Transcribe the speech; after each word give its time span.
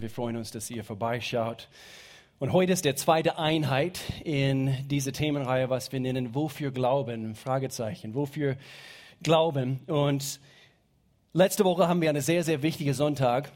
Wir 0.00 0.08
freuen 0.08 0.36
uns, 0.38 0.50
dass 0.50 0.70
ihr 0.70 0.82
vorbeischaut. 0.82 1.68
Und 2.38 2.54
heute 2.54 2.72
ist 2.72 2.86
der 2.86 2.96
zweite 2.96 3.38
Einheit 3.38 4.00
in 4.24 4.74
dieser 4.88 5.12
Themenreihe, 5.12 5.68
was 5.68 5.92
wir 5.92 6.00
nennen 6.00 6.34
Wofür 6.34 6.70
Glauben? 6.70 7.34
Fragezeichen. 7.34 8.14
Wofür 8.14 8.56
Glauben? 9.22 9.80
Und 9.88 10.40
letzte 11.34 11.66
Woche 11.66 11.86
haben 11.86 12.00
wir 12.00 12.08
einen 12.08 12.22
sehr, 12.22 12.44
sehr 12.44 12.62
wichtigen 12.62 12.94
Sonntag 12.94 13.52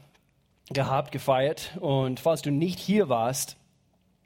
gehabt, 0.69 1.11
gefeiert. 1.11 1.71
Und 1.79 2.19
falls 2.19 2.43
du 2.43 2.51
nicht 2.51 2.79
hier 2.79 3.09
warst, 3.09 3.57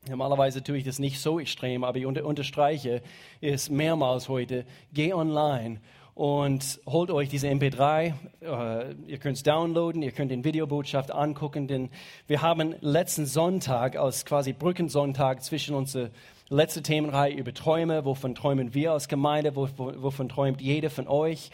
Normalerweise 0.08 0.64
tue 0.64 0.78
ich 0.78 0.86
das 0.86 0.98
nicht 0.98 1.20
so 1.20 1.42
extrem, 1.42 1.84
aber 1.84 1.98
ich 1.98 2.06
unterstreiche 2.06 3.02
es 3.42 3.70
mehrmals 3.70 4.30
heute. 4.30 4.66
Geh 4.94 5.14
online 5.14 5.82
und 6.20 6.82
holt 6.86 7.12
euch 7.12 7.30
diese 7.30 7.48
MP3. 7.48 8.14
Äh, 8.42 8.94
ihr 9.08 9.20
könnt 9.20 9.38
es 9.38 9.44
downloaden, 9.44 10.02
ihr 10.02 10.12
könnt 10.12 10.32
den 10.32 10.44
Videobotschaft 10.44 11.12
angucken, 11.12 11.70
denn 11.70 11.90
wir 12.28 12.42
haben 12.42 12.76
letzten 12.82 13.26
Sonntag 13.26 13.96
als 13.96 14.26
quasi 14.26 14.52
Brückensonntag 14.52 15.42
zwischen 15.42 15.76
unsere 15.76 16.12
letzte 16.50 16.84
Themenreihe 16.84 17.34
über 17.34 17.54
Träume, 17.54 18.04
wovon 18.04 18.36
träumen 18.36 18.74
wir 18.74 18.92
als 18.92 19.08
Gemeinde, 19.08 19.56
wovon 19.56 20.28
träumt 20.28 20.60
jeder 20.60 20.90
von 20.90 21.08
euch. 21.08 21.52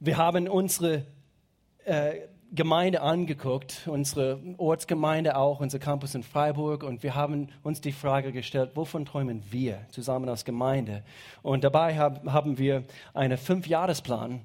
Wir 0.00 0.16
haben 0.16 0.48
unsere 0.48 1.04
äh, 1.84 2.14
Gemeinde 2.54 3.02
angeguckt, 3.02 3.82
unsere 3.86 4.38
Ortsgemeinde 4.58 5.36
auch, 5.36 5.58
unser 5.58 5.80
Campus 5.80 6.14
in 6.14 6.22
Freiburg, 6.22 6.84
und 6.84 7.02
wir 7.02 7.16
haben 7.16 7.48
uns 7.64 7.80
die 7.80 7.90
Frage 7.90 8.30
gestellt, 8.30 8.70
wovon 8.74 9.04
träumen 9.04 9.42
wir 9.50 9.80
zusammen 9.90 10.28
als 10.28 10.44
Gemeinde? 10.44 11.02
Und 11.42 11.64
dabei 11.64 11.98
hab, 11.98 12.24
haben 12.26 12.56
wir 12.56 12.84
einen 13.12 13.38
Fünfjahresplan 13.38 14.42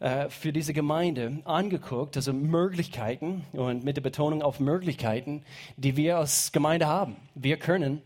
äh, 0.00 0.28
für 0.28 0.52
diese 0.52 0.72
Gemeinde 0.72 1.38
angeguckt, 1.44 2.16
also 2.16 2.32
Möglichkeiten 2.32 3.44
und 3.52 3.84
mit 3.84 3.96
der 3.96 4.02
Betonung 4.02 4.42
auf 4.42 4.58
Möglichkeiten, 4.58 5.44
die 5.76 5.96
wir 5.96 6.18
als 6.18 6.50
Gemeinde 6.50 6.88
haben. 6.88 7.14
Wir 7.36 7.58
können 7.58 8.02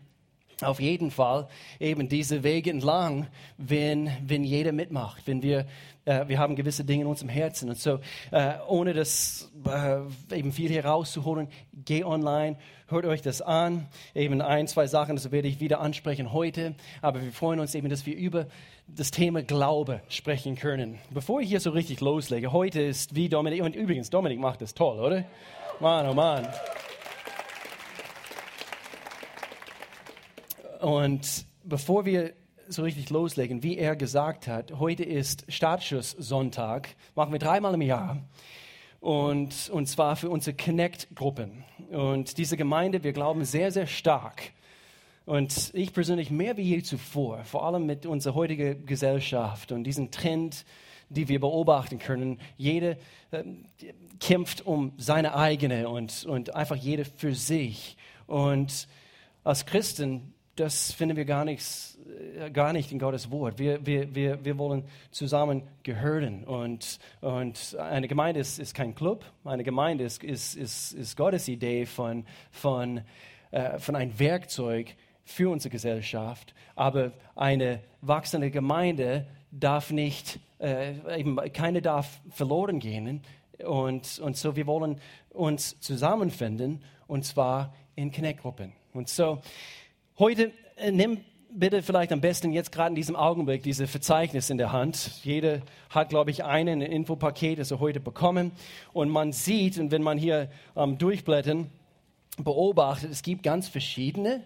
auf 0.63 0.79
jeden 0.79 1.11
Fall 1.11 1.47
eben 1.79 2.09
diese 2.09 2.43
Wege 2.43 2.69
entlang, 2.69 3.27
wenn, 3.57 4.09
wenn 4.25 4.43
jeder 4.43 4.71
mitmacht, 4.71 5.23
wenn 5.25 5.41
wir 5.41 5.65
äh, 6.05 6.27
wir 6.27 6.39
haben 6.39 6.55
gewisse 6.55 6.83
Dinge 6.83 7.03
in 7.03 7.07
unserem 7.07 7.29
Herzen. 7.29 7.69
Und 7.69 7.77
so, 7.77 7.99
äh, 8.31 8.53
ohne 8.67 8.93
das 8.93 9.51
äh, 9.65 10.35
eben 10.35 10.51
viel 10.51 10.69
hier 10.69 10.85
rauszuholen, 10.85 11.47
geh 11.73 12.03
online, 12.03 12.57
hört 12.87 13.05
euch 13.05 13.21
das 13.21 13.41
an. 13.41 13.87
Eben 14.15 14.41
ein, 14.41 14.67
zwei 14.67 14.87
Sachen, 14.87 15.15
das 15.15 15.31
werde 15.31 15.47
ich 15.47 15.59
wieder 15.59 15.79
ansprechen 15.79 16.33
heute. 16.33 16.75
Aber 17.01 17.21
wir 17.21 17.31
freuen 17.31 17.59
uns 17.59 17.75
eben, 17.75 17.89
dass 17.89 18.05
wir 18.05 18.15
über 18.15 18.47
das 18.87 19.11
Thema 19.11 19.43
Glaube 19.43 20.01
sprechen 20.09 20.55
können. 20.55 20.97
Bevor 21.11 21.41
ich 21.41 21.49
hier 21.49 21.59
so 21.59 21.71
richtig 21.71 22.01
loslege, 22.01 22.51
heute 22.51 22.81
ist 22.81 23.15
wie 23.15 23.29
Dominik, 23.29 23.63
und 23.63 23.75
übrigens, 23.75 24.09
Dominik 24.09 24.39
macht 24.39 24.61
das 24.61 24.73
toll, 24.73 24.99
oder? 24.99 25.23
Mann, 25.79 26.07
oh 26.07 26.13
Mann. 26.13 26.47
Und 30.81 31.45
bevor 31.63 32.05
wir 32.05 32.33
so 32.67 32.81
richtig 32.81 33.11
loslegen, 33.11 33.61
wie 33.61 33.77
er 33.77 33.95
gesagt 33.95 34.47
hat, 34.47 34.79
heute 34.79 35.03
ist 35.03 35.45
Startschusssonntag, 35.47 36.95
machen 37.13 37.31
wir 37.31 37.37
dreimal 37.37 37.75
im 37.75 37.83
Jahr. 37.83 38.17
Und, 38.99 39.69
und 39.69 39.85
zwar 39.87 40.15
für 40.15 40.31
unsere 40.31 40.57
Connect-Gruppen. 40.57 41.63
Und 41.91 42.39
diese 42.39 42.57
Gemeinde, 42.57 43.03
wir 43.03 43.13
glauben 43.13 43.45
sehr, 43.45 43.71
sehr 43.71 43.85
stark. 43.85 44.53
Und 45.25 45.69
ich 45.75 45.93
persönlich 45.93 46.31
mehr 46.31 46.57
wie 46.57 46.63
je 46.63 46.81
zuvor, 46.81 47.43
vor 47.43 47.63
allem 47.63 47.85
mit 47.85 48.07
unserer 48.07 48.33
heutigen 48.33 48.83
Gesellschaft 48.87 49.71
und 49.71 49.83
diesem 49.83 50.09
Trend, 50.09 50.65
die 51.09 51.27
wir 51.27 51.39
beobachten 51.39 51.99
können. 51.99 52.39
Jede 52.57 52.97
äh, 53.29 53.43
kämpft 54.19 54.65
um 54.65 54.93
seine 54.97 55.35
eigene 55.35 55.89
und, 55.89 56.25
und 56.25 56.55
einfach 56.55 56.75
jede 56.75 57.05
für 57.05 57.35
sich. 57.35 57.97
Und 58.25 58.87
als 59.43 59.67
Christen, 59.67 60.33
das 60.55 60.91
finden 60.91 61.17
wir 61.17 61.25
gar 61.25 61.45
nichts 61.45 61.91
äh, 62.37 62.51
gar 62.51 62.73
nicht 62.73 62.91
in 62.91 62.99
Gottes 62.99 63.31
Wort. 63.31 63.59
Wir, 63.59 63.85
wir, 63.85 64.13
wir, 64.13 64.43
wir 64.43 64.57
wollen 64.57 64.83
zusammen 65.11 65.63
gehören. 65.83 66.43
Und, 66.43 66.99
und 67.21 67.77
eine 67.79 68.07
Gemeinde 68.07 68.39
ist, 68.39 68.59
ist 68.59 68.73
kein 68.73 68.95
Club. 68.95 69.25
Eine 69.43 69.63
Gemeinde 69.63 70.03
ist, 70.03 70.23
ist, 70.23 70.55
ist, 70.55 70.93
ist 70.93 71.17
Gottes 71.17 71.47
Idee 71.47 71.85
von, 71.85 72.25
von, 72.51 73.01
äh, 73.51 73.79
von 73.79 73.95
einem 73.95 74.17
Werkzeug 74.19 74.95
für 75.23 75.49
unsere 75.49 75.71
Gesellschaft. 75.71 76.53
Aber 76.75 77.11
eine 77.35 77.81
wachsende 78.01 78.51
Gemeinde 78.51 79.25
darf 79.51 79.91
nicht, 79.91 80.39
äh, 80.59 81.19
eben 81.19 81.37
keine 81.53 81.81
darf 81.81 82.21
verloren 82.29 82.79
gehen. 82.79 83.21
Und, 83.63 84.19
und 84.19 84.37
so, 84.37 84.55
wir 84.55 84.67
wollen 84.67 84.99
uns 85.29 85.79
zusammenfinden, 85.79 86.83
und 87.07 87.25
zwar 87.25 87.73
in 87.95 88.11
Connect-Gruppen. 88.11 88.73
Und 88.93 89.07
so, 89.07 89.39
heute 90.19 90.51
äh, 90.77 90.91
nimm 90.91 91.19
bitte 91.53 91.81
vielleicht 91.81 92.11
am 92.11 92.21
besten 92.21 92.51
jetzt 92.53 92.71
gerade 92.71 92.89
in 92.89 92.95
diesem 92.95 93.15
Augenblick 93.15 93.63
diese 93.63 93.87
Verzeichnis 93.87 94.49
in 94.49 94.57
der 94.57 94.71
Hand. 94.71 95.11
Jeder 95.23 95.61
hat, 95.89 96.09
glaube 96.09 96.31
ich, 96.31 96.43
einen 96.43 96.81
Infopaket, 96.81 97.59
das 97.59 97.71
er 97.71 97.79
heute 97.79 97.99
bekommen. 97.99 98.51
Und 98.93 99.09
man 99.09 99.33
sieht, 99.33 99.77
und 99.77 99.91
wenn 99.91 100.01
man 100.01 100.17
hier 100.17 100.49
ähm, 100.75 100.97
durchblättern, 100.97 101.69
beobachtet, 102.37 103.11
es 103.11 103.23
gibt 103.23 103.43
ganz 103.43 103.67
verschiedene 103.67 104.43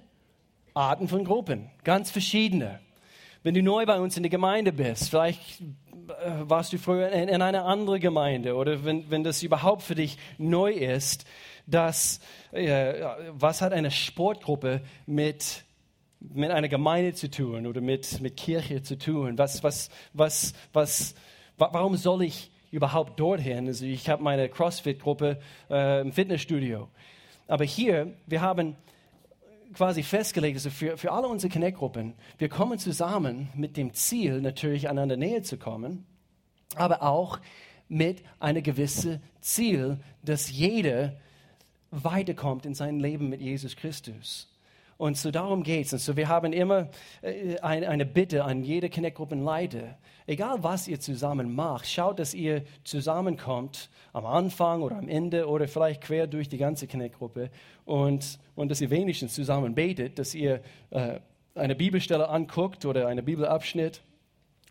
Arten 0.74 1.08
von 1.08 1.24
Gruppen. 1.24 1.70
Ganz 1.84 2.10
verschiedene. 2.12 2.80
Wenn 3.44 3.54
du 3.54 3.62
neu 3.62 3.86
bei 3.86 4.00
uns 4.00 4.18
in 4.18 4.24
der 4.24 4.32
Gemeinde 4.32 4.74
bist, 4.74 5.10
vielleicht 5.10 5.62
äh, 5.62 6.32
warst 6.42 6.74
du 6.74 6.80
früher 6.80 7.10
in, 7.10 7.30
in 7.30 7.42
einer 7.42 7.66
anderen 7.66 8.00
Gemeinde 8.00 8.56
oder 8.56 8.84
wenn, 8.84 9.10
wenn 9.12 9.24
das 9.24 9.44
überhaupt 9.44 9.84
für 9.84 9.96
dich 9.96 10.18
neu 10.38 10.72
ist, 10.72 11.26
dass, 11.68 12.20
äh, 12.52 12.94
was 13.32 13.62
hat 13.62 13.74
eine 13.74 13.92
Sportgruppe 13.92 14.82
mit 15.06 15.66
mit 16.34 16.52
einer 16.52 16.68
Gemeinde 16.68 17.14
zu 17.14 17.30
tun 17.30 17.68
oder 17.68 17.82
mit, 17.82 18.20
mit 18.22 18.38
Kirche 18.38 18.82
zu 18.82 18.98
tun? 18.98 19.38
Was, 19.38 19.64
was, 19.64 19.90
was, 20.14 20.54
was, 20.74 21.16
warum 21.58 21.98
soll 21.98 22.24
ich 22.24 22.52
überhaupt 22.72 23.20
dorthin? 23.20 23.68
Also 23.68 23.86
ich 23.86 24.10
habe 24.10 24.24
meine 24.24 24.50
CrossFit-Gruppe 24.50 25.40
äh, 25.70 26.02
im 26.02 26.12
Fitnessstudio. 26.12 26.90
Aber 27.48 27.64
hier, 27.64 28.14
wir 28.26 28.42
haben 28.42 28.76
quasi 29.74 30.04
festgelegt, 30.04 30.56
also 30.56 30.70
für, 30.70 30.98
für 30.98 31.12
alle 31.12 31.28
unsere 31.28 31.52
Connect-Gruppen, 31.52 32.14
wir 32.38 32.50
kommen 32.50 32.80
zusammen 32.80 33.50
mit 33.56 33.78
dem 33.78 33.94
Ziel, 33.94 34.42
natürlich 34.42 34.90
einander 34.90 35.18
näher 35.18 35.44
zu 35.44 35.58
kommen, 35.58 36.06
aber 36.76 37.04
auch 37.04 37.40
mit 37.88 38.24
einem 38.40 38.64
gewissen 38.64 39.22
Ziel, 39.42 40.00
dass 40.24 40.50
jeder 40.50 41.18
weiterkommt 42.04 42.66
in 42.66 42.74
sein 42.74 43.00
Leben 43.00 43.30
mit 43.30 43.42
Jesus 43.42 43.76
Christus. 43.76 44.48
Und 44.98 45.18
so 45.18 45.30
darum 45.30 45.64
geht 45.64 45.88
es. 45.88 45.94
Und 45.94 46.00
so 46.00 46.16
wir 46.16 46.30
haben 46.30 46.54
immer 46.54 46.90
äh, 47.22 47.60
eine 47.60 48.06
Bitte 48.06 48.46
an 48.46 48.64
jede 48.64 48.90
Connect-Gruppenleiter. 48.90 49.98
Egal 50.26 50.64
was 50.64 50.88
ihr 50.88 51.00
zusammen 51.00 51.54
macht, 51.54 51.88
schaut, 51.88 52.20
dass 52.20 52.34
ihr 52.34 52.64
zusammenkommt 52.84 53.90
am 54.14 54.26
Anfang 54.26 54.82
oder 54.82 54.98
am 54.98 55.10
Ende 55.10 55.48
oder 55.48 55.68
vielleicht 55.68 56.02
quer 56.02 56.28
durch 56.28 56.48
die 56.48 56.58
ganze 56.58 56.88
Connect-Gruppe 56.88 57.50
und, 57.84 58.40
und 58.56 58.72
dass 58.72 58.80
ihr 58.80 58.90
wenigstens 58.90 59.36
zusammen 59.36 59.76
betet, 59.76 60.18
dass 60.18 60.34
ihr 60.34 60.62
äh, 60.92 61.20
eine 61.56 61.76
Bibelstelle 61.76 62.30
anguckt 62.30 62.86
oder 62.86 63.08
einen 63.08 63.24
Bibelabschnitt 63.26 64.02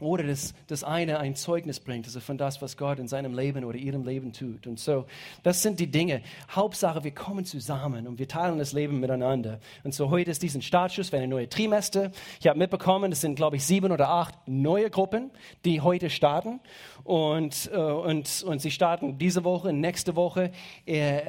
oder 0.04 0.24
dass 0.24 0.54
das 0.66 0.84
eine 0.84 1.18
ein 1.18 1.34
Zeugnis 1.34 1.80
bringt, 1.80 2.06
also 2.06 2.20
von 2.20 2.38
das, 2.38 2.60
was 2.62 2.76
Gott 2.76 2.98
in 2.98 3.08
seinem 3.08 3.34
Leben 3.34 3.64
oder 3.64 3.78
ihrem 3.78 4.04
Leben 4.04 4.32
tut. 4.32 4.66
Und 4.66 4.78
so, 4.78 5.06
das 5.42 5.62
sind 5.62 5.80
die 5.80 5.86
Dinge. 5.86 6.22
Hauptsache, 6.50 7.04
wir 7.04 7.12
kommen 7.12 7.44
zusammen 7.44 8.06
und 8.06 8.18
wir 8.18 8.28
teilen 8.28 8.58
das 8.58 8.72
Leben 8.72 9.00
miteinander. 9.00 9.60
Und 9.82 9.94
so 9.94 10.10
heute 10.10 10.30
ist 10.30 10.42
diesen 10.42 10.62
Startschuss 10.62 11.10
für 11.10 11.16
eine 11.16 11.28
neue 11.28 11.48
Trimester. 11.48 12.10
Ich 12.40 12.46
habe 12.46 12.58
mitbekommen, 12.58 13.12
es 13.12 13.20
sind, 13.20 13.36
glaube 13.36 13.56
ich, 13.56 13.64
sieben 13.64 13.92
oder 13.92 14.08
acht 14.08 14.34
neue 14.46 14.90
Gruppen, 14.90 15.30
die 15.64 15.80
heute 15.80 16.10
starten. 16.10 16.60
Und, 17.04 17.70
äh, 17.72 17.76
und, 17.76 18.42
und 18.44 18.60
sie 18.60 18.70
starten 18.70 19.18
diese 19.18 19.44
Woche, 19.44 19.72
nächste 19.72 20.16
Woche 20.16 20.52
äh, 20.86 21.18
äh, 21.18 21.22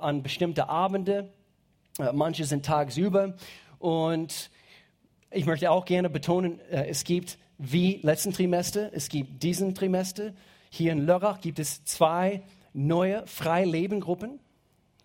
an 0.00 0.22
bestimmte 0.22 0.68
Abende. 0.68 1.30
Äh, 1.98 2.12
manche 2.12 2.44
sind 2.44 2.64
tagsüber. 2.64 3.34
Und 3.78 4.50
ich 5.30 5.46
möchte 5.46 5.70
auch 5.70 5.84
gerne 5.84 6.10
betonen, 6.10 6.60
äh, 6.70 6.88
es 6.88 7.04
gibt 7.04 7.38
wie 7.58 8.00
letzten 8.02 8.32
Trimester. 8.32 8.90
Es 8.92 9.08
gibt 9.08 9.42
diesen 9.42 9.74
Trimester. 9.74 10.32
Hier 10.70 10.92
in 10.92 11.06
Lörrach 11.06 11.40
gibt 11.40 11.58
es 11.58 11.84
zwei 11.84 12.42
neue 12.72 13.26
Freilebengruppen. 13.26 14.40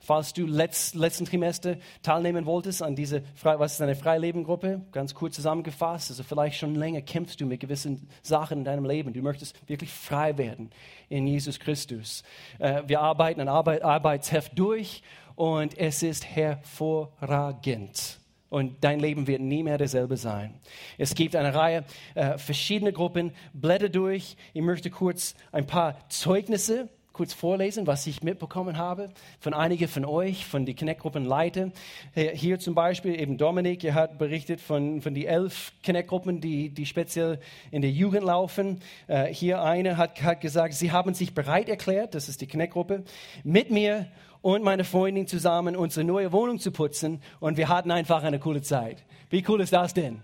Falls 0.03 0.33
du 0.33 0.47
letzt, 0.47 0.95
letzten 0.95 1.25
Trimester 1.25 1.77
teilnehmen 2.01 2.47
wolltest 2.47 2.81
an 2.81 2.95
diese, 2.95 3.21
was 3.43 3.73
ist 3.73 3.81
eine 3.81 3.95
Freilebengruppe? 3.95 4.81
Ganz 4.91 5.13
kurz 5.13 5.35
zusammengefasst, 5.35 6.09
also 6.09 6.23
vielleicht 6.23 6.57
schon 6.57 6.73
länger 6.73 7.01
kämpfst 7.01 7.39
du 7.39 7.45
mit 7.45 7.59
gewissen 7.59 8.09
Sachen 8.23 8.59
in 8.59 8.63
deinem 8.63 8.85
Leben. 8.85 9.13
Du 9.13 9.21
möchtest 9.21 9.55
wirklich 9.69 9.91
frei 9.91 10.39
werden 10.39 10.71
in 11.07 11.27
Jesus 11.27 11.59
Christus. 11.59 12.23
Äh, 12.57 12.81
wir 12.87 12.99
arbeiten 12.99 13.41
ein 13.41 13.47
Arbeitsheft 13.47 14.57
durch 14.57 15.03
und 15.35 15.77
es 15.77 16.01
ist 16.01 16.25
hervorragend 16.25 18.20
und 18.51 18.83
dein 18.83 18.99
Leben 18.99 19.27
wird 19.27 19.41
nie 19.41 19.63
mehr 19.63 19.77
dasselbe 19.77 20.17
sein. 20.17 20.53
Es 20.97 21.15
gibt 21.15 21.35
eine 21.35 21.55
Reihe 21.55 21.85
äh, 22.15 22.37
verschiedener 22.37 22.91
Gruppen. 22.91 23.31
Blätter 23.53 23.87
durch. 23.89 24.35
Ich 24.53 24.61
möchte 24.61 24.91
kurz 24.91 25.35
ein 25.53 25.65
paar 25.65 25.97
Zeugnisse 26.09 26.89
kurz 27.13 27.33
vorlesen, 27.33 27.87
was 27.87 28.07
ich 28.07 28.23
mitbekommen 28.23 28.77
habe 28.77 29.09
von 29.39 29.53
einigen 29.53 29.87
von 29.87 30.05
euch, 30.05 30.45
von 30.45 30.65
den 30.65 30.75
Connect-Gruppenleitern. 30.75 31.73
Hier 32.15 32.57
zum 32.57 32.73
Beispiel 32.73 33.19
eben 33.19 33.37
Dominik, 33.37 33.83
er 33.83 33.93
hat 33.95 34.17
berichtet 34.17 34.61
von, 34.61 35.01
von 35.01 35.13
den 35.13 35.25
elf 35.25 35.73
Connect-Gruppen, 35.85 36.39
die, 36.39 36.69
die 36.69 36.85
speziell 36.85 37.39
in 37.69 37.81
der 37.81 37.91
Jugend 37.91 38.23
laufen. 38.23 38.79
Äh, 39.07 39.25
hier 39.25 39.61
eine 39.61 39.97
hat, 39.97 40.21
hat 40.23 40.41
gesagt, 40.41 40.73
sie 40.73 40.91
haben 40.91 41.13
sich 41.13 41.33
bereit 41.33 41.69
erklärt, 41.69 42.15
das 42.15 42.29
ist 42.29 42.41
die 42.41 42.47
Connect-Gruppe, 42.47 43.03
mit 43.43 43.71
mir 43.71 44.07
und 44.41 44.63
meine 44.63 44.83
Freundin 44.83 45.27
zusammen 45.27 45.75
unsere 45.75 46.03
neue 46.05 46.31
Wohnung 46.31 46.59
zu 46.59 46.71
putzen 46.71 47.21
und 47.39 47.57
wir 47.57 47.69
hatten 47.69 47.91
einfach 47.91 48.23
eine 48.23 48.39
coole 48.39 48.61
Zeit. 48.61 49.03
Wie 49.29 49.43
cool 49.47 49.61
ist 49.61 49.73
das 49.73 49.93
denn? 49.93 50.21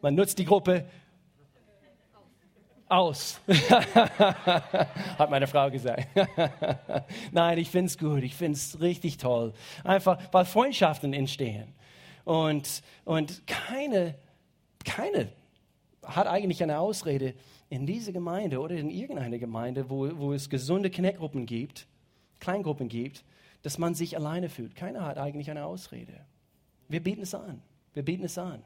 Man 0.00 0.14
nutzt 0.14 0.38
die 0.38 0.44
Gruppe 0.44 0.84
aus, 2.88 3.40
hat 5.18 5.30
meine 5.30 5.46
Frau 5.46 5.70
gesagt. 5.70 6.08
Nein, 7.32 7.58
ich 7.58 7.70
finde 7.70 7.86
es 7.86 7.98
gut, 7.98 8.22
ich 8.22 8.34
finde 8.34 8.56
es 8.56 8.80
richtig 8.80 9.18
toll. 9.18 9.52
Einfach, 9.84 10.18
weil 10.32 10.44
Freundschaften 10.44 11.12
entstehen. 11.12 11.74
Und, 12.24 12.82
und 13.04 13.46
keine, 13.46 14.14
keine 14.84 15.28
hat 16.04 16.26
eigentlich 16.26 16.62
eine 16.62 16.78
Ausrede 16.78 17.34
in 17.68 17.84
dieser 17.84 18.12
Gemeinde 18.12 18.60
oder 18.60 18.76
in 18.76 18.90
irgendeiner 18.90 19.38
Gemeinde, 19.38 19.90
wo, 19.90 20.08
wo 20.16 20.32
es 20.32 20.48
gesunde 20.48 20.90
Connect-Gruppen 20.90 21.44
gibt, 21.44 21.86
Kleingruppen 22.40 22.88
gibt, 22.88 23.24
dass 23.62 23.78
man 23.78 23.94
sich 23.94 24.16
alleine 24.16 24.48
fühlt. 24.48 24.74
Keiner 24.74 25.04
hat 25.04 25.18
eigentlich 25.18 25.50
eine 25.50 25.64
Ausrede. 25.64 26.12
Wir 26.88 27.02
bieten 27.02 27.22
es 27.22 27.34
an. 27.34 27.62
Wir 27.92 28.04
bieten 28.04 28.24
es 28.24 28.38
an. 28.38 28.62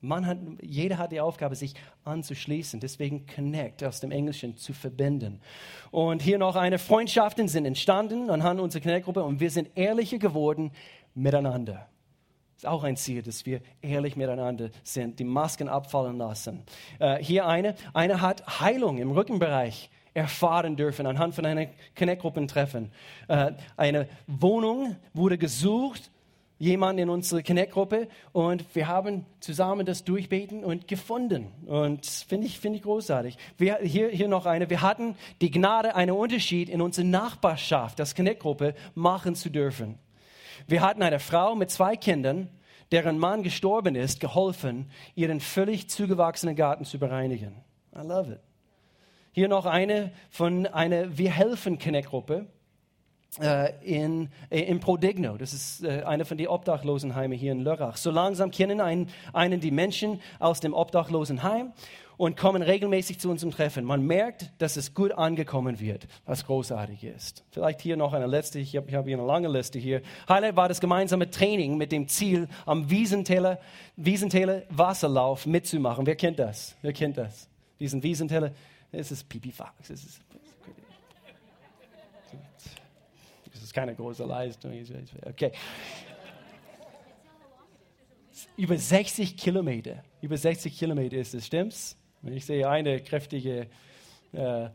Man 0.00 0.26
hat, 0.26 0.38
jeder 0.60 0.98
hat 0.98 1.10
die 1.10 1.20
Aufgabe, 1.20 1.56
sich 1.56 1.74
anzuschließen. 2.04 2.80
Deswegen 2.80 3.26
Connect 3.26 3.82
aus 3.82 4.00
dem 4.00 4.10
Englischen 4.10 4.56
zu 4.56 4.72
verbinden. 4.72 5.40
Und 5.90 6.22
hier 6.22 6.38
noch 6.38 6.54
eine 6.54 6.78
Freundschaften 6.78 7.48
sind 7.48 7.64
entstanden 7.64 8.30
anhand 8.30 8.60
unserer 8.60 8.82
Connect-Gruppe 8.82 9.22
und 9.22 9.40
wir 9.40 9.50
sind 9.50 9.70
ehrlicher 9.74 10.18
geworden 10.18 10.70
miteinander. 11.14 11.88
Ist 12.56 12.66
auch 12.66 12.84
ein 12.84 12.96
Ziel, 12.96 13.22
dass 13.22 13.44
wir 13.46 13.60
ehrlich 13.82 14.16
miteinander 14.16 14.70
sind, 14.82 15.18
die 15.18 15.24
Masken 15.24 15.68
abfallen 15.68 16.18
lassen. 16.18 16.62
Äh, 16.98 17.22
hier 17.22 17.46
eine, 17.46 17.74
eine 17.92 18.20
hat 18.20 18.60
Heilung 18.60 18.98
im 18.98 19.10
Rückenbereich 19.10 19.90
erfahren 20.16 20.76
dürfen 20.76 21.06
anhand 21.06 21.34
von 21.34 21.44
einem 21.44 21.68
Connect-Gruppentreffen. 21.96 22.90
Äh, 23.28 23.52
eine 23.76 24.08
Wohnung 24.26 24.96
wurde 25.12 25.36
gesucht 25.36 26.10
jemand 26.58 26.98
in 26.98 27.10
unserer 27.10 27.42
Connect-Gruppe 27.42 28.08
und 28.32 28.64
wir 28.74 28.88
haben 28.88 29.26
zusammen 29.40 29.84
das 29.84 30.04
durchbeten 30.04 30.64
und 30.64 30.88
gefunden. 30.88 31.48
Und 31.66 32.06
finde 32.06 32.46
ich, 32.46 32.58
finde 32.58 32.78
ich 32.78 32.82
großartig. 32.82 33.36
Wir, 33.58 33.76
hier, 33.82 34.08
hier 34.08 34.28
noch 34.28 34.46
eine. 34.46 34.70
Wir 34.70 34.80
hatten 34.80 35.16
die 35.42 35.50
Gnade, 35.50 35.94
einen 35.94 36.16
Unterschied 36.16 36.70
in 36.70 36.80
unserer 36.80 37.04
Nachbarschaft, 37.04 37.98
das 37.98 38.14
Connect-Gruppe, 38.14 38.74
machen 38.94 39.34
zu 39.34 39.50
dürfen. 39.50 39.98
Wir 40.66 40.80
hatten 40.80 41.02
eine 41.02 41.20
Frau 41.20 41.54
mit 41.54 41.70
zwei 41.70 41.94
Kindern, 41.94 42.48
deren 42.90 43.18
Mann 43.18 43.42
gestorben 43.42 43.94
ist, 43.94 44.20
geholfen, 44.20 44.90
ihren 45.14 45.40
völlig 45.40 45.90
zugewachsenen 45.90 46.56
Garten 46.56 46.86
zu 46.86 46.98
bereinigen. 46.98 47.62
I 47.94 48.00
love 48.00 48.32
it. 48.32 48.45
Hier 49.38 49.48
noch 49.48 49.66
eine 49.66 50.12
von 50.30 50.64
einer 50.64 51.18
Wir 51.18 51.30
helfen 51.30 51.78
Connect-Gruppe 51.78 52.46
äh, 53.38 53.70
in, 53.84 54.30
äh, 54.48 54.60
in 54.62 54.80
Prodigno. 54.80 55.36
Das 55.36 55.52
ist 55.52 55.84
äh, 55.84 56.04
eine 56.06 56.24
von 56.24 56.38
den 56.38 56.48
Obdachlosenheimen 56.48 57.36
hier 57.36 57.52
in 57.52 57.60
Lörrach. 57.60 57.98
So 57.98 58.10
langsam 58.10 58.50
kennen 58.50 58.80
einen, 58.80 59.10
einen 59.34 59.60
die 59.60 59.72
Menschen 59.72 60.22
aus 60.38 60.60
dem 60.60 60.72
Obdachlosenheim 60.72 61.74
und 62.16 62.38
kommen 62.38 62.62
regelmäßig 62.62 63.20
zu 63.20 63.28
unserem 63.28 63.52
Treffen. 63.52 63.84
Man 63.84 64.06
merkt, 64.06 64.52
dass 64.56 64.78
es 64.78 64.94
gut 64.94 65.12
angekommen 65.12 65.80
wird, 65.80 66.08
was 66.24 66.46
großartig 66.46 67.04
ist. 67.04 67.44
Vielleicht 67.50 67.82
hier 67.82 67.98
noch 67.98 68.14
eine 68.14 68.26
letzte, 68.26 68.58
ich 68.58 68.74
habe 68.74 68.90
hab 68.96 69.04
hier 69.04 69.18
eine 69.18 69.26
lange 69.26 69.48
Liste 69.48 69.78
hier. 69.78 70.00
Highlight 70.30 70.56
war 70.56 70.68
das 70.68 70.80
gemeinsame 70.80 71.28
Training 71.28 71.76
mit 71.76 71.92
dem 71.92 72.08
Ziel, 72.08 72.48
am 72.64 72.88
Wiesentäler, 72.88 73.60
Wiesentäler 73.96 74.62
Wasserlauf 74.70 75.44
mitzumachen. 75.44 76.06
Wer 76.06 76.16
kennt 76.16 76.38
das? 76.38 76.74
Wer 76.80 76.94
kennt 76.94 77.18
das? 77.18 77.50
Diesen 77.78 78.02
Wiesentäler, 78.02 78.52
es 78.92 79.12
ist 79.12 79.28
Pipifax. 79.28 79.90
Es 79.90 80.04
ist 80.04 80.20
keine 83.76 83.94
große 83.94 84.24
Leistung. 84.24 84.72
Okay. 85.26 85.52
Über 88.56 88.78
60 88.78 89.36
Kilometer. 89.36 90.02
Über 90.22 90.36
60 90.36 90.78
Kilometer 90.78 91.16
ist 91.18 91.34
es, 91.34 91.46
stimmt's? 91.46 91.96
Ich 92.22 92.46
sehe 92.46 92.68
eine 92.68 93.00
kräftige 93.02 93.68
äh, 94.32 94.68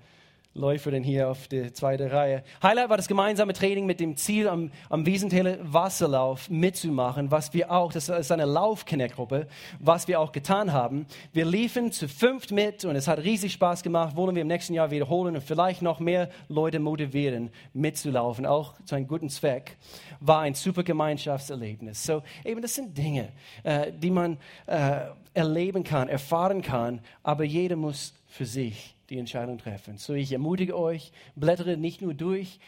Läuferin 0.54 1.02
hier 1.02 1.30
auf 1.30 1.48
der 1.48 1.74
zweiten 1.74 2.10
Reihe. 2.10 2.44
Highlight 2.62 2.90
war 2.90 2.98
das 2.98 3.08
gemeinsame 3.08 3.54
Training 3.54 3.86
mit 3.86 4.02
dem 4.02 4.18
Ziel, 4.18 4.50
am, 4.50 4.70
am 4.90 5.06
Wiesentäler 5.06 5.58
Wasserlauf 5.62 6.50
mitzumachen, 6.50 7.32
was 7.32 7.54
wir 7.54 7.72
auch, 7.72 7.94
das 7.94 8.10
ist 8.10 8.34
eine 8.34 8.44
lauf 8.44 8.84
gruppe 8.86 9.48
was 9.80 10.10
wir 10.10 10.20
auch 10.20 10.34
getan 10.34 10.74
haben. 10.74 11.06
Wir 11.32 11.46
liefen 11.46 11.94
zu 11.94 12.10
fünft 12.10 12.52
mit 12.52 12.84
und 12.84 12.98
es 12.98 13.08
hat 13.08 13.20
riesig 13.20 13.54
Spaß 13.54 13.82
gemacht, 13.82 14.18
wollen 14.18 14.36
wir 14.36 14.42
im 14.42 14.50
nächsten 14.50 14.74
Jahr 14.74 14.92
wiederholen 14.92 15.36
und 15.36 15.42
vielleicht 15.42 15.82
noch 15.82 16.02
mehr 16.02 16.30
Leute 16.50 16.80
motivieren, 16.80 17.50
mitzulaufen, 17.74 18.46
auch 18.46 18.74
zu 18.84 18.96
einem 18.96 19.08
guten 19.08 19.30
Zweck. 19.30 19.78
War 20.20 20.42
ein 20.42 20.54
super 20.54 20.84
Gemeinschaftserlebnis. 20.84 22.04
So, 22.04 22.24
eben, 22.44 22.62
das 22.62 22.76
sind 22.76 22.98
Dinge, 22.98 23.30
äh, 23.64 23.94
die 23.94 24.12
man 24.12 24.38
äh, 24.68 25.00
erleben 25.34 25.86
kann, 25.86 26.10
erfahren 26.10 26.62
kann, 26.62 27.00
aber 27.24 27.46
jeder 27.46 27.78
muss 27.78 28.14
für 28.28 28.46
sich 28.46 28.96
die 29.12 29.20
Entscheidung 29.20 29.58
treffen. 29.58 29.98
So 29.98 30.14
ich 30.14 30.32
ermutige 30.32 30.78
euch, 30.78 31.12
blättere 31.36 31.78
nicht 31.78 32.02
nur 32.02 32.14
durch, 32.14 32.60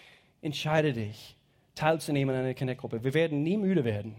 entscheide 0.42 0.94
dich, 0.94 1.36
teilzunehmen 1.74 2.36
an 2.36 2.44
einer 2.44 2.54
Connect-Gruppe. 2.54 3.04
Wir 3.04 3.14
werden 3.14 3.42
nie 3.42 3.58
müde 3.58 3.86
werden. 3.86 4.16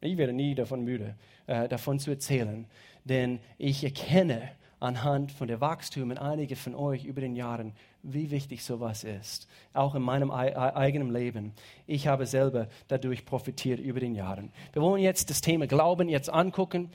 Ich 0.00 0.16
werde 0.16 0.32
nie 0.32 0.54
davon 0.54 0.82
müde, 0.82 1.16
äh, 1.46 1.68
davon 1.68 1.98
zu 1.98 2.10
erzählen, 2.10 2.66
denn 3.04 3.40
ich 3.58 3.82
erkenne 3.82 4.50
anhand 4.78 5.32
von 5.32 5.48
der 5.48 5.60
Wachstum 5.60 6.10
in 6.10 6.18
einige 6.18 6.54
von 6.54 6.74
euch 6.74 7.04
über 7.04 7.20
den 7.20 7.34
Jahren, 7.34 7.72
wie 8.02 8.30
wichtig 8.30 8.62
sowas 8.62 9.04
ist. 9.04 9.48
Auch 9.72 9.94
in 9.94 10.02
meinem 10.02 10.30
eigenen 10.30 11.10
Leben. 11.12 11.52
Ich 11.86 12.06
habe 12.06 12.26
selber 12.26 12.68
dadurch 12.86 13.24
profitiert 13.24 13.80
über 13.80 13.98
den 13.98 14.14
Jahren. 14.14 14.52
Wir 14.72 14.82
wollen 14.82 15.02
jetzt 15.02 15.30
das 15.30 15.40
Thema 15.40 15.66
Glauben 15.66 16.08
jetzt 16.08 16.28
angucken. 16.28 16.90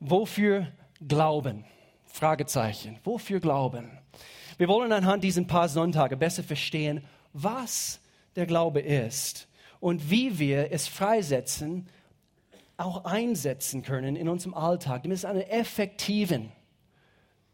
Wofür 0.00 0.66
Glauben? 1.06 1.64
Fragezeichen. 2.12 2.98
Wofür 3.04 3.40
Glauben? 3.40 3.90
Wir 4.58 4.68
wollen 4.68 4.92
anhand 4.92 5.24
diesen 5.24 5.46
paar 5.46 5.68
Sonntage 5.68 6.16
besser 6.16 6.42
verstehen, 6.42 7.02
was 7.32 8.00
der 8.36 8.46
Glaube 8.46 8.80
ist 8.80 9.48
und 9.80 10.10
wie 10.10 10.38
wir 10.38 10.72
es 10.72 10.86
freisetzen, 10.86 11.88
auch 12.76 13.04
einsetzen 13.04 13.82
können 13.82 14.16
in 14.16 14.28
unserem 14.28 14.54
Alltag, 14.54 15.02
damit 15.02 15.18
es 15.18 15.24
einen 15.24 15.42
effektiven. 15.42 16.52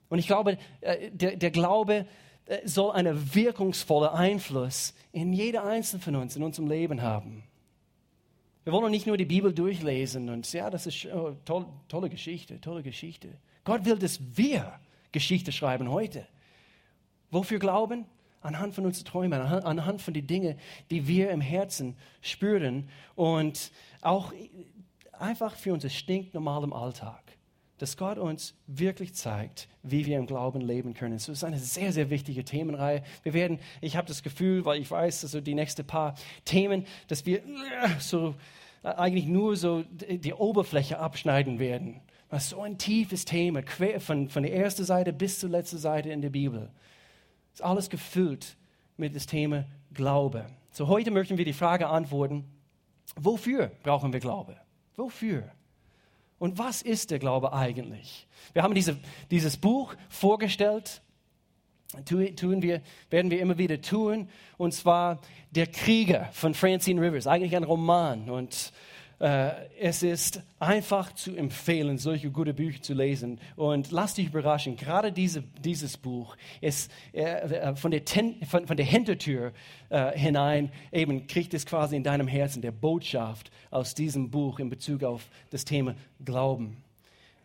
Und 0.08 0.18
ich 0.18 0.26
glaube, 0.26 0.58
äh, 0.80 1.10
der, 1.10 1.36
der 1.36 1.50
Glaube 1.50 2.06
äh, 2.46 2.66
soll 2.66 2.92
einen 2.92 3.34
wirkungsvollen 3.34 4.10
Einfluss 4.10 4.94
in 5.12 5.32
jeder 5.32 5.64
einzelne 5.64 6.02
von 6.02 6.16
uns 6.16 6.36
in 6.36 6.42
unserem 6.42 6.68
Leben 6.68 7.02
haben. 7.02 7.42
Wir 8.64 8.72
wollen 8.72 8.90
nicht 8.90 9.06
nur 9.06 9.16
die 9.16 9.25
Bibel 9.25 9.52
durchlesen 9.52 10.28
und 10.28 10.52
ja, 10.52 10.70
das 10.70 10.86
ist 10.86 11.06
oh, 11.06 11.36
toll, 11.44 11.66
tolle 11.88 12.08
Geschichte, 12.08 12.60
tolle 12.60 12.82
Geschichte. 12.82 13.28
Gott 13.66 13.85
will, 13.85 13.99
dass 13.99 14.20
wir 14.37 14.73
Geschichte 15.11 15.52
schreiben 15.52 15.90
heute. 15.90 16.26
Wofür 17.30 17.58
glauben? 17.58 18.06
Anhand 18.40 18.76
von 18.76 18.87
unseren 18.87 19.04
Träumen, 19.04 19.40
anhand 19.40 20.00
von 20.00 20.14
den 20.14 20.26
Dingen, 20.26 20.56
die 20.90 21.08
wir 21.08 21.30
im 21.30 21.40
Herzen 21.40 21.96
spüren 22.23 22.88
und 23.16 23.73
auch 24.02 24.32
einfach 25.18 25.56
für 25.56 25.73
unser 25.73 25.90
stinknormalen 25.90 26.73
Alltag. 26.73 27.23
Dass 27.78 27.96
Gott 27.96 28.18
uns 28.18 28.54
wirklich 28.68 29.14
zeigt, 29.14 29.68
wie 29.82 30.06
wir 30.06 30.16
im 30.16 30.26
Glauben 30.26 30.61
leben 30.61 30.94
können. 30.94 31.18
So 31.18 31.32
ist 31.32 31.42
eine 31.42 31.58
sehr, 31.58 31.92
sehr 31.92 32.08
wichtige 32.08 32.44
Themenreihe. 32.44 33.02
Wir 33.25 33.35
werden, 33.35 33.58
ich 33.80 33.96
habe 33.96 34.06
das 34.06 34.23
Gefühl, 34.23 34.64
weil 34.64 34.80
ich 34.80 34.88
weiß, 34.88 35.25
also 35.25 35.40
die 35.40 35.54
nächsten 35.54 35.85
paar 35.85 36.14
Themen, 36.44 36.87
dass 37.08 37.26
wir 37.26 37.42
so 37.99 38.37
eigentlich 38.85 39.26
nur 39.26 39.56
so 39.56 39.82
die 40.08 40.35
Oberfläche 40.35 41.00
abschneiden 41.00 41.58
werden 41.58 42.00
was 42.28 42.50
so 42.50 42.61
ein 42.62 42.78
tiefes 42.78 43.25
Thema, 43.25 43.62
quer 43.62 44.00
von, 44.00 44.28
von 44.28 44.42
der 44.42 44.54
ersten 44.54 44.85
Seite 44.85 45.12
bis 45.12 45.38
zur 45.38 45.50
letzten 45.50 45.78
Seite 45.78 46.11
in 46.11 46.23
der 46.23 46.30
Bibel. 46.30 46.71
Ist 47.52 47.62
alles 47.62 47.88
gefüllt 47.88 48.56
mit 48.97 49.14
dem 49.14 49.26
Thema 49.26 49.64
Glaube. 49.92 50.47
So 50.73 50.88
heute 50.88 51.11
möchten 51.11 51.38
wir 51.38 51.45
die 51.45 51.52
Frage 51.52 51.88
antworten, 51.88 52.45
wofür 53.16 53.71
brauchen 53.83 54.12
wir 54.12 54.21
Glaube? 54.21 54.56
Wofür? 54.97 55.50
Und 56.38 56.59
was 56.59 56.83
ist 56.83 57.11
der 57.11 57.18
Glaube 57.18 57.52
eigentlich? 57.52 58.26
Wir 58.52 58.62
haben 58.62 58.75
diese, 58.75 58.99
dieses 59.30 59.56
Buch 59.56 59.95
vorgestellt, 60.09 61.00
tun 62.04 62.61
wir, 62.62 62.83
werden 63.09 63.30
wir 63.30 63.40
immer 63.40 63.56
wieder 63.56 63.80
tun, 63.80 64.28
und 64.59 64.75
zwar 64.75 65.21
Der 65.52 65.66
Krieger 65.66 66.28
von 66.33 66.52
Francine 66.52 67.00
Rivers, 67.00 67.26
eigentlich 67.26 67.56
ein 67.56 67.64
Roman. 67.64 68.28
Und 68.28 68.73
es 69.18 70.02
ist 70.02 70.42
einfach 70.58 71.11
zu 71.14 71.35
empfehlen, 71.35 71.96
solche 71.96 72.30
gute 72.30 72.52
Bücher 72.52 72.82
zu 72.82 72.92
lesen. 72.92 73.40
Und 73.56 73.90
lass 73.90 74.14
dich 74.14 74.26
überraschen, 74.26 74.76
gerade 74.76 75.11
diese, 75.11 75.42
dieses 75.64 75.96
Buch 75.96 76.37
ist 76.61 76.90
äh, 77.12 77.75
von, 77.76 77.90
der 77.92 78.04
Ten, 78.04 78.44
von, 78.44 78.66
von, 78.66 78.76
der 78.76 78.85
Hintertür 78.85 79.52
äh, 79.88 80.12
hinein, 80.18 80.70
eben 80.92 81.26
kriegt 81.26 81.54
es 81.54 81.64
quasi 81.64 81.96
in 81.96 82.04
deinem 82.04 82.28
Herzen 82.28 82.61
der 82.61 82.73
Botschaft 82.73 83.50
aus 83.70 83.94
diesem 83.94 84.30
Buch 84.30 84.58
in 84.58 84.68
Bezug 84.68 85.02
auf 85.02 85.28
das 85.50 85.64
Thema 85.64 85.94
Glauben. 86.23 86.76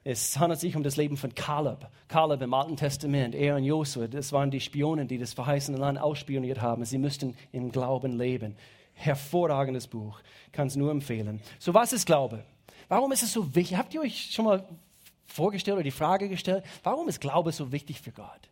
Es 0.04 0.40
handelt 0.40 0.60
sich 0.60 0.76
um 0.76 0.84
das 0.84 0.98
Leben 0.98 1.16
von 1.16 1.36
Kaleb. 1.36 1.88
Kaleb 2.08 2.42
im 2.42 2.54
Alten 2.54 2.76
Testament, 2.76 3.36
er 3.36 3.56
und 3.56 3.64
Josua, 3.64 4.08
das 4.08 4.34
waren 4.34 4.50
die 4.50 4.60
Spionen, 4.60 5.08
die 5.08 5.20
das 5.20 5.34
verheißene 5.34 5.78
Land 5.78 6.00
ausspioniert 6.02 6.60
haben. 6.60 6.84
Sie 6.86 6.98
müssten 6.98 7.36
im 7.52 7.72
Glauben 7.72 8.18
leben. 8.18 8.56
Hervorragendes 8.94 9.88
Buch, 9.88 10.20
kann 10.52 10.68
es 10.68 10.76
nur 10.76 10.92
empfehlen. 10.92 11.42
So, 11.60 11.74
was 11.74 11.94
ist 11.94 12.06
Glaube? 12.06 12.44
Warum 12.88 13.12
ist 13.12 13.24
es 13.24 13.34
so 13.34 13.56
wichtig? 13.56 13.78
Habt 13.78 13.94
ihr 13.94 14.02
euch 14.02 14.32
schon 14.32 14.46
mal 14.46 14.68
vorgestellt 15.26 15.76
oder 15.76 15.84
die 15.84 15.92
Frage 15.92 16.30
gestellt, 16.30 16.64
warum 16.84 17.08
ist 17.08 17.22
Glaube 17.22 17.52
so 17.52 17.72
wichtig 17.72 18.02
für 18.02 18.12
Gott? 18.12 18.50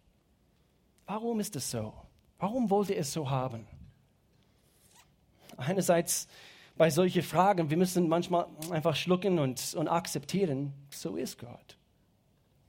Warum 1.06 1.40
ist 1.40 1.56
es 1.56 1.70
so? 1.70 1.94
Warum 2.38 2.70
wollte 2.70 2.94
er 2.94 3.02
es 3.02 3.12
so 3.12 3.30
haben? 3.30 3.68
Einerseits 5.58 6.28
bei 6.78 6.90
solchen 6.90 7.24
Fragen, 7.24 7.70
wir 7.70 7.76
müssen 7.76 8.08
manchmal 8.08 8.48
einfach 8.72 8.96
schlucken 8.96 9.40
und, 9.40 9.74
und 9.76 9.90
akzeptieren, 9.90 10.72
so 10.90 11.18
ist 11.18 11.38
Gott. 11.38 11.78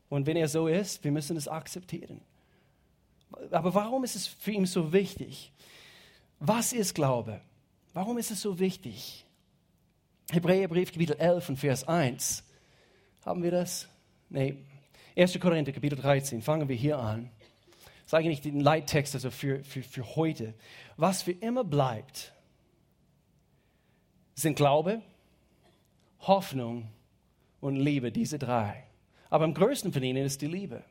Und 0.09 0.27
wenn 0.27 0.37
er 0.37 0.49
so 0.49 0.67
ist, 0.67 1.05
wir 1.05 1.13
müssen 1.13 1.37
es 1.37 1.47
akzeptieren. 1.47 2.21
Aber 3.53 3.73
warum 3.75 4.03
ist 4.03 4.17
es 4.17 4.27
für 4.27 4.51
ihn 4.51 4.67
so 4.67 4.93
wichtig? 4.93 5.53
Was 6.41 6.73
ist 6.73 6.95
Glaube? 6.97 7.41
Warum 7.93 8.19
ist 8.19 8.31
es 8.31 8.41
so 8.41 8.59
wichtig? 8.59 9.25
Hebräerbrief, 10.31 10.93
Kapitel 10.93 11.17
11 11.17 11.49
und 11.49 11.57
Vers 11.57 11.89
1. 11.89 12.45
Haben 13.25 13.43
wir 13.43 13.51
das? 13.51 13.89
Nee. 14.29 14.57
1. 15.17 15.39
Korinther, 15.41 15.73
Kapitel 15.73 15.97
13. 15.97 16.41
Fangen 16.41 16.69
wir 16.69 16.77
hier 16.77 16.99
an. 16.99 17.31
Das 18.05 18.07
ist 18.07 18.15
eigentlich 18.15 18.41
den 18.41 18.61
Leittext 18.61 19.15
also 19.15 19.31
für, 19.31 19.65
für, 19.65 19.83
für 19.83 20.17
heute. 20.17 20.55
Was 20.97 21.23
für 21.23 21.33
immer 21.33 21.65
bleibt, 21.65 22.33
sind 24.35 24.57
Glaube, 24.57 25.03
Hoffnung 26.21 26.89
und 27.61 27.77
Liebe, 27.77 28.13
diese 28.13 28.39
drei. 28.39 28.85
Aber 29.31 29.45
am 29.45 29.55
größten 29.55 29.93
von 29.93 30.03
ihnen 30.03 30.25
ist 30.25 30.43
die 30.43 30.47
Liebe. 30.47 30.85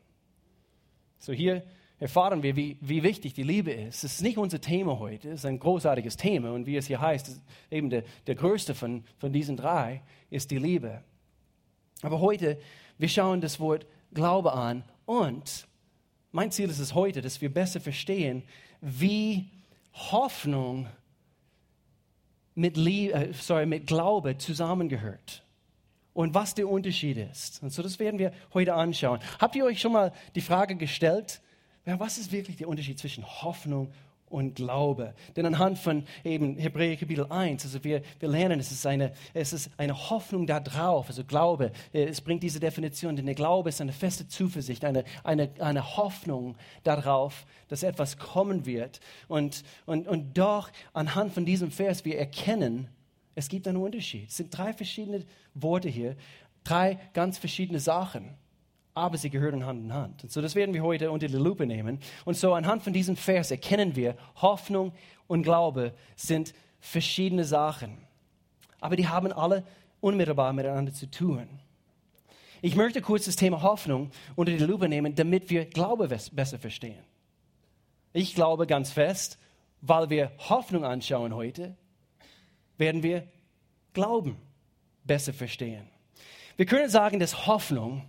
So 1.18 1.34
hier 1.34 1.64
erfahren 2.00 2.44
wir, 2.44 2.56
wie, 2.56 2.78
wie 2.82 3.04
wichtig 3.04 3.34
die 3.34 3.44
Liebe 3.44 3.72
ist. 3.72 4.04
Es 4.04 4.16
ist 4.16 4.22
nicht 4.22 4.38
unser 4.38 4.62
Thema 4.62 5.00
heute, 5.00 5.30
es 5.30 5.40
ist 5.40 5.46
ein 5.46 5.60
großartiges 5.60 6.18
Thema 6.18 6.52
und 6.52 6.66
wie 6.66 6.78
es 6.78 6.88
hier 6.88 7.02
heißt, 7.02 7.42
eben 7.70 7.90
der, 7.90 8.04
der 8.28 8.36
größte 8.36 8.74
von, 8.74 9.04
von 9.18 9.34
diesen 9.34 9.58
drei 9.58 10.02
ist 10.30 10.52
die 10.52 10.58
Liebe. 10.58 11.04
Aber 12.02 12.22
heute, 12.22 12.60
wir 12.98 13.10
schauen 13.10 13.42
das 13.42 13.60
Wort 13.60 13.86
Glaube 14.14 14.54
an 14.54 14.84
und 15.06 15.68
mein 16.32 16.52
Ziel 16.52 16.70
ist 16.70 16.80
es 16.80 16.96
heute, 16.96 17.22
dass 17.22 17.42
wir 17.42 17.54
besser 17.54 17.80
verstehen, 17.82 18.44
wie 18.82 19.50
Hoffnung 19.94 20.88
mit, 22.56 22.78
Liebe, 22.78 23.14
äh, 23.14 23.34
sorry, 23.34 23.66
mit 23.66 23.88
Glaube 23.88 24.38
zusammengehört 24.38 25.44
und 26.14 26.34
was 26.34 26.56
der 26.56 26.70
Unterschied 26.70 27.18
ist. 27.18 27.62
Und 27.62 27.72
so 27.72 27.82
das 27.82 28.00
werden 28.00 28.20
wir 28.20 28.32
heute 28.54 28.74
anschauen. 28.74 29.20
Habt 29.40 29.56
ihr 29.56 29.66
euch 29.66 29.82
schon 29.82 29.94
mal 29.94 30.14
die 30.36 30.42
Frage 30.42 30.76
gestellt, 30.76 31.42
ja, 31.86 32.00
was 32.00 32.18
ist 32.18 32.32
wirklich 32.32 32.58
der 32.58 32.68
Unterschied 32.68 33.00
zwischen 33.00 33.26
Hoffnung 33.26 33.92
und 34.28 34.56
Glaube? 34.56 35.16
Denn 35.36 35.46
anhand 35.46 35.80
von 35.80 36.06
eben 36.24 36.58
Hebräer 36.58 36.98
Kapitel 36.98 37.26
1, 37.32 37.66
also 37.66 37.84
wir, 37.84 38.02
wir 38.20 38.30
lernen, 38.30 38.60
es 38.60 38.72
ist, 38.72 38.86
eine, 38.86 39.14
es 39.34 39.54
ist 39.54 39.72
eine 39.78 40.10
Hoffnung 40.10 40.46
da 40.46 40.60
drauf, 40.60 41.08
also 41.08 41.24
Glaube, 41.24 41.72
äh, 41.94 42.04
es 42.04 42.22
bringt 42.22 42.44
diese 42.44 42.60
Definition, 42.60 43.16
denn 43.16 43.26
der 43.26 43.36
Glaube 43.36 43.70
ist 43.70 43.82
eine 43.82 43.94
feste 43.94 44.28
Zuversicht, 44.28 44.86
eine, 44.86 45.04
eine, 45.24 45.50
eine 45.60 45.98
Hoffnung 45.98 46.56
darauf, 46.84 47.46
dass 47.70 47.84
etwas 47.84 48.18
kommen 48.18 48.66
wird. 48.66 49.00
Und, 49.28 49.64
und, 49.86 50.08
und 50.08 50.38
doch 50.38 50.70
anhand 50.94 51.34
von 51.34 51.46
diesem 51.46 51.72
Vers, 51.72 52.06
wir 52.06 52.20
erkennen, 52.20 52.90
es 53.36 53.48
gibt 53.48 53.68
einen 53.68 53.78
Unterschied. 53.78 54.28
Es 54.28 54.38
sind 54.38 54.56
drei 54.56 54.74
verschiedene 54.74 55.26
Worte 55.54 55.88
hier, 55.88 56.18
drei 56.64 57.00
ganz 57.14 57.38
verschiedene 57.38 57.80
Sachen 57.80 58.36
aber 58.94 59.18
sie 59.18 59.30
gehören 59.30 59.66
Hand 59.66 59.86
in 59.86 59.94
Hand. 59.94 60.24
Und 60.24 60.32
so 60.32 60.42
das 60.42 60.56
werden 60.56 60.74
wir 60.74 60.84
heute 60.84 61.12
unter 61.12 61.28
die 61.28 61.36
Lupe 61.36 61.66
nehmen. 61.66 62.00
Und 62.26 62.38
so 62.38 62.54
anhand 62.54 62.84
von 62.84 62.94
diesem 62.94 63.16
Vers 63.16 63.52
erkennen 63.52 63.96
wir, 63.96 64.16
Hoffnung 64.36 64.94
und 65.28 65.44
Glaube 65.44 65.94
sind 66.16 66.54
verschiedene 66.80 67.46
Sachen. 67.46 67.98
Aber 68.82 68.96
die 68.96 69.08
haben 69.08 69.32
alle 69.32 69.64
unmittelbar 70.02 70.54
miteinander 70.54 70.94
zu 70.94 71.10
tun. 71.10 71.48
Ich 72.62 72.76
möchte 72.76 73.02
kurz 73.02 73.26
das 73.26 73.36
Thema 73.36 73.62
Hoffnung 73.62 74.12
unter 74.36 74.52
die 74.52 74.64
Lupe 74.64 74.90
nehmen, 74.90 75.16
damit 75.16 75.50
wir 75.50 75.66
Glaube 75.66 76.08
besser 76.08 76.60
verstehen. 76.60 77.04
Ich 78.12 78.36
glaube 78.36 78.68
ganz 78.68 78.92
fest, 78.92 79.38
weil 79.82 80.10
wir 80.10 80.32
Hoffnung 80.50 80.84
anschauen 80.84 81.34
heute, 81.34 81.76
werden 82.78 83.04
wir 83.04 83.28
Glauben 83.94 84.38
besser 85.04 85.34
verstehen. 85.34 85.88
Wir 86.58 86.66
können 86.66 86.90
sagen, 86.90 87.20
dass 87.20 87.48
Hoffnung 87.48 88.04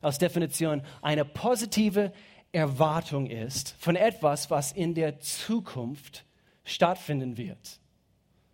als 0.00 0.18
Definition 0.18 0.82
eine 1.02 1.24
positive 1.24 2.12
Erwartung 2.52 3.26
ist 3.26 3.74
von 3.78 3.96
etwas, 3.96 4.50
was 4.50 4.72
in 4.72 4.94
der 4.94 5.20
Zukunft 5.20 6.24
stattfinden 6.64 7.36
wird. 7.36 7.80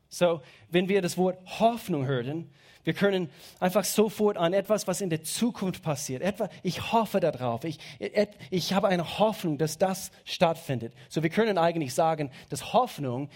So, 0.09 0.43
wenn 0.71 0.89
wir 0.89 1.03
das 1.03 1.17
Wort 1.17 1.39
Hoffnung 1.59 2.07
hören, 2.07 2.51
wir 2.85 2.93
können 2.93 3.31
einfach 3.61 3.85
sofort 3.85 4.37
an 4.37 4.53
etwas, 4.53 4.87
was 4.87 5.01
in 5.01 5.11
der 5.11 5.23
Zukunft 5.23 5.83
passiert. 5.83 6.23
Etwa, 6.23 6.51
ich 6.63 6.93
hoffe 6.93 7.19
darauf. 7.19 7.65
Ich, 7.65 7.79
ich 8.51 8.73
habe 8.75 8.89
eine 8.89 9.19
Hoffnung, 9.19 9.57
dass 9.57 9.79
das 9.79 10.11
stattfindet. 10.25 10.93
So, 11.09 11.23
wir 11.23 11.31
können 11.31 11.57
eigentlich 11.57 11.95
sagen, 11.95 12.31
dass 12.51 12.75
Hoffnung 12.75 13.31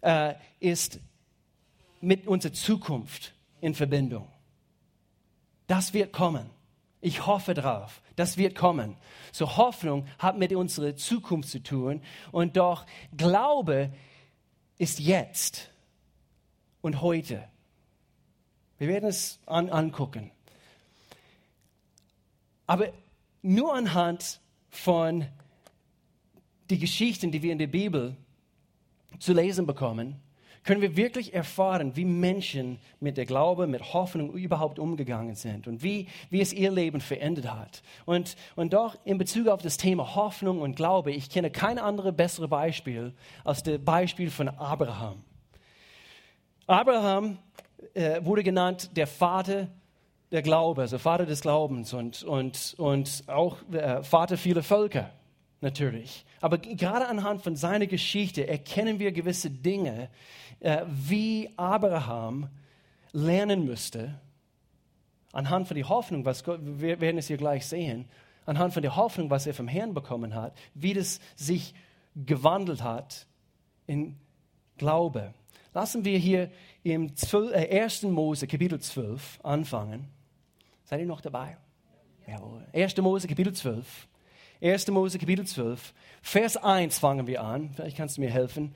äh, 0.00 0.34
ist 0.58 1.00
mit 2.00 2.26
unserer 2.26 2.54
Zukunft 2.54 3.34
in 3.60 3.74
Verbindung. 3.74 4.26
Das 5.66 5.92
wird 5.92 6.12
kommen. 6.12 6.48
Ich 7.00 7.26
hoffe 7.26 7.54
drauf. 7.54 8.02
Das 8.16 8.36
wird 8.36 8.54
kommen. 8.54 8.96
So 9.32 9.56
Hoffnung 9.56 10.06
hat 10.18 10.36
mit 10.36 10.52
unserer 10.52 10.96
Zukunft 10.96 11.48
zu 11.50 11.62
tun 11.62 12.02
und 12.32 12.56
doch 12.56 12.86
Glaube 13.16 13.92
ist 14.78 14.98
jetzt 14.98 15.70
und 16.80 17.00
heute. 17.00 17.48
Wir 18.78 18.88
werden 18.88 19.08
es 19.08 19.38
an, 19.46 19.70
angucken. 19.70 20.30
Aber 22.66 22.92
nur 23.42 23.74
anhand 23.74 24.40
von 24.70 25.26
den 26.70 26.80
Geschichten, 26.80 27.32
die 27.32 27.42
wir 27.42 27.52
in 27.52 27.58
der 27.58 27.66
Bibel 27.66 28.16
zu 29.18 29.32
lesen 29.32 29.66
bekommen, 29.66 30.20
können 30.68 30.82
wir 30.82 30.96
wirklich 30.98 31.32
erfahren, 31.32 31.96
wie 31.96 32.04
Menschen 32.04 32.78
mit 33.00 33.16
der 33.16 33.24
Glaube, 33.24 33.66
mit 33.66 33.94
Hoffnung 33.94 34.34
überhaupt 34.34 34.78
umgegangen 34.78 35.34
sind 35.34 35.66
und 35.66 35.82
wie, 35.82 36.08
wie 36.28 36.42
es 36.42 36.52
ihr 36.52 36.70
Leben 36.70 37.00
verändert 37.00 37.50
hat. 37.50 37.82
Und, 38.04 38.36
und 38.54 38.74
doch 38.74 38.94
in 39.06 39.16
Bezug 39.16 39.48
auf 39.48 39.62
das 39.62 39.78
Thema 39.78 40.14
Hoffnung 40.14 40.60
und 40.60 40.76
Glaube, 40.76 41.10
ich 41.10 41.30
kenne 41.30 41.50
kein 41.50 41.78
anderes 41.78 42.14
bessere 42.14 42.48
Beispiel 42.48 43.14
als 43.44 43.62
das 43.62 43.78
Beispiel 43.78 44.30
von 44.30 44.50
Abraham. 44.50 45.24
Abraham 46.66 47.38
äh, 47.94 48.22
wurde 48.22 48.42
genannt 48.42 48.90
der 48.94 49.06
Vater 49.06 49.68
der 50.30 50.42
Glaube, 50.42 50.82
also 50.82 50.98
Vater 50.98 51.24
des 51.24 51.40
Glaubens 51.40 51.94
und, 51.94 52.24
und, 52.24 52.74
und 52.76 53.24
auch 53.26 53.56
äh, 53.72 54.02
Vater 54.02 54.36
vieler 54.36 54.62
Völker 54.62 55.12
natürlich. 55.60 56.24
Aber 56.40 56.58
gerade 56.58 57.08
anhand 57.08 57.42
von 57.42 57.56
seiner 57.56 57.86
Geschichte 57.86 58.46
erkennen 58.46 58.98
wir 58.98 59.12
gewisse 59.12 59.50
Dinge, 59.50 60.08
äh, 60.60 60.84
wie 60.86 61.50
Abraham 61.56 62.48
lernen 63.12 63.64
müsste, 63.64 64.20
anhand 65.32 65.68
von 65.68 65.76
der 65.76 65.88
Hoffnung, 65.88 66.24
was 66.24 66.44
Gott, 66.44 66.60
wir 66.62 67.00
werden 67.00 67.18
es 67.18 67.26
hier 67.26 67.36
gleich 67.36 67.66
sehen, 67.66 68.06
anhand 68.46 68.74
von 68.74 68.82
der 68.82 68.96
Hoffnung, 68.96 69.30
was 69.30 69.46
er 69.46 69.54
vom 69.54 69.68
Herrn 69.68 69.94
bekommen 69.94 70.34
hat, 70.34 70.56
wie 70.74 70.94
das 70.94 71.20
sich 71.36 71.74
gewandelt 72.14 72.82
hat 72.82 73.26
in 73.86 74.16
Glaube. 74.76 75.34
Lassen 75.74 76.04
wir 76.04 76.18
hier 76.18 76.50
im 76.82 77.14
12, 77.14 77.52
äh, 77.52 77.80
1. 77.82 78.04
Mose, 78.04 78.46
Kapitel 78.46 78.80
12, 78.80 79.40
anfangen. 79.42 80.08
Seid 80.84 81.00
ihr 81.00 81.06
noch 81.06 81.20
dabei? 81.20 81.56
Jawohl. 82.26 82.66
1. 82.72 82.96
Mose, 82.98 83.28
Kapitel 83.28 83.52
12. 83.52 84.08
1. 84.60 84.88
Mose, 84.88 85.18
Kapitel 85.18 85.46
12. 85.46 85.94
Vers 86.20 86.56
1 86.56 86.98
fangen 86.98 87.26
wir 87.26 87.42
an. 87.42 87.70
Vielleicht 87.74 87.96
kannst 87.96 88.16
du 88.16 88.20
mir 88.20 88.30
helfen. 88.30 88.74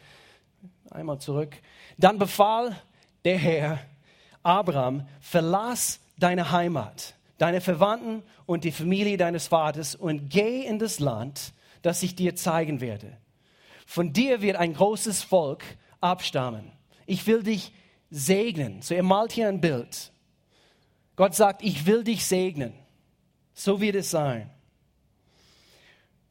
Einmal 0.90 1.18
zurück. 1.18 1.56
Dann 1.98 2.18
befahl 2.18 2.76
der 3.24 3.36
Herr 3.36 3.80
Abraham, 4.44 5.06
verlass 5.20 6.00
deine 6.18 6.52
Heimat, 6.52 7.14
deine 7.38 7.60
Verwandten 7.60 8.22
und 8.46 8.64
die 8.64 8.70
Familie 8.70 9.16
deines 9.16 9.48
Vaters 9.48 9.94
und 9.94 10.30
geh 10.30 10.64
in 10.64 10.78
das 10.78 11.00
Land, 11.00 11.52
das 11.82 12.02
ich 12.02 12.14
dir 12.14 12.36
zeigen 12.36 12.80
werde. 12.80 13.16
Von 13.84 14.12
dir 14.12 14.40
wird 14.40 14.56
ein 14.56 14.74
großes 14.74 15.22
Volk 15.22 15.64
abstammen. 16.00 16.70
Ich 17.06 17.26
will 17.26 17.42
dich 17.42 17.72
segnen. 18.10 18.82
So, 18.82 18.94
er 18.94 19.02
malt 19.02 19.32
hier 19.32 19.48
ein 19.48 19.60
Bild. 19.60 20.12
Gott 21.16 21.34
sagt, 21.34 21.62
ich 21.62 21.86
will 21.86 22.04
dich 22.04 22.24
segnen. 22.24 22.72
So 23.52 23.80
wird 23.80 23.96
es 23.96 24.10
sein. 24.10 24.48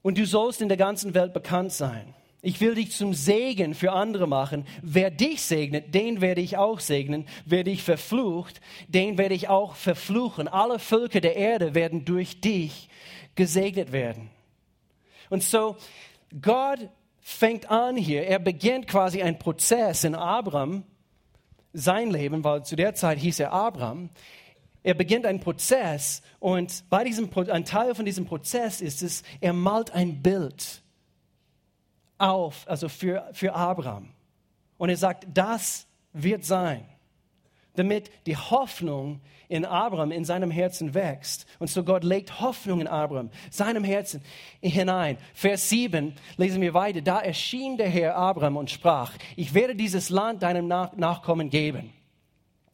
Und 0.01 0.17
du 0.17 0.25
sollst 0.25 0.61
in 0.61 0.67
der 0.67 0.77
ganzen 0.77 1.13
Welt 1.13 1.33
bekannt 1.33 1.71
sein. 1.71 2.13
Ich 2.43 2.59
will 2.59 2.73
dich 2.73 2.91
zum 2.91 3.13
Segen 3.13 3.75
für 3.75 3.91
andere 3.91 4.27
machen. 4.27 4.65
Wer 4.81 5.11
dich 5.11 5.43
segnet, 5.43 5.93
den 5.93 6.21
werde 6.21 6.41
ich 6.41 6.57
auch 6.57 6.79
segnen. 6.79 7.27
Wer 7.45 7.63
dich 7.63 7.83
verflucht, 7.83 8.61
den 8.87 9.19
werde 9.19 9.35
ich 9.35 9.47
auch 9.47 9.75
verfluchen. 9.75 10.47
Alle 10.47 10.79
Völker 10.79 11.21
der 11.21 11.35
Erde 11.35 11.75
werden 11.75 12.03
durch 12.03 12.41
dich 12.41 12.89
gesegnet 13.35 13.91
werden. 13.91 14.31
Und 15.29 15.43
so, 15.43 15.77
Gott 16.41 16.79
fängt 17.19 17.69
an 17.69 17.95
hier, 17.95 18.25
er 18.25 18.39
beginnt 18.39 18.87
quasi 18.87 19.21
einen 19.21 19.37
Prozess 19.37 20.03
in 20.03 20.15
Abraham, 20.15 20.83
sein 21.73 22.09
Leben, 22.09 22.43
weil 22.43 22.65
zu 22.65 22.75
der 22.75 22.95
Zeit 22.95 23.19
hieß 23.19 23.39
er 23.39 23.53
Abraham. 23.53 24.09
Er 24.83 24.93
beginnt 24.95 25.25
einen 25.25 25.39
Prozess 25.39 26.21
und 26.39 26.83
bei 26.89 27.03
diesem, 27.03 27.29
ein 27.49 27.65
Teil 27.65 27.93
von 27.93 28.05
diesem 28.05 28.25
Prozess 28.25 28.81
ist 28.81 29.03
es, 29.03 29.23
er 29.39 29.53
malt 29.53 29.91
ein 29.91 30.21
Bild 30.21 30.81
auf, 32.17 32.65
also 32.67 32.89
für, 32.89 33.29
für 33.33 33.53
Abraham. 33.53 34.09
Und 34.77 34.89
er 34.89 34.97
sagt, 34.97 35.27
das 35.31 35.85
wird 36.13 36.43
sein, 36.45 36.85
damit 37.75 38.09
die 38.25 38.35
Hoffnung 38.35 39.21
in 39.47 39.65
Abraham, 39.65 40.11
in 40.11 40.23
seinem 40.25 40.49
Herzen 40.49 40.93
wächst. 40.93 41.45
Und 41.59 41.69
so 41.69 41.83
Gott 41.83 42.03
legt 42.03 42.39
Hoffnung 42.39 42.79
in 42.81 42.87
Abraham, 42.87 43.29
seinem 43.49 43.83
Herzen 43.83 44.23
hinein. 44.61 45.17
Vers 45.33 45.69
7 45.69 46.15
lesen 46.37 46.61
wir 46.61 46.73
weiter. 46.73 47.01
Da 47.01 47.19
erschien 47.19 47.77
der 47.77 47.89
Herr 47.89 48.15
Abraham 48.15 48.57
und 48.57 48.71
sprach, 48.71 49.13
ich 49.35 49.53
werde 49.53 49.75
dieses 49.75 50.09
Land 50.09 50.41
deinem 50.41 50.67
Nach 50.67 50.95
Nachkommen 50.95 51.49
geben. 51.49 51.91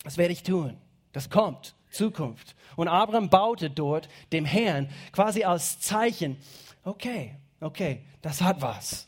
Das 0.04 0.18
werde 0.18 0.34
ich 0.34 0.44
tun. 0.44 0.78
Das 1.14 1.30
kommt. 1.30 1.76
Zukunft. 1.98 2.56
Und 2.76 2.88
Abraham 2.88 3.30
baute 3.30 3.70
dort 3.70 4.08
dem 4.32 4.46
Herrn 4.46 4.90
quasi 5.12 5.44
als 5.44 5.80
Zeichen, 5.80 6.38
okay, 6.84 7.36
okay, 7.60 8.04
das 8.22 8.42
hat 8.42 8.62
was. 8.62 9.08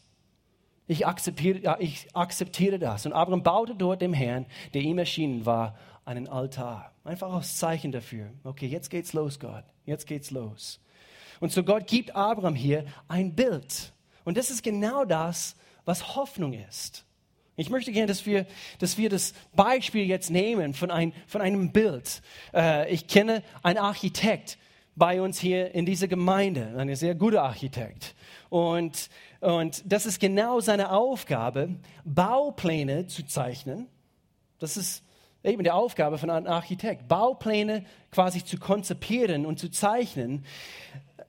Ich 0.88 1.06
akzeptiere, 1.06 1.78
ich 1.80 2.08
akzeptiere 2.16 2.80
das. 2.80 3.06
Und 3.06 3.14
Abraham 3.14 3.44
baute 3.44 3.76
dort 3.76 4.02
dem 4.02 4.14
Herrn, 4.14 4.48
der 4.74 4.82
ihm 4.82 4.98
erschienen 4.98 5.46
war, 5.46 5.78
einen 6.04 6.28
Altar. 6.28 6.92
Einfach 7.04 7.32
als 7.32 7.58
Zeichen 7.58 7.92
dafür. 7.92 8.32
Okay, 8.44 8.66
jetzt 8.66 8.90
geht's 8.90 9.14
los, 9.14 9.40
Gott. 9.40 9.64
Jetzt 9.86 10.08
geht's 10.08 10.32
los. 10.32 10.80
Und 11.40 11.52
so 11.52 11.64
Gott 11.64 11.86
gibt 11.88 12.16
Abraham 12.16 12.56
hier 12.56 12.86
ein 13.08 13.36
Bild. 13.36 13.94
Und 14.26 14.38
das 14.38 14.50
ist 14.50 14.64
genau 14.64 15.06
das, 15.06 15.56
was 15.86 16.16
Hoffnung 16.16 16.54
ist. 16.54 17.06
Ich 17.60 17.70
möchte 17.70 17.92
gerne, 17.92 18.08
dass 18.08 18.26
wir, 18.26 18.46
dass 18.80 18.98
wir 18.98 19.10
das 19.10 19.34
Beispiel 19.56 20.06
jetzt 20.06 20.30
nehmen 20.30 20.74
von, 20.74 20.92
ein, 20.92 21.14
von 21.28 21.42
einem 21.42 21.72
Bild. 21.72 22.22
Äh, 22.54 22.92
ich 22.92 23.08
kenne 23.08 23.44
einen 23.64 23.78
Architekt 23.78 24.58
bei 24.96 25.22
uns 25.22 25.40
hier 25.40 25.74
in 25.76 25.86
dieser 25.86 26.08
Gemeinde, 26.08 26.74
ein 26.78 26.94
sehr 26.96 27.16
guter 27.16 27.44
Architekt. 27.44 28.16
Und 28.50 29.10
und 29.40 29.84
das 29.86 30.06
ist 30.06 30.20
genau 30.20 30.60
seine 30.60 30.92
Aufgabe, 30.92 31.76
Baupläne 32.04 33.08
zu 33.08 33.26
zeichnen. 33.26 33.88
Das 34.60 34.76
ist 34.76 35.04
eben 35.44 35.64
die 35.64 35.72
Aufgabe 35.72 36.18
von 36.18 36.30
einem 36.30 36.48
Architekt, 36.48 37.08
Baupläne 37.08 37.86
quasi 38.12 38.44
zu 38.44 38.58
konzipieren 38.58 39.46
und 39.46 39.58
zu 39.58 39.70
zeichnen. 39.70 40.44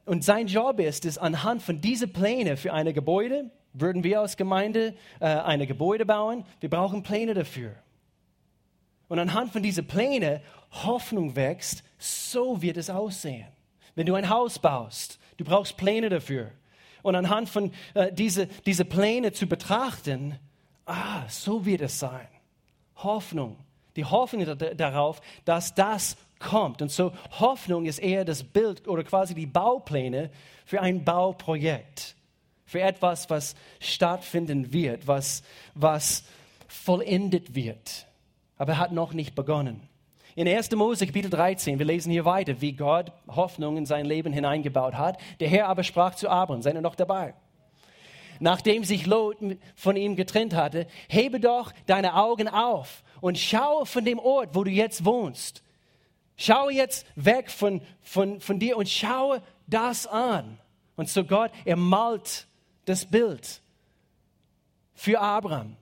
Und 0.07 0.25
sein 0.25 0.49
Job 0.49 0.81
ist 0.81 1.05
es, 1.05 1.19
anhand 1.19 1.63
von 1.63 1.81
diesen 1.81 2.13
Plänen 2.13 2.57
für 2.57 2.73
eine 2.73 2.93
Gebäude, 2.93 3.51
würden 3.73 4.05
wir 4.05 4.21
als 4.21 4.37
Gemeinde 4.37 4.95
äh, 5.21 5.27
eine 5.27 5.67
Gebäude 5.67 6.07
bauen, 6.07 6.45
wir 6.61 6.71
brauchen 6.71 7.03
Pläne 7.03 7.35
dafür. 7.35 7.75
Und 9.09 9.19
anhand 9.19 9.53
von 9.53 9.63
diesen 9.63 9.87
Plänen 9.87 10.41
Hoffnung 10.71 11.35
wächst, 11.37 11.83
so 11.99 12.63
wird 12.63 12.77
es 12.77 12.91
aussehen. 12.91 13.49
Wenn 13.95 14.07
du 14.07 14.15
ein 14.15 14.29
Haus 14.29 14.59
baust, 14.59 15.19
du 15.37 15.45
brauchst 15.45 15.77
Pläne 15.77 16.09
dafür 16.09 16.53
und 17.03 17.15
anhand 17.17 17.49
von 17.49 17.73
äh, 17.95 18.13
diese, 18.13 18.47
diese 18.47 18.85
Pläne 18.85 19.33
zu 19.33 19.47
betrachten, 19.47 20.39
ah, 20.87 21.25
so 21.29 21.67
wird 21.67 21.81
es 21.81 21.99
sein. 21.99 22.29
Hoffnung. 22.97 23.57
Die 23.97 24.05
Hoffnung 24.05 24.47
darauf, 24.77 25.21
dass 25.45 25.75
das 25.75 26.17
kommt. 26.39 26.81
Und 26.81 26.91
so 26.91 27.13
Hoffnung 27.39 27.87
ist 27.87 27.99
eher 27.99 28.25
das 28.25 28.45
Bild 28.45 28.87
oder 28.87 29.03
quasi 29.03 29.35
die 29.35 29.47
Baupläne 29.47 30.31
für 30.65 30.81
ein 30.81 31.05
Bauprojekt. 31.05 32.15
Für 32.71 32.83
etwas, 32.83 33.29
was 33.29 33.57
stattfinden 33.81 34.73
wird, 34.73 35.09
was, 35.09 35.43
was 35.75 36.23
vollendet 36.69 37.57
wird. 37.57 38.07
Aber 38.59 38.79
hat 38.79 38.93
noch 38.93 39.13
nicht 39.13 39.35
begonnen. 39.35 39.89
In 40.37 40.47
1. 40.47 40.71
Mose 40.77 41.05
Kapitel 41.05 41.31
13, 41.31 41.81
wir 41.81 41.87
lesen 41.87 42.13
hier 42.13 42.25
weiter, 42.25 42.61
wie 42.61 42.75
Gott 42.75 43.11
Hoffnung 43.27 43.77
in 43.77 43.87
sein 43.87 44.07
Leben 44.07 44.33
hineingebaut 44.33 44.95
hat. 44.95 45.19
Der 45.41 45.49
Herr 45.49 45.67
aber 45.67 45.83
sprach 45.83 46.15
zu 46.15 46.29
Abraham, 46.29 46.63
seid 46.63 46.77
ihr 46.77 46.81
noch 46.81 46.95
dabei? 46.95 47.35
Nachdem 48.39 48.85
sich 48.85 49.05
Lot 49.05 49.39
von 49.75 49.97
ihm 49.97 50.15
getrennt 50.15 50.55
hatte, 50.55 50.87
hebe 51.09 51.41
doch 51.41 51.73
deine 51.87 52.15
Augen 52.15 52.47
auf 52.47 53.03
und 53.21 53.37
schaue 53.37 53.85
von 53.85 54.05
dem 54.05 54.21
Ort, 54.21 54.55
wo 54.55 54.63
du 54.63 54.71
jetzt 54.71 55.05
wohnst. 55.05 55.65
Schaue 56.37 56.73
jetzt 56.73 57.05
weg 57.17 57.51
von, 57.51 57.83
von, 58.01 58.41
von 58.41 58.61
dir 58.61 58.77
und 58.77 58.89
schaue 58.89 59.43
das 59.67 60.07
an. 60.07 60.61
Und 60.95 61.09
so 61.09 61.25
Gott, 61.25 61.51
er 61.65 61.75
malt 61.75 62.47
das 62.91 63.07
Bild 63.07 63.63
für 64.95 65.21
Abraham. 65.21 65.77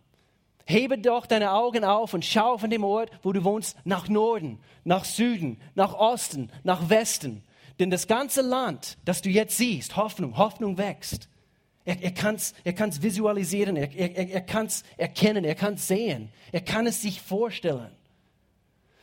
Hebe 0.64 0.98
doch 0.98 1.26
deine 1.26 1.52
Augen 1.52 1.82
auf 1.82 2.12
und 2.12 2.24
schau 2.24 2.58
von 2.58 2.68
dem 2.68 2.84
Ort, 2.84 3.10
wo 3.22 3.32
du 3.32 3.42
wohnst, 3.42 3.76
nach 3.84 4.08
Norden, 4.08 4.60
nach 4.84 5.06
Süden, 5.06 5.58
nach 5.74 5.94
Osten, 5.94 6.50
nach 6.62 6.90
Westen. 6.90 7.42
Denn 7.80 7.90
das 7.90 8.06
ganze 8.06 8.42
Land, 8.42 8.98
das 9.06 9.22
du 9.22 9.30
jetzt 9.30 9.56
siehst, 9.56 9.96
Hoffnung, 9.96 10.36
Hoffnung 10.36 10.76
wächst. 10.76 11.28
Er, 11.86 12.02
er 12.02 12.10
kann 12.10 12.34
es 12.34 12.52
er 12.64 12.74
kann's 12.74 13.00
visualisieren, 13.00 13.76
er, 13.76 13.90
er, 13.94 14.28
er 14.28 14.40
kann 14.42 14.66
es 14.66 14.84
erkennen, 14.98 15.44
er 15.44 15.54
kann 15.54 15.74
es 15.74 15.88
sehen, 15.88 16.30
er 16.52 16.60
kann 16.60 16.86
es 16.86 17.00
sich 17.00 17.22
vorstellen. 17.22 17.90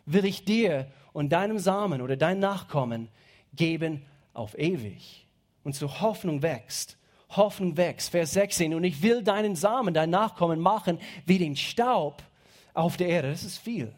Will 0.05 0.25
ich 0.25 0.45
dir 0.45 0.91
und 1.13 1.29
deinem 1.29 1.57
Samen 1.57 2.01
oder 2.01 2.15
dein 2.15 2.37
Nachkommen 2.37 3.07
geben 3.55 4.05
auf 4.33 4.55
ewig. 4.55 5.25
Und 5.63 5.73
so 5.73 5.99
Hoffnung 5.99 6.43
wächst. 6.43 6.97
Hoffnung 7.29 7.77
wächst. 7.77 8.11
Vers 8.11 8.33
16. 8.33 8.73
Und 8.73 8.83
ich 8.83 9.01
will 9.01 9.23
deinen 9.23 9.55
Samen, 9.55 9.93
dein 9.93 10.09
Nachkommen 10.09 10.59
machen 10.59 10.99
wie 11.25 11.37
den 11.37 11.55
Staub 11.55 12.23
auf 12.73 12.97
der 12.97 13.07
Erde. 13.07 13.31
Das 13.31 13.43
ist 13.43 13.57
viel. 13.57 13.93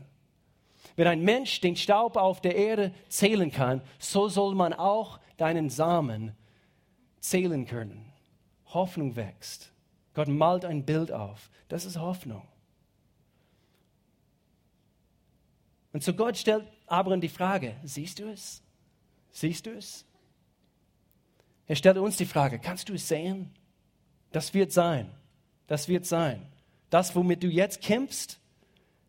Wenn 0.96 1.08
ein 1.08 1.22
Mensch 1.22 1.62
den 1.62 1.76
Staub 1.76 2.16
auf 2.16 2.42
der 2.42 2.56
Erde 2.56 2.94
zählen 3.08 3.52
kann, 3.52 3.82
so 4.00 4.30
soll 4.30 4.56
man 4.56 4.74
auch 4.74 5.20
deinen 5.38 5.70
Samen 5.70 6.36
zählen 7.20 7.66
können. 7.66 8.12
Hoffnung 8.74 9.16
wächst. 9.16 9.72
Gott 10.13 10.28
malt 10.28 10.66
ein 10.66 10.84
Bild 10.84 11.12
auf. 11.12 11.50
Das 11.68 11.86
ist 11.86 12.00
Hoffnung. 12.00 12.42
Und 15.94 16.04
so 16.04 16.13
Gott 16.13 16.38
stellt 16.38 16.66
Abraham 16.88 17.22
die 17.22 17.30
Frage, 17.30 17.76
siehst 17.84 18.20
du 18.20 18.30
es? 18.30 18.63
Siehst 19.32 19.66
du 19.66 19.72
es? 19.72 20.06
Er 21.67 21.75
stellt 21.75 21.97
uns 21.97 22.17
die 22.17 22.25
Frage, 22.25 22.60
kannst 22.60 22.89
du 22.89 22.93
es 22.93 23.08
sehen? 23.08 23.51
Das 24.32 24.53
wird 24.53 24.71
sein. 24.71 25.12
Das 25.67 25.88
wird 25.88 26.06
sein. 26.06 26.45
Das, 26.89 27.15
womit 27.15 27.43
du 27.43 27.47
jetzt 27.47 27.82
kämpfst, 27.82 28.39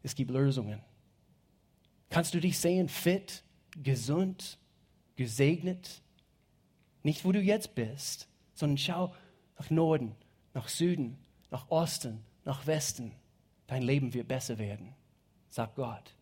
es 0.02 0.14
gibt 0.14 0.30
Lösungen. 0.30 0.82
Kannst 2.10 2.34
du 2.34 2.40
dich 2.40 2.58
sehen, 2.58 2.88
fit, 2.88 3.44
gesund, 3.76 4.58
gesegnet? 5.16 6.02
Nicht, 7.02 7.24
wo 7.24 7.32
du 7.32 7.40
jetzt 7.40 7.74
bist, 7.74 8.28
sondern 8.54 8.78
schau 8.78 9.14
nach 9.58 9.70
Norden, 9.70 10.14
nach 10.54 10.68
Süden, 10.68 11.18
nach 11.50 11.70
Osten, 11.70 12.24
nach 12.44 12.66
Westen. 12.66 13.12
Dein 13.66 13.82
Leben 13.82 14.14
wird 14.14 14.26
besser 14.26 14.58
werden, 14.58 14.94
sagt 15.50 15.76
Gott. 15.76 16.14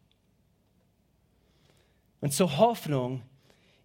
Und 2.20 2.33
zur 2.33 2.59
Hoffnung 2.59 3.22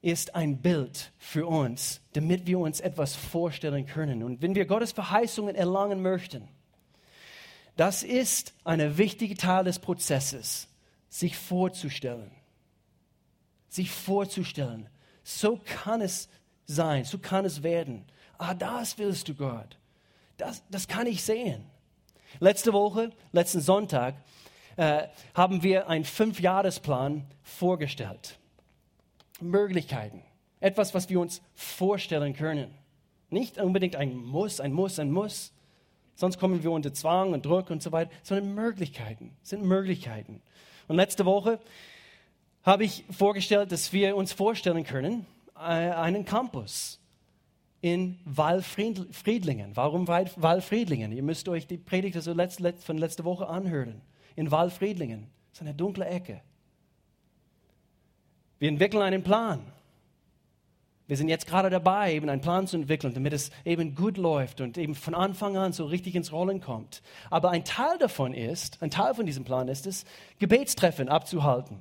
ist 0.02 0.36
ein 0.36 0.58
Bild 0.58 1.12
für 1.18 1.46
uns, 1.46 2.02
damit 2.14 2.48
wir 2.48 2.60
uns 2.60 2.80
etwas 2.80 3.16
vorstellen 3.16 3.86
können. 3.86 4.24
Und 4.24 4.42
wenn 4.42 4.56
wir 4.56 4.66
Gottes 4.66 4.92
Verheißungen 4.92 5.56
erlangen 5.56 6.02
möchten, 6.02 6.48
das 7.76 8.04
ist 8.04 8.54
ein 8.64 8.98
wichtiger 8.98 9.36
Teil 9.36 9.64
des 9.64 9.80
Prozesses, 9.80 10.68
sich 11.10 11.38
vorzustellen. 11.38 12.32
Sich 13.70 13.92
vorzustellen. 13.92 14.90
So 15.24 15.60
kann 15.64 16.02
es 16.02 16.28
sein, 16.66 17.06
so 17.06 17.20
kann 17.20 17.46
es 17.46 17.64
werden. 17.64 18.06
Ah, 18.38 18.54
das 18.54 18.98
willst 18.98 19.28
du, 19.30 19.36
Gott. 19.36 19.78
Das, 20.38 20.64
das 20.70 20.88
kann 20.88 21.06
ich 21.08 21.24
sehen. 21.24 21.64
Letzte 22.40 22.74
Woche, 22.74 23.12
letzten 23.32 23.62
Sonntag, 23.62 24.16
äh, 24.78 25.08
haben 25.34 25.64
wir 25.64 25.88
einen 25.88 26.06
Fünfjahresplan 26.06 27.26
vorgestellt. 27.44 28.40
Möglichkeiten. 29.42 30.22
Etwas, 30.60 30.94
was 30.94 31.10
wir 31.10 31.20
uns 31.20 31.42
vorstellen 31.56 32.34
können. 32.34 32.72
Nicht 33.30 33.58
unbedingt 33.58 33.96
ein 33.96 34.16
Muss, 34.16 34.60
ein 34.60 34.74
Muss, 34.74 35.00
ein 35.00 35.12
Muss, 35.12 35.54
Sonst 36.22 36.38
kommen 36.38 36.62
wir 36.62 36.72
unter 36.72 36.94
Zwang 36.94 37.34
und 37.34 37.48
Druck 37.48 37.72
und 37.72 37.82
so 37.82 37.92
weiter, 37.92 38.12
sondern 38.22 38.54
Möglichkeiten, 38.54 39.36
sind 39.42 39.64
Möglichkeiten. 39.64 40.42
Und 40.88 40.98
letzte 40.98 41.26
Woche 41.26 41.60
habe 42.62 42.84
ich 42.84 43.06
vorgestellt, 43.10 43.72
dass 43.72 43.92
wir 43.92 44.16
uns 44.16 44.32
vorstellen 44.32 44.84
können, 44.84 45.26
äh, 45.56 45.62
einen 45.62 46.24
Campus 46.24 47.00
in 47.82 48.20
Wallfriedlingen. 48.26 49.76
Warum 49.76 50.08
Wallfriedlingen? 50.08 51.12
Ihr 51.12 51.24
müsst 51.24 51.50
euch 51.50 51.66
die 51.66 51.78
Predigt 51.78 52.16
also 52.16 52.36
von 52.36 52.98
letzter 53.00 53.24
Woche 53.24 53.48
anhören. 53.48 54.02
In 54.36 54.52
Wallfriedlingen. 54.52 55.28
Das 55.50 55.62
ist 55.62 55.62
eine 55.62 55.74
dunkle 55.74 56.06
Ecke. 56.06 56.42
Wir 58.62 58.70
entwickeln 58.70 59.02
einen 59.02 59.24
Plan. 59.24 59.60
Wir 61.08 61.18
sind 61.18 61.30
jetzt 61.30 61.48
gerade 61.48 61.72
dabei, 61.72 62.14
eben 62.14 62.30
einen 62.30 62.42
Plan 62.42 62.68
zu 62.68 62.78
entwickeln, 62.78 63.12
damit 63.12 63.34
es 63.34 63.50
eben 63.66 63.96
gut 63.96 64.18
läuft 64.18 64.62
und 64.62 64.78
eben 64.78 64.94
von 64.94 65.16
Anfang 65.16 65.58
an 65.58 65.74
so 65.74 65.86
richtig 65.86 66.14
ins 66.14 66.32
Rollen 66.32 66.62
kommt. 66.62 67.02
Aber 67.32 67.50
ein 67.50 67.66
Teil 67.66 67.98
davon 67.98 68.36
ist, 68.36 68.84
ein 68.84 68.92
Teil 68.92 69.16
von 69.16 69.26
diesem 69.26 69.46
Plan 69.46 69.68
ist 69.68 69.88
es, 69.88 70.06
Gebetstreffen 70.38 71.10
abzuhalten. 71.10 71.80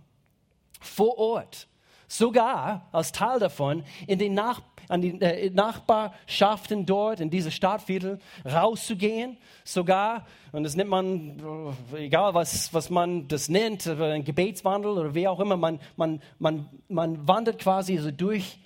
Vor 0.80 1.18
Ort. 1.18 1.68
Sogar 2.12 2.88
als 2.90 3.12
Teil 3.12 3.38
davon 3.38 3.84
in 4.08 4.18
den 4.18 4.34
Nach 4.34 4.60
an 4.88 5.00
die 5.00 5.10
äh, 5.20 5.48
Nachbarschaften 5.50 6.84
dort, 6.84 7.20
in 7.20 7.30
diese 7.30 7.52
Stadtviertel 7.52 8.18
rauszugehen. 8.44 9.38
Sogar, 9.62 10.26
und 10.50 10.64
das 10.64 10.74
nennt 10.74 10.90
man, 10.90 11.72
äh, 11.94 12.06
egal 12.06 12.34
was, 12.34 12.74
was 12.74 12.90
man 12.90 13.28
das 13.28 13.48
nennt, 13.48 13.86
ein 13.86 14.24
Gebetswandel 14.24 14.90
oder 14.90 15.14
wie 15.14 15.28
auch 15.28 15.38
immer, 15.38 15.56
man, 15.56 15.78
man, 15.94 16.20
man, 16.40 16.68
man 16.88 17.28
wandert 17.28 17.60
quasi 17.60 17.96
so 17.98 18.10
durch 18.10 18.58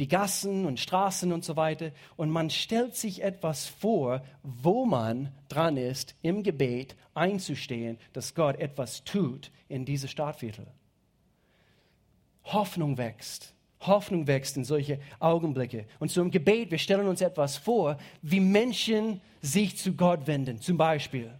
die 0.00 0.08
Gassen 0.08 0.66
und 0.66 0.80
Straßen 0.80 1.32
und 1.32 1.44
so 1.44 1.54
weiter. 1.54 1.92
Und 2.16 2.30
man 2.30 2.50
stellt 2.50 2.96
sich 2.96 3.22
etwas 3.22 3.68
vor, 3.68 4.24
wo 4.42 4.86
man 4.86 5.32
dran 5.48 5.76
ist, 5.76 6.16
im 6.22 6.42
Gebet 6.42 6.96
einzustehen, 7.14 7.96
dass 8.12 8.34
Gott 8.34 8.58
etwas 8.58 9.04
tut 9.04 9.52
in 9.68 9.84
diese 9.84 10.08
Stadtviertel. 10.08 10.66
Hoffnung 12.44 12.98
wächst. 12.98 13.54
Hoffnung 13.80 14.26
wächst 14.26 14.56
in 14.56 14.64
solche 14.64 15.00
Augenblicke. 15.18 15.86
Und 15.98 16.10
so 16.10 16.20
im 16.20 16.30
Gebet, 16.30 16.70
wir 16.70 16.78
stellen 16.78 17.08
uns 17.08 17.20
etwas 17.20 17.56
vor, 17.56 17.98
wie 18.22 18.40
Menschen 18.40 19.20
sich 19.40 19.76
zu 19.76 19.92
Gott 19.92 20.26
wenden. 20.26 20.60
Zum 20.60 20.76
Beispiel. 20.76 21.32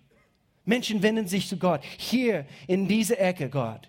Menschen 0.64 1.02
wenden 1.02 1.26
sich 1.26 1.48
zu 1.48 1.56
Gott. 1.56 1.82
Hier 1.98 2.46
in 2.66 2.88
diese 2.88 3.18
Ecke, 3.18 3.48
Gott. 3.48 3.88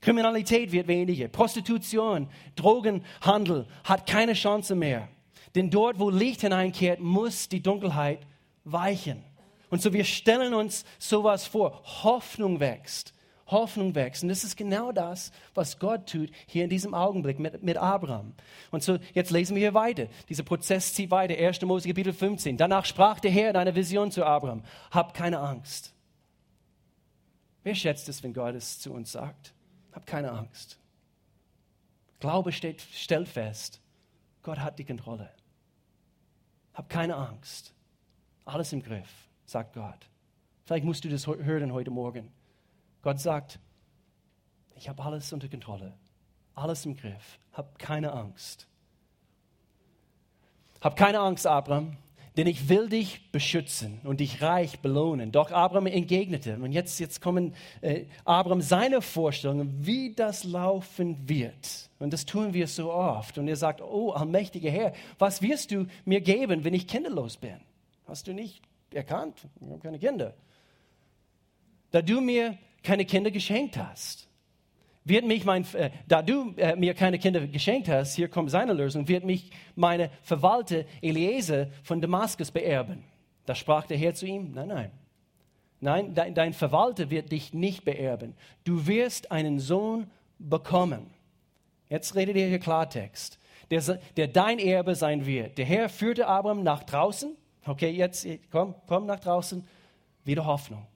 Kriminalität 0.00 0.72
wird 0.72 0.88
weniger. 0.88 1.28
Prostitution, 1.28 2.28
Drogenhandel 2.56 3.66
hat 3.84 4.06
keine 4.06 4.32
Chance 4.32 4.74
mehr. 4.74 5.08
Denn 5.54 5.70
dort, 5.70 5.98
wo 5.98 6.10
Licht 6.10 6.40
hineinkehrt, 6.40 7.00
muss 7.00 7.48
die 7.48 7.62
Dunkelheit 7.62 8.20
weichen. 8.64 9.22
Und 9.68 9.82
so 9.82 9.92
wir 9.92 10.04
stellen 10.04 10.54
uns 10.54 10.84
sowas 10.98 11.46
vor. 11.46 11.82
Hoffnung 12.02 12.60
wächst. 12.60 13.14
Hoffnung 13.50 13.94
wächst. 13.94 14.22
Und 14.22 14.28
das 14.28 14.44
ist 14.44 14.56
genau 14.56 14.92
das, 14.92 15.32
was 15.54 15.78
Gott 15.78 16.08
tut 16.08 16.30
hier 16.46 16.64
in 16.64 16.70
diesem 16.70 16.94
Augenblick 16.94 17.38
mit, 17.38 17.62
mit 17.62 17.76
Abraham. 17.76 18.34
Und 18.70 18.82
so, 18.82 18.98
jetzt 19.12 19.30
lesen 19.30 19.54
wir 19.56 19.60
hier 19.60 19.74
weiter. 19.74 20.06
Dieser 20.28 20.42
Prozess 20.42 20.94
zieht 20.94 21.10
weiter. 21.10 21.34
1. 21.34 21.60
Mose 21.62 21.88
Kapitel 21.88 22.12
15. 22.12 22.56
Danach 22.56 22.84
sprach 22.84 23.20
der 23.20 23.30
Herr 23.30 23.50
in 23.50 23.56
einer 23.56 23.74
Vision 23.74 24.10
zu 24.10 24.24
Abraham. 24.24 24.62
Hab 24.90 25.14
keine 25.14 25.40
Angst. 25.40 25.92
Wer 27.62 27.74
schätzt 27.74 28.08
es, 28.08 28.22
wenn 28.22 28.32
Gott 28.32 28.54
es 28.54 28.78
zu 28.78 28.92
uns 28.92 29.12
sagt? 29.12 29.52
Hab 29.92 30.06
keine 30.06 30.32
Angst. 30.32 30.78
Glaube 32.20 32.52
steht, 32.52 32.80
stellt 32.80 33.28
fest, 33.28 33.80
Gott 34.42 34.58
hat 34.58 34.78
die 34.78 34.84
Kontrolle. 34.84 35.30
Hab 36.74 36.88
keine 36.88 37.16
Angst. 37.16 37.74
Alles 38.44 38.72
im 38.72 38.82
Griff, 38.82 39.10
sagt 39.44 39.74
Gott. 39.74 40.08
Vielleicht 40.64 40.84
musst 40.84 41.04
du 41.04 41.08
das 41.08 41.26
hören 41.26 41.72
heute 41.72 41.90
Morgen. 41.90 42.30
Gott 43.02 43.20
sagt, 43.20 43.58
ich 44.74 44.88
habe 44.88 45.02
alles 45.02 45.32
unter 45.32 45.48
Kontrolle. 45.48 45.92
Alles 46.54 46.84
im 46.86 46.96
Griff. 46.96 47.38
Hab 47.52 47.78
keine 47.78 48.12
Angst. 48.12 48.66
Hab 50.80 50.96
keine 50.96 51.20
Angst, 51.20 51.46
Abraham 51.46 51.96
denn 52.36 52.46
ich 52.46 52.68
will 52.68 52.88
dich 52.88 53.30
beschützen 53.32 54.00
und 54.04 54.20
dich 54.20 54.40
reich 54.40 54.80
belohnen. 54.80 55.32
Doch 55.32 55.50
Abraham 55.50 55.86
entgegnete, 55.86 56.56
und 56.56 56.72
jetzt, 56.72 57.00
jetzt 57.00 57.20
kommen 57.20 57.54
äh, 57.80 58.04
Abraham 58.24 58.60
seine 58.62 59.02
Vorstellungen, 59.02 59.84
wie 59.84 60.14
das 60.14 60.44
laufen 60.44 61.28
wird. 61.28 61.90
Und 61.98 62.12
das 62.12 62.24
tun 62.24 62.54
wir 62.54 62.66
so 62.66 62.92
oft. 62.92 63.36
Und 63.36 63.48
er 63.48 63.56
sagt, 63.56 63.82
oh, 63.82 64.12
allmächtiger 64.12 64.70
Herr, 64.70 64.92
was 65.18 65.42
wirst 65.42 65.70
du 65.72 65.86
mir 66.04 66.20
geben, 66.20 66.64
wenn 66.64 66.74
ich 66.74 66.86
kinderlos 66.86 67.36
bin? 67.36 67.60
Hast 68.06 68.26
du 68.26 68.32
nicht 68.32 68.62
erkannt? 68.92 69.36
Ich 69.60 69.68
habe 69.68 69.80
keine 69.80 69.98
Kinder. 69.98 70.34
Da 71.90 72.00
du 72.00 72.20
mir 72.20 72.56
keine 72.82 73.04
Kinder 73.04 73.30
geschenkt 73.30 73.76
hast 73.76 74.30
wird 75.04 75.24
mich 75.26 75.44
mein, 75.44 75.66
äh, 75.74 75.90
da 76.08 76.22
du 76.22 76.54
äh, 76.56 76.76
mir 76.76 76.94
keine 76.94 77.18
Kinder 77.18 77.46
geschenkt 77.46 77.88
hast, 77.88 78.14
hier 78.14 78.28
kommt 78.28 78.50
seine 78.50 78.72
Lösung, 78.72 79.08
wird 79.08 79.24
mich 79.24 79.50
meine 79.74 80.10
Verwalter 80.22 80.84
Eliezer 81.00 81.68
von 81.82 82.00
Damaskus 82.00 82.50
beerben. 82.50 83.04
Da 83.46 83.54
sprach 83.54 83.86
der 83.86 83.96
Herr 83.96 84.14
zu 84.14 84.26
ihm, 84.26 84.52
nein, 84.52 84.68
nein, 84.68 84.90
nein, 85.80 86.14
dein, 86.14 86.34
dein 86.34 86.52
Verwalter 86.52 87.10
wird 87.10 87.32
dich 87.32 87.54
nicht 87.54 87.84
beerben. 87.84 88.34
Du 88.64 88.86
wirst 88.86 89.32
einen 89.32 89.58
Sohn 89.58 90.10
bekommen. 90.38 91.06
Jetzt 91.88 92.14
redet 92.14 92.36
ihr 92.36 92.46
hier 92.46 92.60
Klartext. 92.60 93.38
Der, 93.70 93.80
der 94.16 94.28
dein 94.28 94.58
Erbe 94.58 94.94
sein 94.94 95.26
wird. 95.26 95.56
Der 95.58 95.64
Herr 95.64 95.88
führte 95.88 96.26
Abraham 96.26 96.62
nach 96.62 96.82
draußen. 96.82 97.36
Okay, 97.64 97.90
jetzt 97.90 98.26
komm, 98.50 98.74
komm 98.86 99.06
nach 99.06 99.20
draußen. 99.20 99.66
Wieder 100.24 100.44
Hoffnung. 100.44 100.86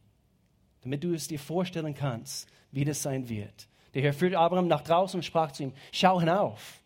Damit 0.85 1.03
du 1.03 1.15
es 1.15 1.27
dir 1.27 1.39
vorstellen 1.39 1.95
kannst, 1.95 2.49
wie 2.71 2.85
das 2.85 3.03
sein 3.03 3.29
wird. 3.29 3.69
Der 3.95 4.03
Herr 4.03 4.13
führte 4.13 4.39
Abraham 4.39 4.69
nach 4.69 4.83
draußen 4.83 5.19
und 5.19 5.25
sprach 5.25 5.51
zu 5.53 5.65
ihm, 5.65 5.73
schau 5.93 6.21
hinauf. 6.21 6.81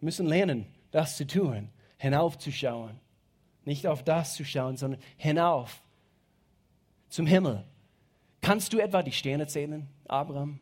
Wir 0.00 0.06
müssen 0.06 0.26
lernen, 0.26 0.66
das 0.90 1.16
zu 1.16 1.26
tun, 1.26 1.68
hinaufzuschauen. 1.98 2.98
Nicht 3.64 3.86
auf 3.86 4.02
das 4.02 4.34
zu 4.34 4.44
schauen, 4.44 4.76
sondern 4.76 5.00
hinauf 5.16 5.82
zum 7.08 7.26
Himmel. 7.26 7.64
Kannst 8.40 8.72
du 8.72 8.78
etwa 8.78 9.02
die 9.02 9.12
Sterne 9.12 9.46
zählen, 9.46 9.88
Abraham? 10.06 10.60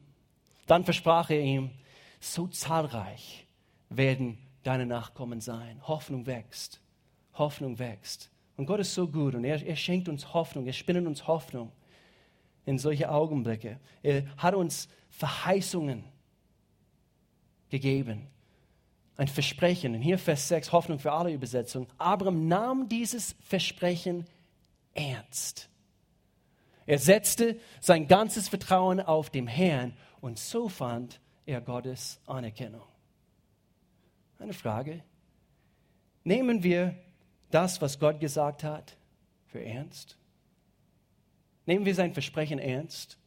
Dann 0.67 0.85
versprach 0.85 1.31
er 1.31 1.41
ihm, 1.41 1.71
so 2.19 2.49
zahlreich 2.49 3.47
werden 3.91 4.39
deine 4.63 4.87
Nachkommen 4.87 5.41
sein. 5.41 5.87
Hoffnung 5.87 6.27
wächst. 6.27 6.81
Hoffnung 7.35 7.79
wächst. 7.79 8.31
Und 8.57 8.67
Gott 8.67 8.81
ist 8.81 8.95
so 8.95 9.07
gut 9.07 9.35
und 9.35 9.45
er, 9.45 9.63
er 9.65 9.77
schenkt 9.77 10.09
uns 10.09 10.33
Hoffnung, 10.33 10.67
er 10.67 10.73
spinnt 10.73 11.07
uns 11.07 11.27
Hoffnung 11.27 11.71
in 12.67 12.79
solche 12.79 13.11
Augenblicke. 13.11 13.79
Er 14.03 14.25
hat 14.37 14.55
uns 14.55 14.89
Verheißungen 15.11 16.05
gegeben. 17.71 18.27
Ein 19.17 19.29
Versprechen. 19.29 19.95
Und 19.95 20.03
hier 20.03 20.19
Vers 20.19 20.49
6, 20.49 20.73
Hoffnung 20.73 20.99
für 20.99 21.13
alle 21.13 21.33
Übersetzungen. 21.33 21.87
Abraham 21.99 22.49
nahm 22.49 22.89
dieses 22.89 23.37
Versprechen 23.41 24.27
ernst. 24.95 25.69
Er 26.87 26.99
setzte 26.99 27.59
sein 27.81 28.09
ganzes 28.09 28.49
Vertrauen 28.49 29.01
auf 29.01 29.31
dem 29.31 29.47
Herrn 29.47 29.97
und 30.21 30.39
so 30.39 30.69
fand 30.69 31.21
er 31.47 31.61
Gottes 31.61 32.21
Anerkennung. 32.27 32.87
Eine 34.39 34.53
Frage. 34.53 35.03
Nehmen 36.25 36.63
wir 36.63 36.95
das, 37.51 37.81
was 37.81 37.99
Gott 37.99 38.21
gesagt 38.21 38.65
hat, 38.65 38.97
für 39.47 39.65
ernst? 39.65 40.19
Nehmen 41.67 41.85
wir 41.85 41.95
sein 41.95 42.13
Versprechen 42.13 42.59
ernst? 42.59 43.19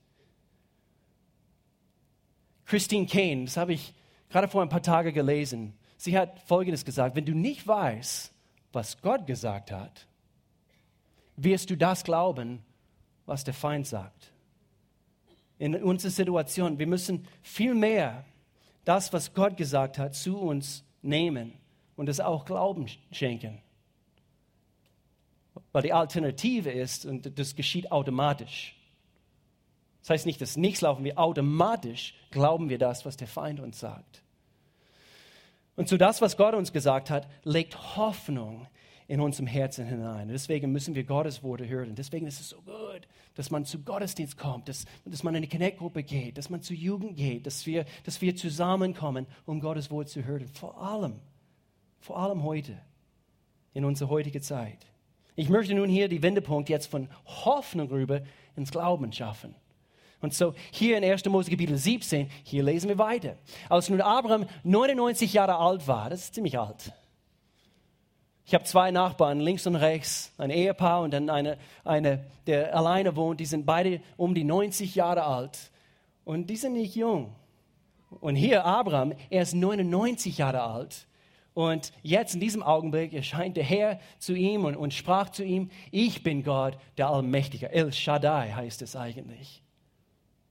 Christine 2.65 3.05
Kane, 3.05 3.45
das 3.45 3.57
habe 3.57 3.73
ich 3.73 3.93
gerade 4.29 4.47
vor 4.47 4.61
ein 4.61 4.69
paar 4.69 4.81
Tagen 4.81 5.13
gelesen. 5.13 5.73
Sie 5.97 6.17
hat 6.17 6.39
Folgendes 6.41 6.85
gesagt, 6.85 7.15
wenn 7.15 7.25
du 7.25 7.33
nicht 7.33 7.65
weißt, 7.65 8.33
was 8.73 9.01
Gott 9.01 9.25
gesagt 9.25 9.71
hat, 9.71 10.05
wirst 11.37 11.69
du 11.69 11.77
das 11.77 12.03
glauben, 12.03 12.59
was 13.25 13.43
der 13.43 13.53
Feind 13.53 13.87
sagt. 13.87 14.31
In 15.59 15.75
unserer 15.81 16.11
Situation, 16.11 16.77
wir 16.77 16.87
müssen 16.87 17.25
viel 17.41 17.73
mehr 17.73 18.25
das, 18.85 19.11
was 19.11 19.33
Gott 19.33 19.57
gesagt 19.57 19.97
hat, 19.97 20.13
zu 20.13 20.37
uns 20.37 20.83
nehmen 21.01 21.53
und 21.95 22.09
es 22.09 22.19
auch 22.19 22.45
Glauben 22.45 22.87
schenken. 23.11 23.61
Weil 25.71 25.83
die 25.83 25.93
Alternative 25.93 26.71
ist, 26.71 27.05
und 27.05 27.37
das 27.37 27.55
geschieht 27.55 27.91
automatisch. 27.91 28.75
Das 30.01 30.11
heißt 30.11 30.25
nicht, 30.25 30.39
dass 30.39 30.55
nichts 30.55 30.81
laufen 30.81 31.03
wir, 31.03 31.19
automatisch 31.19 32.15
glauben 32.31 32.69
wir 32.69 32.77
das, 32.77 33.05
was 33.05 33.17
der 33.17 33.27
Feind 33.27 33.59
uns 33.59 33.79
sagt. 33.79 34.23
Und 35.75 35.87
zu 35.87 35.97
das, 35.97 36.21
was 36.21 36.37
Gott 36.37 36.55
uns 36.55 36.73
gesagt 36.73 37.09
hat, 37.09 37.27
legt 37.43 37.95
Hoffnung 37.95 38.67
in 39.07 39.21
unserem 39.21 39.47
Herzen 39.47 39.85
hinein. 39.85 40.27
Deswegen 40.27 40.71
müssen 40.71 40.95
wir 40.95 41.03
Gottes 41.03 41.43
Worte 41.43 41.67
hören. 41.67 41.95
Deswegen 41.95 42.27
ist 42.27 42.41
es 42.41 42.49
so 42.49 42.57
gut, 42.61 43.07
dass 43.35 43.51
man 43.51 43.63
zu 43.63 43.79
Gottesdienst 43.79 44.37
kommt, 44.37 44.67
dass, 44.67 44.85
dass 45.05 45.23
man 45.23 45.35
in 45.35 45.43
eine 45.43 45.47
Connect-Gruppe 45.47 46.03
geht, 46.03 46.37
dass 46.37 46.49
man 46.49 46.61
zur 46.61 46.75
Jugend 46.75 47.15
geht, 47.15 47.45
dass 47.45 47.65
wir, 47.65 47.85
dass 48.03 48.21
wir 48.21 48.35
zusammenkommen, 48.35 49.27
um 49.45 49.61
Gottes 49.61 49.91
Wort 49.91 50.09
zu 50.09 50.25
hören. 50.25 50.47
Vor 50.47 50.81
allem, 50.81 51.19
vor 51.99 52.17
allem 52.17 52.43
heute, 52.43 52.77
in 53.73 53.85
unserer 53.85 54.09
heutigen 54.09 54.41
Zeit. 54.41 54.87
Ich 55.37 55.49
möchte 55.49 55.75
nun 55.75 55.87
hier 55.87 56.07
die 56.07 56.23
Wendepunkt 56.23 56.67
jetzt 56.67 56.87
von 56.87 57.07
Hoffnung 57.25 57.89
rüber 57.89 58.21
ins 58.55 58.71
Glauben 58.71 59.13
schaffen. 59.13 59.53
Und 60.19 60.33
so 60.33 60.55
hier 60.71 60.97
in 60.97 61.03
1. 61.03 61.25
Mose 61.25 61.51
Kapitel 61.51 61.77
17, 61.77 62.27
hier 62.43 62.63
lesen 62.63 62.89
wir 62.89 62.97
weiter. 62.97 63.37
Als 63.69 63.87
nun 63.87 64.01
Abraham 64.01 64.47
99 64.63 65.33
Jahre 65.33 65.57
alt 65.57 65.87
war, 65.87 66.09
das 66.09 66.21
ist 66.21 66.33
ziemlich 66.33 66.57
alt. 66.57 66.91
Ich 68.47 68.55
habe 68.55 68.63
zwei 68.63 68.89
Nachbarn, 68.89 69.39
links 69.39 69.67
und 69.67 69.75
rechts, 69.75 70.33
ein 70.39 70.49
Ehepaar 70.49 71.01
und 71.01 71.11
dann 71.11 71.29
eine, 71.29 71.59
eine, 71.83 72.25
der 72.47 72.75
alleine 72.75 73.15
wohnt. 73.15 73.39
Die 73.39 73.45
sind 73.45 73.67
beide 73.67 74.01
um 74.15 74.33
die 74.33 74.43
90 74.43 74.95
Jahre 74.95 75.23
alt. 75.23 75.69
Und 76.25 76.49
die 76.49 76.55
sind 76.55 76.73
nicht 76.73 76.95
jung. 76.95 77.35
Und 78.09 78.37
hier 78.37 78.65
Abraham, 78.65 79.13
er 79.29 79.43
ist 79.43 79.53
99 79.53 80.39
Jahre 80.39 80.63
alt. 80.63 81.05
Und 81.57 81.91
jetzt 82.03 82.35
in 82.35 82.39
diesem 82.39 82.61
Augenblick 82.61 83.13
erscheint 83.13 83.57
der 83.57 83.63
Herr 83.63 83.99
zu 84.19 84.35
ihm 84.35 84.63
und, 84.63 84.75
und 84.75 84.93
sprach 84.93 85.31
zu 85.31 85.43
ihm, 85.43 85.71
ich 85.89 86.21
bin 86.21 86.43
Gott, 86.43 86.77
der 86.99 87.09
Allmächtige. 87.09 87.71
El 87.71 87.91
Shaddai 87.91 88.51
heißt 88.51 88.83
es 88.83 88.95
eigentlich. 88.95 89.63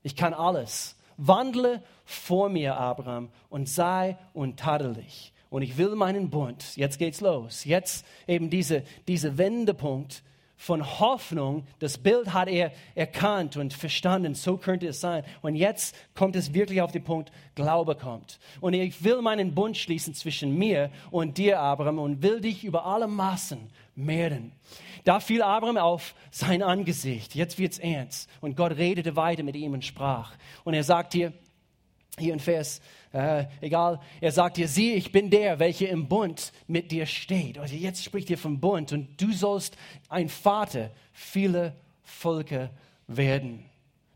Ich 0.03 0.17
kann 0.17 0.33
alles. 0.33 0.97
Wandle 1.15 1.81
vor 2.03 2.49
mir, 2.49 2.75
Abraham, 2.75 3.29
und 3.47 3.69
sei 3.69 4.17
untadelig. 4.33 5.31
Und 5.49 5.61
ich 5.61 5.77
will 5.77 5.95
meinen 5.95 6.29
Bund. 6.29 6.75
Jetzt 6.75 6.99
geht's 6.99 7.21
los. 7.21 7.63
Jetzt 7.63 8.05
eben 8.27 8.49
diese, 8.49 8.83
diese 9.07 9.37
Wendepunkt 9.37 10.23
von 10.57 10.99
Hoffnung, 10.99 11.65
das 11.79 11.99
Bild 11.99 12.33
hat 12.33 12.47
er 12.47 12.71
erkannt 12.95 13.57
und 13.57 13.73
verstanden, 13.73 14.33
so 14.33 14.57
könnte 14.57 14.87
es 14.87 14.99
sein. 14.99 15.23
Und 15.41 15.55
jetzt 15.55 15.95
kommt 16.15 16.35
es 16.35 16.53
wirklich 16.53 16.81
auf 16.81 16.91
den 16.91 17.03
Punkt, 17.03 17.31
Glaube 17.53 17.95
kommt. 17.95 18.39
Und 18.59 18.73
ich 18.73 19.03
will 19.03 19.21
meinen 19.21 19.53
Bund 19.53 19.77
schließen 19.77 20.15
zwischen 20.15 20.57
mir 20.57 20.89
und 21.11 21.37
dir, 21.37 21.59
Abraham, 21.59 21.99
und 21.99 22.23
will 22.23 22.41
dich 22.41 22.63
über 22.63 22.85
alle 22.85 23.07
Maßen 23.07 23.69
mehren. 23.95 24.51
Da 25.03 25.19
fiel 25.19 25.43
Abraham 25.43 25.77
auf 25.77 26.15
sein 26.31 26.63
Angesicht. 26.63 27.35
Jetzt 27.35 27.59
wird's 27.59 27.77
ernst. 27.77 28.29
Und 28.41 28.57
Gott 28.57 28.75
redete 28.77 29.15
weiter 29.15 29.43
mit 29.43 29.55
ihm 29.55 29.73
und 29.73 29.85
sprach. 29.85 30.33
Und 30.63 30.73
er 30.73 30.83
sagt 30.83 31.13
hier, 31.13 31.33
hier 32.17 32.33
in 32.33 32.39
Vers 32.39 32.81
äh, 33.13 33.45
egal, 33.61 33.99
er 34.21 34.31
sagt 34.31 34.57
dir, 34.57 34.67
sieh, 34.67 34.93
ich 34.93 35.11
bin 35.11 35.29
der, 35.29 35.59
welcher 35.59 35.89
im 35.89 36.07
Bund 36.07 36.51
mit 36.67 36.91
dir 36.91 37.05
steht. 37.05 37.57
Also 37.57 37.75
jetzt 37.75 38.03
spricht 38.03 38.29
er 38.29 38.37
vom 38.37 38.59
Bund 38.59 38.91
und 38.91 39.19
du 39.21 39.31
sollst 39.31 39.77
ein 40.09 40.29
Vater 40.29 40.91
vieler 41.13 41.73
Völker 42.03 42.69
werden. 43.07 43.65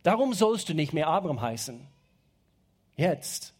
Darum 0.04 0.34
sollst 0.34 0.70
du 0.70 0.74
nicht 0.74 0.94
mehr 0.94 1.08
Abraham 1.08 1.42
heißen. 1.42 1.88
Jetzt 2.96 3.54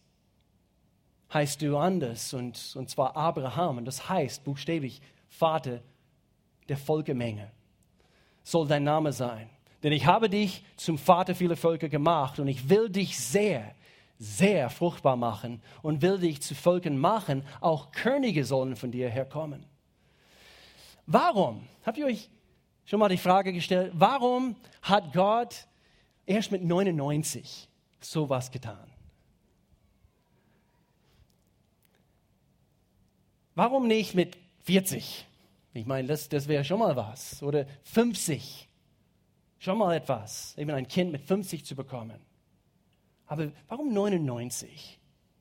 heißt 1.32 1.62
du 1.62 1.76
anders 1.78 2.34
und, 2.34 2.74
und 2.76 2.90
zwar 2.90 3.16
Abraham 3.16 3.78
und 3.78 3.84
das 3.84 4.08
heißt 4.08 4.44
buchstäblich 4.44 5.00
Vater 5.28 5.80
der 6.68 6.76
Volkemenge. 6.76 7.50
Soll 8.44 8.68
dein 8.68 8.84
Name 8.84 9.12
sein. 9.12 9.48
Denn 9.82 9.92
ich 9.92 10.06
habe 10.06 10.28
dich 10.28 10.64
zum 10.76 10.98
Vater 10.98 11.34
vieler 11.34 11.56
Völker 11.56 11.88
gemacht 11.88 12.38
und 12.38 12.48
ich 12.48 12.68
will 12.68 12.88
dich 12.88 13.18
sehr 13.18 13.74
sehr 14.22 14.70
fruchtbar 14.70 15.16
machen 15.16 15.60
und 15.82 16.00
will 16.00 16.16
dich 16.16 16.40
zu 16.42 16.54
Völkern 16.54 16.96
machen. 16.96 17.42
Auch 17.60 17.90
Könige 17.90 18.44
sollen 18.44 18.76
von 18.76 18.92
dir 18.92 19.10
herkommen. 19.10 19.66
Warum? 21.06 21.66
Habt 21.84 21.98
ihr 21.98 22.06
euch 22.06 22.30
schon 22.84 23.00
mal 23.00 23.08
die 23.08 23.16
Frage 23.16 23.52
gestellt, 23.52 23.90
warum 23.96 24.54
hat 24.80 25.12
Gott 25.12 25.66
erst 26.24 26.52
mit 26.52 26.62
99 26.62 27.68
sowas 28.00 28.52
getan? 28.52 28.88
Warum 33.56 33.88
nicht 33.88 34.14
mit 34.14 34.38
40? 34.62 35.26
Ich 35.74 35.84
meine, 35.84 36.06
das, 36.06 36.28
das 36.28 36.46
wäre 36.46 36.64
schon 36.64 36.78
mal 36.78 36.94
was. 36.94 37.42
Oder 37.42 37.66
50. 37.82 38.68
Schon 39.58 39.78
mal 39.78 39.96
etwas, 39.96 40.56
eben 40.56 40.70
ein 40.70 40.86
Kind 40.86 41.10
mit 41.10 41.22
50 41.22 41.64
zu 41.64 41.74
bekommen. 41.74 42.31
Aber 43.26 43.50
warum 43.68 43.92
99? 43.92 44.98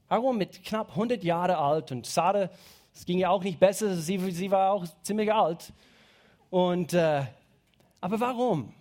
Warum 0.07 0.37
mit 0.37 0.63
knapp 0.63 0.89
100 0.89 1.23
Jahre 1.23 1.57
alt? 1.57 1.91
Und 1.91 2.05
Sarah, 2.05 2.49
es 2.93 3.05
ging 3.05 3.19
ja 3.19 3.29
auch 3.29 3.43
nicht 3.43 3.59
besser, 3.59 3.95
sie, 3.95 4.17
sie 4.31 4.51
war 4.51 4.71
auch 4.71 4.85
ziemlich 5.01 5.33
alt. 5.33 5.73
Und, 6.49 6.93
äh, 6.93 7.23
aber 8.01 8.19
warum? 8.19 8.73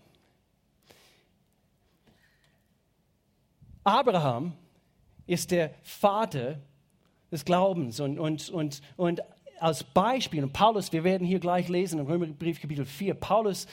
Abraham 3.85 4.53
ist 5.27 5.51
der 5.51 5.71
Vater 5.83 6.59
des 7.31 7.45
Glaubens 7.45 8.01
und, 8.01 8.19
und, 8.19 8.51
und, 8.51 8.83
und 8.97 9.23
als 9.61 9.85
Beispiel, 9.85 10.43
und 10.43 10.53
Paulus, 10.53 10.93
wir 10.93 11.05
werden 11.05 11.27
hier 11.27 11.39
gleich 11.39 11.69
lesen 11.69 12.01
im 12.01 12.07
Römerbrief 12.07 12.61
Kapitel 12.61 12.85
4, 12.85 13.15
Paulus 13.15 13.67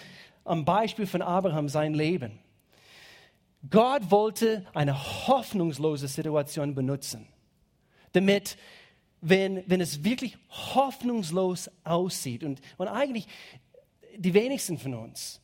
am 0.43 0.65
Beispiel 0.65 1.07
von 1.07 1.21
Abraham 1.21 1.69
sein 1.69 1.93
Leben. 1.93 2.39
Gott 3.69 4.11
wollte 4.11 4.65
eine 4.73 4.95
hoffnungslose 5.27 6.07
Situation 6.07 6.75
benutzen, 6.75 7.27
damit, 8.13 8.57
wenn, 9.21 9.63
wenn 9.67 9.81
es 9.81 10.03
wirklich 10.03 10.37
hoffnungslos 10.49 11.69
aussieht, 11.83 12.43
und, 12.43 12.61
und 12.77 12.87
eigentlich 12.87 13.27
die 14.15 14.33
wenigsten 14.33 14.77
von 14.77 14.93
uns 14.93 15.41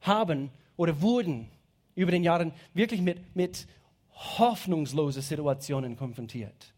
haben 0.00 0.50
oder 0.76 1.00
wurden 1.00 1.50
über 1.94 2.10
den 2.10 2.22
Jahren 2.22 2.52
wirklich 2.74 3.00
mit, 3.00 3.34
mit 3.34 3.66
hoffnungslosen 4.12 5.22
Situationen 5.22 5.96
konfrontiert. 5.96 6.74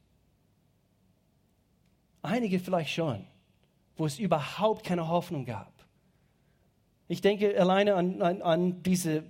Einige 2.22 2.58
vielleicht 2.58 2.92
schon, 2.92 3.26
wo 3.96 4.06
es 4.06 4.18
überhaupt 4.18 4.84
keine 4.84 5.08
Hoffnung 5.08 5.44
gab. 5.44 5.72
Ich 7.08 7.20
denke 7.20 7.58
alleine 7.58 7.94
an, 7.94 8.22
an, 8.22 8.42
an 8.42 8.82
diese 8.82 9.24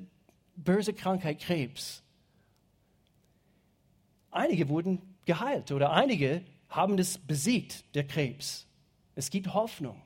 böse 0.65 0.93
Krankheit 0.93 1.41
Krebs. 1.41 2.03
Einige 4.31 4.69
wurden 4.69 5.03
geheilt 5.25 5.73
oder 5.73 5.93
einige 5.93 6.43
haben 6.69 6.97
das 6.97 7.19
besiegt, 7.19 7.85
der 7.95 8.07
Krebs. 8.07 8.67
Es 9.15 9.31
gibt 9.31 9.53
Hoffnung. 9.55 10.01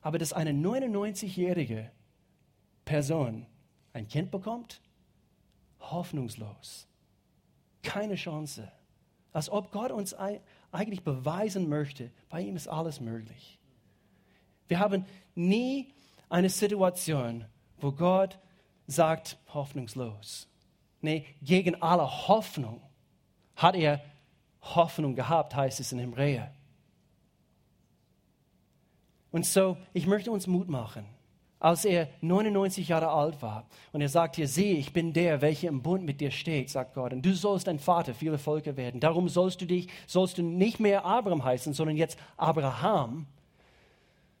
Aber 0.00 0.18
dass 0.18 0.32
eine 0.32 0.52
99-jährige 0.52 1.90
Person 2.84 3.46
ein 3.92 4.08
Kind 4.08 4.30
bekommt, 4.30 4.80
hoffnungslos. 5.80 6.86
Keine 7.82 8.14
Chance. 8.14 8.70
Als 9.32 9.50
ob 9.50 9.70
Gott 9.72 9.92
uns 9.92 10.14
eigentlich 10.72 11.02
beweisen 11.02 11.68
möchte, 11.68 12.10
bei 12.30 12.40
ihm 12.40 12.56
ist 12.56 12.68
alles 12.68 13.00
möglich. 13.00 13.58
Wir 14.68 14.78
haben 14.78 15.04
nie 15.34 15.92
eine 16.28 16.48
Situation, 16.48 17.44
wo 17.78 17.92
Gott 17.92 18.38
sagt 18.88 19.36
hoffnungslos. 19.52 20.48
Nee, 21.00 21.24
gegen 21.42 21.80
alle 21.80 22.26
Hoffnung 22.26 22.82
hat 23.54 23.76
er 23.76 24.00
Hoffnung 24.62 25.14
gehabt, 25.14 25.54
heißt 25.54 25.78
es 25.78 25.92
in 25.92 26.00
Hebräer. 26.00 26.52
Und 29.30 29.46
so, 29.46 29.76
ich 29.92 30.06
möchte 30.06 30.32
uns 30.32 30.46
Mut 30.46 30.68
machen. 30.68 31.04
Als 31.60 31.84
er 31.84 32.08
99 32.20 32.88
Jahre 32.88 33.08
alt 33.08 33.42
war 33.42 33.66
und 33.92 34.00
er 34.00 34.08
sagt 34.08 34.36
hier, 34.36 34.46
sehe, 34.46 34.76
ich 34.76 34.92
bin 34.92 35.12
der, 35.12 35.40
welcher 35.40 35.68
im 35.68 35.82
Bund 35.82 36.04
mit 36.04 36.20
dir 36.20 36.30
steht, 36.30 36.70
sagt 36.70 36.94
Gott, 36.94 37.12
und 37.12 37.22
du 37.22 37.34
sollst 37.34 37.68
ein 37.68 37.80
Vater 37.80 38.14
vieler 38.14 38.38
Völker 38.38 38.76
werden. 38.76 39.00
Darum 39.00 39.28
sollst 39.28 39.60
du 39.60 39.66
dich, 39.66 39.88
sollst 40.06 40.38
du 40.38 40.42
nicht 40.42 40.78
mehr 40.78 41.04
Abraham 41.04 41.44
heißen, 41.44 41.74
sondern 41.74 41.96
jetzt 41.96 42.16
Abraham 42.36 43.26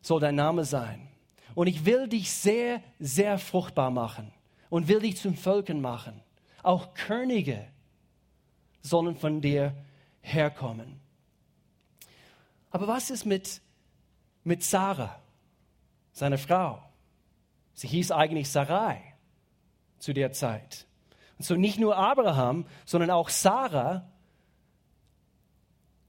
soll 0.00 0.20
dein 0.20 0.36
Name 0.36 0.64
sein. 0.64 1.08
Und 1.56 1.66
ich 1.66 1.84
will 1.84 2.08
dich 2.08 2.30
sehr, 2.30 2.80
sehr 3.00 3.38
fruchtbar 3.38 3.90
machen 3.90 4.32
und 4.70 4.88
will 4.88 5.00
dich 5.00 5.16
zum 5.16 5.36
Völkern 5.36 5.80
machen. 5.80 6.20
Auch 6.62 6.94
Könige 6.94 7.66
sollen 8.82 9.16
von 9.16 9.40
dir 9.40 9.74
herkommen. 10.20 11.00
Aber 12.70 12.86
was 12.86 13.10
ist 13.10 13.24
mit, 13.24 13.60
mit 14.44 14.62
Sarah, 14.62 15.20
seine 16.12 16.38
Frau? 16.38 16.82
Sie 17.74 17.88
hieß 17.88 18.10
eigentlich 18.12 18.50
Sarai 18.50 19.14
zu 19.98 20.12
der 20.12 20.32
Zeit. 20.32 20.86
Und 21.38 21.44
so 21.44 21.54
nicht 21.54 21.78
nur 21.78 21.96
Abraham, 21.96 22.66
sondern 22.84 23.10
auch 23.10 23.28
Sarah 23.28 24.10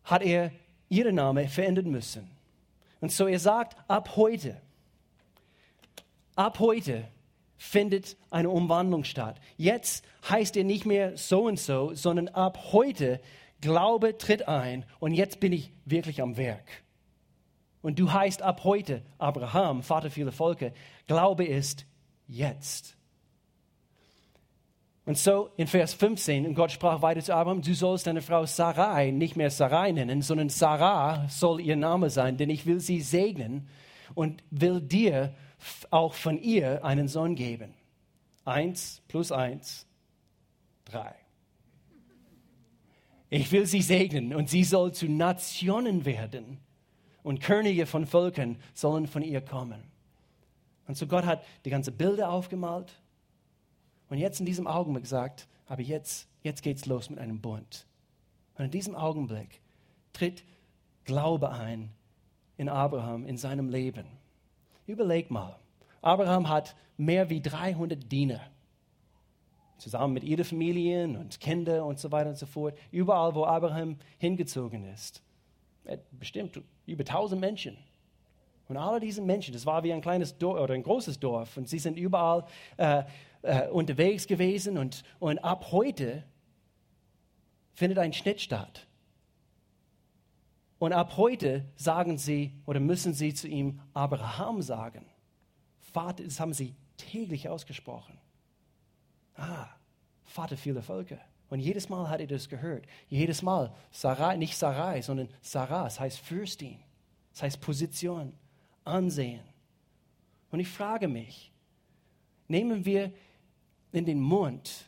hat 0.04 0.24
er 0.24 0.52
ihren 0.89 1.15
Namen 1.15 1.48
verändern 1.48 1.89
müssen. 1.91 2.30
Und 3.00 3.12
so 3.12 3.28
er 3.28 3.39
sagt, 3.39 3.78
ab 3.88 4.15
heute, 4.15 4.60
ab 6.36 6.60
heute 6.60 7.08
findet 7.60 8.17
eine 8.32 8.50
Umwandlung 8.50 9.04
statt. 9.04 9.39
Jetzt 9.58 10.06
heißt 10.28 10.58
er 10.58 10.63
nicht 10.63 10.86
mehr 10.86 11.17
so 11.17 11.43
und 11.43 11.60
so, 11.60 11.93
sondern 11.93 12.30
ab 12.30 12.72
heute 12.72 13.19
Glaube 13.62 14.17
tritt 14.17 14.48
ein 14.48 14.86
und 15.00 15.13
jetzt 15.13 15.41
bin 15.41 15.52
ich 15.52 15.74
wirklich 15.84 16.22
am 16.22 16.38
Werk. 16.38 16.65
Und 17.82 18.00
du 18.00 18.12
heißt 18.12 18.41
ab 18.41 18.63
heute 18.63 19.04
Abraham, 19.17 19.84
Vater 19.84 20.10
vieler 20.10 20.32
Volke. 20.32 20.74
Glaube 21.08 21.45
ist 21.45 21.86
jetzt. 22.28 22.95
Und 25.06 25.17
so 25.17 25.50
in 25.58 25.67
Vers 25.67 25.93
15, 25.93 26.45
und 26.45 26.54
Gott 26.54 26.72
sprach 26.72 27.02
weiter 27.02 27.22
zu 27.22 27.34
Abraham, 27.34 27.62
du 27.62 27.74
sollst 27.74 28.08
deine 28.08 28.22
Frau 28.22 28.45
Sarai 28.45 29.12
nicht 29.12 29.36
mehr 29.36 29.50
Sarai 29.50 29.91
nennen, 29.91 30.22
sondern 30.22 30.48
Sarah 30.48 31.28
soll 31.28 31.60
ihr 31.60 31.76
Name 31.76 32.10
sein, 32.10 32.38
denn 32.38 32.50
ich 32.50 32.65
will 32.65 32.80
sie 32.80 33.02
segnen 33.02 33.67
und 34.15 34.43
will 34.50 34.80
dir 34.80 35.34
auch 35.89 36.13
von 36.13 36.38
ihr 36.38 36.84
einen 36.84 37.08
Sohn 37.08 37.36
geben. 37.36 37.74
Eins 38.45 39.02
plus 39.08 39.32
eins, 39.32 39.86
drei. 40.86 41.15
Ich 43.30 43.52
will 43.52 43.65
sie 43.65 43.82
segnen 43.82 44.34
und 44.34 44.50
sie 44.50 44.63
soll 44.63 44.93
zu 44.93 45.08
Nationen 45.08 46.06
werden 46.06 46.58
und 47.22 47.41
Könige 47.41 47.86
von 47.86 48.08
Völkern 48.08 48.58
sollen 48.74 49.06
von 49.06 49.22
ihr 49.22 49.41
kommen. 49.41 49.84
Und 50.88 50.98
so 50.98 51.06
Gott 51.06 51.26
hat 51.26 51.43
die 51.65 51.69
ganze 51.69 51.91
Bilder 51.91 52.32
aufgemalt 52.32 53.00
und 54.10 54.17
jetzt 54.17 54.39
in 54.39 54.48
diesem 54.48 54.65
Augenblick 54.65 55.04
gesagt, 55.04 55.48
aber 55.67 55.84
jetzt, 55.84 56.28
jetzt 56.41 56.63
geht's 56.63 56.88
los 56.88 57.12
mit 57.12 57.19
einem 57.19 57.39
Bund. 57.39 57.86
Und 58.58 58.65
in 58.65 58.72
diesem 58.72 58.95
Augenblick 58.95 59.62
tritt 60.13 60.43
Glaube 61.06 61.52
ein 61.52 61.91
in 62.58 62.69
Abraham, 62.69 63.26
in 63.26 63.38
seinem 63.38 63.69
Leben. 63.69 64.06
Überleg 64.89 65.30
mal, 65.30 65.56
Abraham 66.02 66.49
hat 66.49 66.75
mehr 66.97 67.30
wie 67.30 67.43
300 67.43 68.12
Diener, 68.12 68.41
zusammen 69.78 70.15
mit 70.15 70.23
ihren 70.23 70.43
Familien 70.43 71.15
und 71.15 71.39
Kindern 71.39 71.82
und 71.82 71.99
so 71.99 72.12
weiter 72.12 72.32
und 72.32 72.39
so 72.39 72.47
fort. 72.47 72.75
Überall, 72.89 73.36
wo 73.36 73.45
Abraham 73.45 73.99
hingezogen 74.17 74.86
ist. 74.86 75.21
Bestimmt 76.10 76.60
über 76.88 77.02
1000 77.02 77.39
Menschen. 77.39 77.78
Und 78.67 78.78
alle 78.78 78.99
diese 78.99 79.21
Menschen, 79.21 79.54
das 79.54 79.67
war 79.67 79.84
wie 79.84 79.93
ein 79.93 80.02
kleines 80.02 80.36
Dorf 80.39 80.60
oder 80.60 80.73
ein 80.73 80.82
großes 80.82 81.19
Dorf, 81.19 81.56
und 81.56 81.69
sie 81.69 81.78
sind 81.78 81.95
überall 81.95 82.45
äh, 82.78 83.04
äh, 83.43 83.67
unterwegs 83.67 84.25
gewesen. 84.25 84.80
Und, 84.80 85.04
und 85.19 85.38
ab 85.38 85.71
heute 85.71 86.23
findet 87.73 87.99
ein 87.99 88.12
Schnitt 88.12 88.41
statt. 88.41 88.88
Und 90.80 90.94
ab 90.94 91.18
heute 91.18 91.65
sagen 91.76 92.18
sie 92.18 92.54
oder 92.65 92.80
müssen 92.80 93.13
sie 93.13 93.34
zu 93.34 93.48
ihm 93.48 93.82
Abraham 93.94 94.62
sagen. 94.62 95.06
Vater, 95.80 96.24
das 96.24 96.39
haben 96.39 96.54
sie 96.54 96.76
täglich 96.96 97.50
ausgesprochen. 97.50 98.18
Ah, 99.36 99.68
Vater 100.24 100.58
vieler 100.58 100.82
Völker. 100.82 101.20
Und 101.50 101.60
jedes 101.60 101.89
Mal 101.89 102.10
hat 102.10 102.22
er 102.22 102.28
das 102.28 102.48
gehört. 102.48 102.86
Jedes 103.10 103.42
Mal, 103.42 103.74
Sarai, 103.92 104.38
nicht 104.38 104.58
Sarai, 104.58 105.02
sondern 105.02 105.30
Sarah, 105.42 105.84
das 105.86 106.00
heißt 106.00 106.20
Fürstin, 106.20 106.80
das 107.32 107.44
heißt 107.44 107.62
Position, 107.62 108.34
Ansehen. 108.86 109.42
Und 110.52 110.60
ich 110.60 110.68
frage 110.68 111.08
mich, 111.08 111.52
nehmen 112.48 112.86
wir 112.86 113.12
in 113.92 114.06
den 114.06 114.20
Mund 114.20 114.86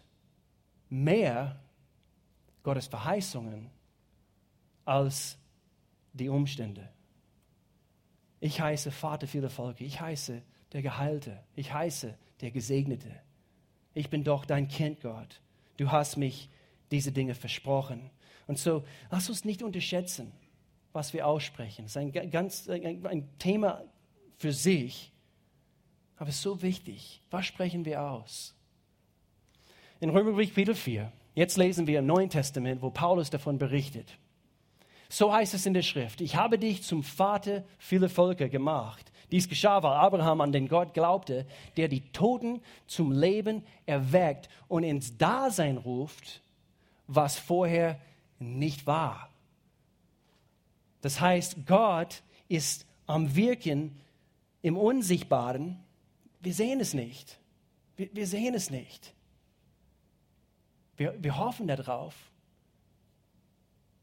mehr 0.90 1.60
Gottes 2.64 2.88
Verheißungen 2.88 3.70
als 4.86 5.38
die 6.14 6.30
Umstände. 6.30 6.90
Ich 8.40 8.60
heiße 8.60 8.92
Vater 8.92 9.28
vieler 9.28 9.50
Volke. 9.50 9.84
Ich 9.84 10.02
heiße 10.02 10.42
der 10.74 10.82
Geheilte. 10.82 11.44
Ich 11.56 11.74
heiße 11.74 12.18
der 12.42 12.52
Gesegnete. 12.52 13.12
Ich 13.94 14.10
bin 14.10 14.24
doch 14.24 14.46
dein 14.46 14.68
Kind, 14.68 15.02
Gott. 15.02 15.42
Du 15.78 15.92
hast 15.92 16.18
mich 16.18 16.50
diese 16.92 17.12
Dinge 17.12 17.36
versprochen. 17.36 18.10
Und 18.48 18.58
so, 18.58 18.84
lass 19.10 19.30
uns 19.30 19.46
nicht 19.46 19.62
unterschätzen, 19.62 20.32
was 20.92 21.14
wir 21.14 21.28
aussprechen. 21.28 21.86
Es 21.86 21.92
ist 21.92 21.98
ein, 21.98 22.12
ganz, 22.32 22.68
ein 22.68 23.30
Thema 23.38 23.84
für 24.38 24.52
sich, 24.52 25.12
aber 26.18 26.30
es 26.30 26.36
ist 26.36 26.42
so 26.42 26.62
wichtig. 26.62 27.22
Was 27.30 27.46
sprechen 27.46 27.86
wir 27.86 28.02
aus? 28.02 28.56
In 30.00 30.10
Römerbrief 30.10 30.50
Kapitel 30.50 30.76
4, 30.76 31.12
jetzt 31.36 31.58
lesen 31.58 31.88
wir 31.88 32.00
im 32.00 32.08
Neuen 32.08 32.30
Testament, 32.30 32.82
wo 32.82 32.90
Paulus 32.90 33.30
davon 33.30 33.58
berichtet. 33.58 34.18
So 35.12 35.34
heißt 35.34 35.54
es 35.54 35.66
in 35.66 35.74
der 35.74 35.82
Schrift, 35.82 36.22
ich 36.22 36.38
habe 36.38 36.58
dich 36.58 36.84
zum 36.84 37.04
Vater 37.04 37.66
vieler 37.78 38.08
Völker 38.08 38.48
gemacht. 38.48 39.12
Dies 39.30 39.50
geschah, 39.50 39.84
weil 39.84 39.92
Abraham 39.92 40.40
an 40.40 40.54
den 40.54 40.70
Gott 40.70 40.94
glaubte, 40.94 41.46
der 41.76 41.90
die 41.90 42.00
Toten 42.14 42.62
zum 42.88 43.12
Leben 43.12 43.66
erweckt 43.86 44.48
und 44.70 44.84
ins 44.84 45.18
Dasein 45.18 45.76
ruft, 45.76 46.42
was 47.08 47.38
vorher 47.38 48.00
nicht 48.40 48.88
war. 48.88 49.30
Das 51.02 51.20
heißt, 51.20 51.68
Gott 51.68 52.24
ist 52.48 52.86
am 53.06 53.36
Wirken 53.36 54.00
im 54.62 54.78
Unsichtbaren. 54.78 55.84
Wir 56.40 56.54
sehen 56.54 56.80
es 56.80 56.94
nicht. 56.94 57.38
Wir, 57.98 58.08
wir 58.14 58.28
sehen 58.28 58.54
es 58.54 58.70
nicht. 58.70 59.14
Wir, 60.96 61.22
wir 61.22 61.38
hoffen 61.38 61.68
darauf. 61.68 62.31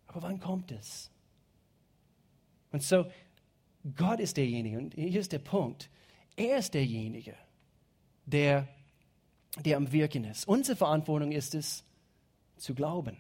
Aber 0.08 0.22
wann 0.22 0.40
kommt 0.40 0.72
es? 0.72 1.10
Und 2.72 2.82
so, 2.82 3.06
Gott 3.96 4.20
ist 4.20 4.36
derjenige, 4.36 4.78
und 4.78 4.94
hier 4.94 5.20
ist 5.20 5.32
der 5.32 5.38
Punkt, 5.38 5.88
er 6.36 6.58
ist 6.58 6.74
derjenige, 6.74 7.34
der, 8.26 8.68
der 9.64 9.76
am 9.76 9.90
Wirken 9.92 10.24
ist. 10.24 10.46
Unsere 10.46 10.76
Verantwortung 10.76 11.32
ist 11.32 11.54
es, 11.54 11.84
zu 12.56 12.74
glauben. 12.74 13.16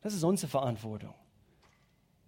Das 0.00 0.14
ist 0.14 0.24
unsere 0.24 0.50
Verantwortung. 0.50 1.14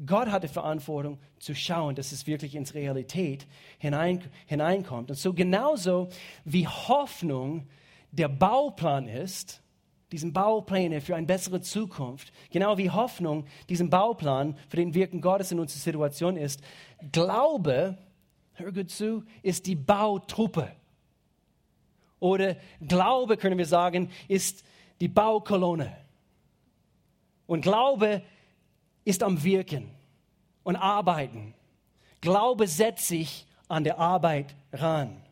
Gott 0.07 0.29
hat 0.29 0.45
die 0.45 0.49
Verantwortung 0.49 1.19
zu 1.39 1.55
schauen, 1.55 1.95
dass 1.95 2.13
es 2.13 2.27
wirklich 2.27 2.55
ins 2.55 2.75
Realität 2.75 3.47
hinein, 3.79 4.23
hineinkommt. 4.47 5.11
Und 5.11 5.17
so 5.17 5.35
genauso 5.35 6.09
wie 6.45 6.67
Hoffnung 6.67 7.69
der 8.11 8.29
Bauplan 8.29 9.09
ist, 9.09 9.61
diesen 10.13 10.33
Baupläne 10.33 11.01
für 11.01 11.15
eine 11.15 11.27
bessere 11.27 11.61
Zukunft, 11.61 12.33
genau 12.51 12.79
wie 12.79 12.91
Hoffnung 12.91 13.47
diesen 13.69 13.91
Bauplan 13.91 14.57
für 14.69 14.77
den 14.77 14.95
Wirken 14.95 15.21
Gottes 15.21 15.53
in 15.53 15.61
unserer 15.61 15.81
Situation 15.81 16.37
ist, 16.37 16.61
Glaube, 17.13 17.97
hör 18.55 18.73
gut 18.73 18.91
zu, 18.91 19.25
ist 19.43 19.67
die 19.67 19.77
Bautruppe. 19.77 20.73
Oder 22.19 22.57
Glaube, 22.81 23.37
können 23.37 23.59
wir 23.59 23.67
sagen, 23.67 24.11
ist 24.29 24.65
die 25.01 25.09
Baukolonne. 25.09 25.97
Und 27.47 27.63
Glaube 27.63 28.23
ist 29.05 29.23
am 29.23 29.43
Wirken 29.43 29.91
und 30.63 30.77
Arbeiten. 30.77 31.55
Glaube 32.21 32.69
setzt 32.69 33.09
sich 33.09 33.47
an 33.69 33.85
der 33.85 33.99
Arbeit 33.99 34.55
ran. 34.73 35.23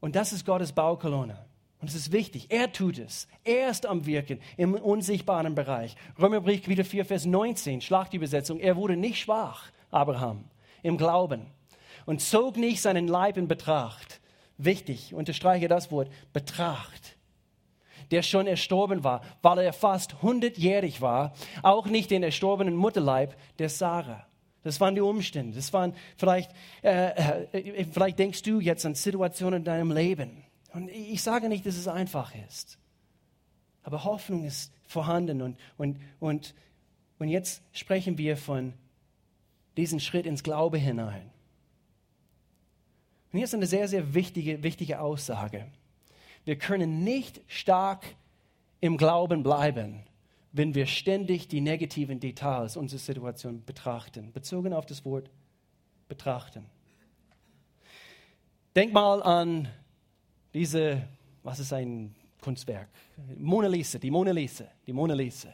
Und 0.00 0.16
das 0.16 0.32
ist 0.32 0.44
Gottes 0.44 0.72
Baukolonne. 0.72 1.47
Und 1.80 1.88
es 1.88 1.94
ist 1.94 2.12
wichtig, 2.12 2.46
er 2.48 2.72
tut 2.72 2.98
es. 2.98 3.28
Er 3.44 3.70
ist 3.70 3.86
am 3.86 4.04
Wirken 4.04 4.40
im 4.56 4.74
unsichtbaren 4.74 5.54
Bereich. 5.54 5.94
Römerbrief 6.20 6.66
wieder 6.66 6.84
4, 6.84 7.04
Vers 7.04 7.24
19, 7.24 7.80
Schlachtübersetzung. 7.80 8.58
Er 8.58 8.76
wurde 8.76 8.96
nicht 8.96 9.20
schwach, 9.20 9.70
Abraham, 9.90 10.44
im 10.82 10.96
Glauben 10.96 11.46
und 12.04 12.20
zog 12.20 12.56
nicht 12.56 12.80
seinen 12.80 13.06
Leib 13.06 13.36
in 13.36 13.46
Betracht. 13.46 14.20
Wichtig, 14.56 15.14
unterstreiche 15.14 15.68
das 15.68 15.92
Wort, 15.92 16.10
Betracht. 16.32 17.16
Der 18.10 18.22
schon 18.22 18.46
erstorben 18.46 19.04
war, 19.04 19.20
weil 19.42 19.58
er 19.58 19.72
fast 19.72 20.22
hundertjährig 20.22 21.00
war, 21.00 21.34
auch 21.62 21.86
nicht 21.86 22.10
den 22.10 22.22
erstorbenen 22.22 22.74
Mutterleib 22.74 23.36
der 23.58 23.68
Sarah. 23.68 24.26
Das 24.64 24.80
waren 24.80 24.94
die 24.94 25.00
Umstände. 25.00 25.54
Das 25.54 25.72
waren 25.72 25.94
vielleicht, 26.16 26.50
äh, 26.82 27.10
äh, 27.52 27.84
vielleicht 27.84 28.18
denkst 28.18 28.42
du 28.42 28.58
jetzt 28.58 28.84
an 28.84 28.94
Situationen 28.94 29.58
in 29.58 29.64
deinem 29.64 29.92
Leben 29.92 30.47
und 30.78 30.90
ich 30.90 31.24
sage 31.24 31.48
nicht, 31.48 31.66
dass 31.66 31.76
es 31.76 31.88
einfach 31.88 32.32
ist. 32.46 32.78
Aber 33.82 34.04
Hoffnung 34.04 34.44
ist 34.44 34.72
vorhanden. 34.86 35.42
Und, 35.42 35.58
und, 35.76 35.98
und, 36.20 36.54
und 37.18 37.28
jetzt 37.28 37.62
sprechen 37.72 38.16
wir 38.16 38.36
von 38.36 38.74
diesem 39.76 39.98
Schritt 39.98 40.24
ins 40.24 40.44
Glaube 40.44 40.78
hinein. 40.78 41.30
Und 43.32 43.38
hier 43.38 43.44
ist 43.44 43.54
eine 43.54 43.66
sehr, 43.66 43.88
sehr 43.88 44.14
wichtige, 44.14 44.62
wichtige 44.62 45.00
Aussage. 45.00 45.66
Wir 46.44 46.56
können 46.56 47.02
nicht 47.02 47.40
stark 47.48 48.04
im 48.80 48.98
Glauben 48.98 49.42
bleiben, 49.42 50.04
wenn 50.52 50.76
wir 50.76 50.86
ständig 50.86 51.48
die 51.48 51.60
negativen 51.60 52.20
Details 52.20 52.76
unserer 52.76 53.00
Situation 53.00 53.64
betrachten, 53.64 54.32
bezogen 54.32 54.72
auf 54.72 54.86
das 54.86 55.04
Wort 55.04 55.28
betrachten. 56.08 56.66
Denk 58.76 58.92
mal 58.92 59.20
an 59.24 59.66
diese, 60.58 61.08
was 61.44 61.60
ist 61.60 61.72
ein 61.72 62.14
Kunstwerk? 62.40 62.88
Mona 63.36 63.68
Lisa, 63.68 63.98
die 63.98 64.10
Mona 64.10 64.32
Lisa, 64.32 64.64
die 64.86 64.92
Mona 64.92 65.14
Lisa. 65.14 65.50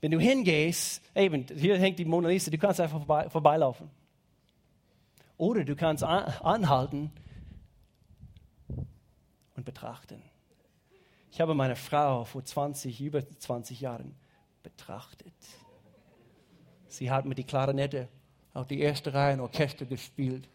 Wenn 0.00 0.12
du 0.12 0.20
hingehst, 0.20 1.02
eben, 1.14 1.46
hier 1.54 1.76
hängt 1.78 1.98
die 1.98 2.04
Mona 2.04 2.28
Lisa, 2.28 2.50
du 2.50 2.58
kannst 2.58 2.80
einfach 2.80 2.98
vorbei, 2.98 3.28
vorbeilaufen. 3.28 3.90
Oder 5.36 5.64
du 5.64 5.74
kannst 5.74 6.04
anhalten 6.04 7.10
und 9.56 9.64
betrachten. 9.64 10.22
Ich 11.32 11.40
habe 11.40 11.54
meine 11.54 11.74
Frau 11.74 12.24
vor 12.24 12.44
20, 12.44 13.00
über 13.00 13.28
20 13.28 13.80
Jahren 13.80 14.14
betrachtet. 14.62 15.34
Sie 16.86 17.10
hat 17.10 17.24
mit 17.24 17.38
die 17.38 17.44
Klarinette 17.44 18.08
auf 18.52 18.68
die 18.68 18.78
erste 18.78 19.12
Reihe 19.12 19.34
im 19.34 19.40
Orchester 19.40 19.86
gespielt. 19.86 20.48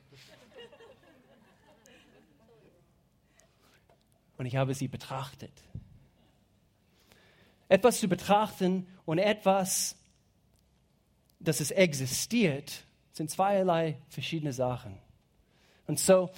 Und 4.40 4.46
ich 4.46 4.56
habe 4.56 4.74
sie 4.74 4.88
betrachtet. 4.88 5.52
Etwas 7.68 8.00
zu 8.00 8.08
betrachten 8.08 8.88
und 9.06 9.20
etwas, 9.20 9.98
dass 11.40 11.60
es 11.60 11.72
existiert, 11.72 12.86
sind 13.12 13.30
zweierlei 13.30 13.98
verschiedene 14.08 14.54
Sachen. 14.54 14.98
Und 15.88 16.00
so, 16.00 16.32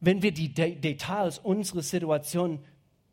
wenn 0.00 0.22
wir 0.22 0.32
die 0.32 0.52
De 0.52 0.74
Details 0.74 1.38
unserer 1.38 1.82
Situation 1.82 2.62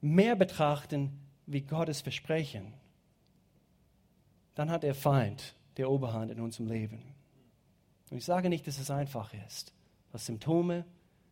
mehr 0.01 0.35
betrachten 0.35 1.17
wie 1.45 1.61
Gottes 1.61 2.01
Versprechen, 2.01 2.73
dann 4.53 4.69
hat 4.69 4.83
der 4.83 4.95
Feind 4.95 5.55
der 5.77 5.89
Oberhand 5.89 6.29
in 6.29 6.41
unserem 6.41 6.67
Leben. 6.67 7.01
Und 8.09 8.17
ich 8.17 8.25
sage 8.25 8.49
nicht, 8.49 8.67
dass 8.67 8.79
es 8.79 8.91
einfach 8.91 9.33
ist. 9.47 9.73
Was 10.11 10.25
Symptome, 10.25 10.85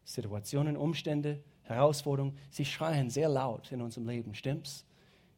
Situationen, 0.06 0.78
Umstände, 0.78 1.44
Herausforderungen, 1.66 2.38
sie 2.50 2.66
schreien 2.66 3.10
sehr 3.10 3.30
laut 3.30 3.72
in 3.72 3.82
unserem 3.82 4.08
Leben, 4.08 4.36
stimmt's? 4.36 4.86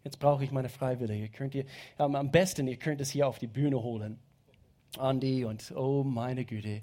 Jetzt 0.03 0.19
brauche 0.19 0.43
ich 0.43 0.51
meine 0.51 0.69
Freiwillige. 0.69 1.29
Könnt 1.29 1.55
ihr, 1.55 1.65
am 1.97 2.31
besten, 2.31 2.67
ihr 2.67 2.77
könnt 2.77 3.01
es 3.01 3.09
hier 3.09 3.27
auf 3.27 3.39
die 3.39 3.47
Bühne 3.47 3.81
holen. 3.81 4.19
Andi 4.97 5.43
und 5.43 5.73
oh 5.75 6.03
meine 6.03 6.45
Güte, 6.45 6.81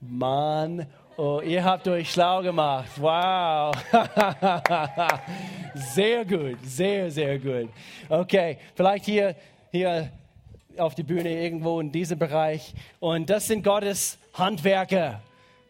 Mann, 0.00 0.86
oh, 1.16 1.40
ihr 1.44 1.64
habt 1.64 1.88
euch 1.88 2.12
schlau 2.12 2.42
gemacht. 2.42 2.90
Wow. 3.00 3.74
sehr 5.74 6.24
gut, 6.24 6.58
sehr, 6.62 7.10
sehr 7.10 7.38
gut. 7.38 7.70
Okay, 8.08 8.58
vielleicht 8.74 9.06
hier, 9.06 9.34
hier 9.72 10.12
auf 10.76 10.94
die 10.94 11.02
Bühne 11.02 11.30
irgendwo 11.42 11.80
in 11.80 11.90
diesem 11.90 12.18
Bereich. 12.18 12.74
Und 13.00 13.28
das 13.28 13.46
sind 13.46 13.64
Gottes 13.64 14.18
Handwerker. 14.34 15.20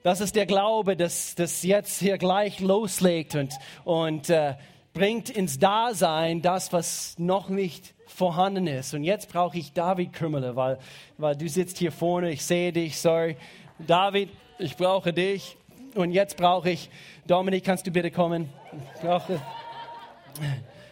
Das 0.04 0.20
ist 0.20 0.36
der 0.36 0.46
Glaube, 0.46 0.96
das, 0.96 1.34
das 1.34 1.64
jetzt 1.64 1.98
hier 1.98 2.18
gleich 2.18 2.60
loslegt 2.60 3.34
und, 3.34 3.52
und 3.84 4.30
äh, 4.30 4.54
bringt 4.92 5.28
ins 5.28 5.58
Dasein 5.58 6.40
das, 6.40 6.72
was 6.72 7.18
noch 7.18 7.48
nicht 7.48 7.94
vorhanden 8.06 8.68
ist. 8.68 8.94
Und 8.94 9.02
jetzt 9.02 9.28
brauche 9.28 9.58
ich 9.58 9.72
David 9.72 10.12
Kümmerle, 10.12 10.54
weil, 10.54 10.78
weil 11.16 11.36
du 11.36 11.48
sitzt 11.48 11.78
hier 11.78 11.90
vorne, 11.90 12.30
ich 12.30 12.44
sehe 12.44 12.72
dich, 12.72 12.98
sorry. 12.98 13.36
David, 13.78 14.30
ich 14.58 14.76
brauche 14.76 15.12
dich. 15.12 15.56
Und 15.94 16.12
jetzt 16.12 16.36
brauche 16.36 16.70
ich, 16.70 16.90
Dominik, 17.26 17.64
kannst 17.64 17.86
du 17.86 17.90
bitte 17.90 18.10
kommen? 18.10 18.48
Ich 18.94 19.00
brauche, 19.00 19.40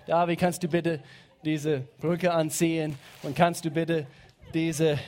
David, 0.07 0.39
kannst 0.39 0.63
du 0.65 0.69
bitte 0.69 1.01
diese 1.45 1.81
Brücke 2.01 2.33
anziehen 2.33 2.99
und 3.23 3.37
kannst 3.37 3.65
du 3.65 3.71
bitte 3.71 4.07
diese, 4.53 4.99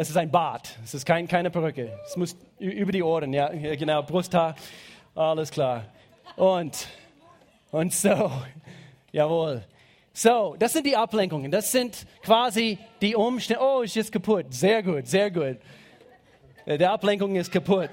es 0.00 0.08
ist 0.10 0.16
ein 0.16 0.30
Bart, 0.30 0.78
es 0.84 0.94
ist 0.94 1.04
kein, 1.04 1.26
keine 1.26 1.50
Perücke, 1.50 1.98
es 2.06 2.16
muss 2.16 2.36
über 2.60 2.92
die 2.92 3.02
Ohren, 3.02 3.32
ja, 3.32 3.48
genau, 3.48 4.00
Brusthaar, 4.00 4.54
alles 5.16 5.50
klar. 5.50 5.86
Und, 6.36 6.86
und 7.72 7.92
so, 7.92 8.30
jawohl. 9.12 9.64
So, 10.12 10.54
das 10.56 10.72
sind 10.72 10.86
die 10.86 10.96
Ablenkungen, 10.96 11.50
das 11.50 11.72
sind 11.72 12.06
quasi 12.22 12.78
die 13.00 13.16
Umstände. 13.16 13.60
Oh, 13.60 13.82
ist 13.82 13.96
jetzt 13.96 14.12
kaputt, 14.12 14.46
sehr 14.50 14.84
gut, 14.84 15.08
sehr 15.08 15.32
gut. 15.32 15.56
Die 16.64 16.86
Ablenkung 16.86 17.34
ist 17.34 17.50
kaputt. 17.50 17.90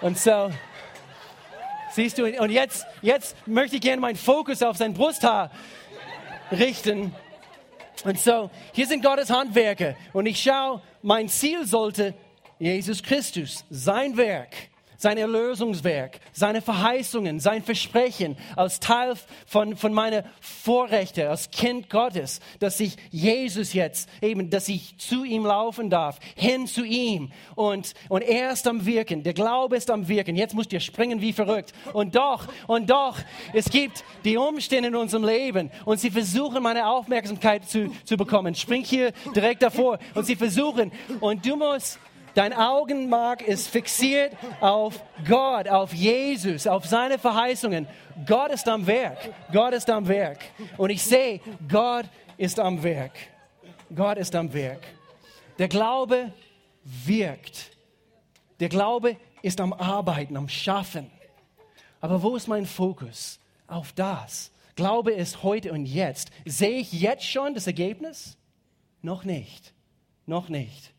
Und 0.00 0.18
so, 0.18 0.50
siehst 1.92 2.18
du, 2.18 2.24
und 2.40 2.50
jetzt, 2.50 2.86
jetzt 3.02 3.36
möchte 3.46 3.76
ich 3.76 3.82
gerne 3.82 4.00
meinen 4.00 4.16
Fokus 4.16 4.64
auf 4.64 4.76
sein 4.78 4.94
Brusthaar 4.94 5.52
richten. 6.50 7.14
Und 8.04 8.18
so, 8.18 8.50
hier 8.72 8.86
sind 8.86 9.02
Gottes 9.02 9.30
Handwerke. 9.30 9.96
Und 10.12 10.26
ich 10.26 10.42
schaue, 10.42 10.82
mein 11.06 11.28
Ziel 11.28 11.64
sollte 11.64 12.14
Jesus 12.58 13.00
Christus, 13.00 13.64
sein 13.70 14.16
Werk 14.16 14.56
sein 14.96 15.18
Erlösungswerk, 15.18 16.20
seine 16.32 16.62
Verheißungen, 16.62 17.40
sein 17.40 17.62
Versprechen 17.62 18.36
als 18.56 18.80
Teil 18.80 19.14
von, 19.46 19.76
von 19.76 19.92
meiner 19.92 20.24
Vorrechte 20.40 21.28
als 21.28 21.50
Kind 21.50 21.90
Gottes, 21.90 22.40
dass 22.58 22.80
ich 22.80 22.96
Jesus 23.10 23.72
jetzt 23.72 24.08
eben, 24.20 24.50
dass 24.50 24.68
ich 24.68 24.96
zu 24.98 25.24
ihm 25.24 25.44
laufen 25.44 25.90
darf, 25.90 26.18
hin 26.34 26.66
zu 26.66 26.84
ihm 26.84 27.32
und, 27.54 27.94
und 28.08 28.22
er 28.22 28.52
ist 28.52 28.66
am 28.66 28.86
Wirken, 28.86 29.22
der 29.22 29.34
Glaube 29.34 29.76
ist 29.76 29.90
am 29.90 30.08
Wirken. 30.08 30.36
Jetzt 30.36 30.54
musst 30.54 30.72
ihr 30.72 30.80
springen 30.80 31.20
wie 31.20 31.32
verrückt. 31.32 31.72
Und 31.92 32.16
doch, 32.16 32.46
und 32.66 32.90
doch, 32.90 33.18
es 33.52 33.70
gibt 33.70 34.04
die 34.24 34.36
Umstände 34.36 34.88
in 34.88 34.96
unserem 34.96 35.24
Leben 35.24 35.70
und 35.84 36.00
sie 36.00 36.10
versuchen 36.10 36.62
meine 36.62 36.86
Aufmerksamkeit 36.86 37.68
zu, 37.68 37.90
zu 38.04 38.16
bekommen. 38.16 38.54
Spring 38.54 38.84
hier 38.84 39.12
direkt 39.34 39.62
davor 39.62 39.98
und 40.14 40.24
sie 40.26 40.36
versuchen 40.36 40.92
und 41.20 41.44
du 41.44 41.56
musst 41.56 41.98
Dein 42.36 42.52
Augenmark 42.52 43.40
ist 43.40 43.66
fixiert 43.68 44.36
auf 44.60 45.02
Gott, 45.26 45.68
auf 45.68 45.94
Jesus, 45.94 46.66
auf 46.66 46.84
seine 46.84 47.18
Verheißungen. 47.18 47.88
Gott 48.26 48.50
ist 48.50 48.68
am 48.68 48.86
Werk. 48.86 49.16
Gott 49.50 49.72
ist 49.72 49.88
am 49.88 50.06
Werk. 50.06 50.44
Und 50.76 50.90
ich 50.90 51.02
sehe, 51.02 51.40
Gott 51.66 52.04
ist 52.36 52.60
am 52.60 52.82
Werk. 52.82 53.14
Gott 53.94 54.18
ist 54.18 54.34
am 54.34 54.52
Werk. 54.52 54.82
Der 55.58 55.68
Glaube 55.68 56.30
wirkt. 56.84 57.70
Der 58.60 58.68
Glaube 58.68 59.16
ist 59.40 59.58
am 59.58 59.72
Arbeiten, 59.72 60.36
am 60.36 60.50
Schaffen. 60.50 61.10
Aber 62.02 62.22
wo 62.22 62.36
ist 62.36 62.48
mein 62.48 62.66
Fokus? 62.66 63.40
Auf 63.66 63.94
das. 63.94 64.52
Glaube 64.74 65.12
ist 65.12 65.42
heute 65.42 65.72
und 65.72 65.86
jetzt. 65.86 66.30
Sehe 66.44 66.80
ich 66.80 66.92
jetzt 66.92 67.24
schon 67.24 67.54
das 67.54 67.66
Ergebnis? 67.66 68.36
Noch 69.00 69.24
nicht. 69.24 69.72
Noch 70.26 70.50
nicht. 70.50 70.92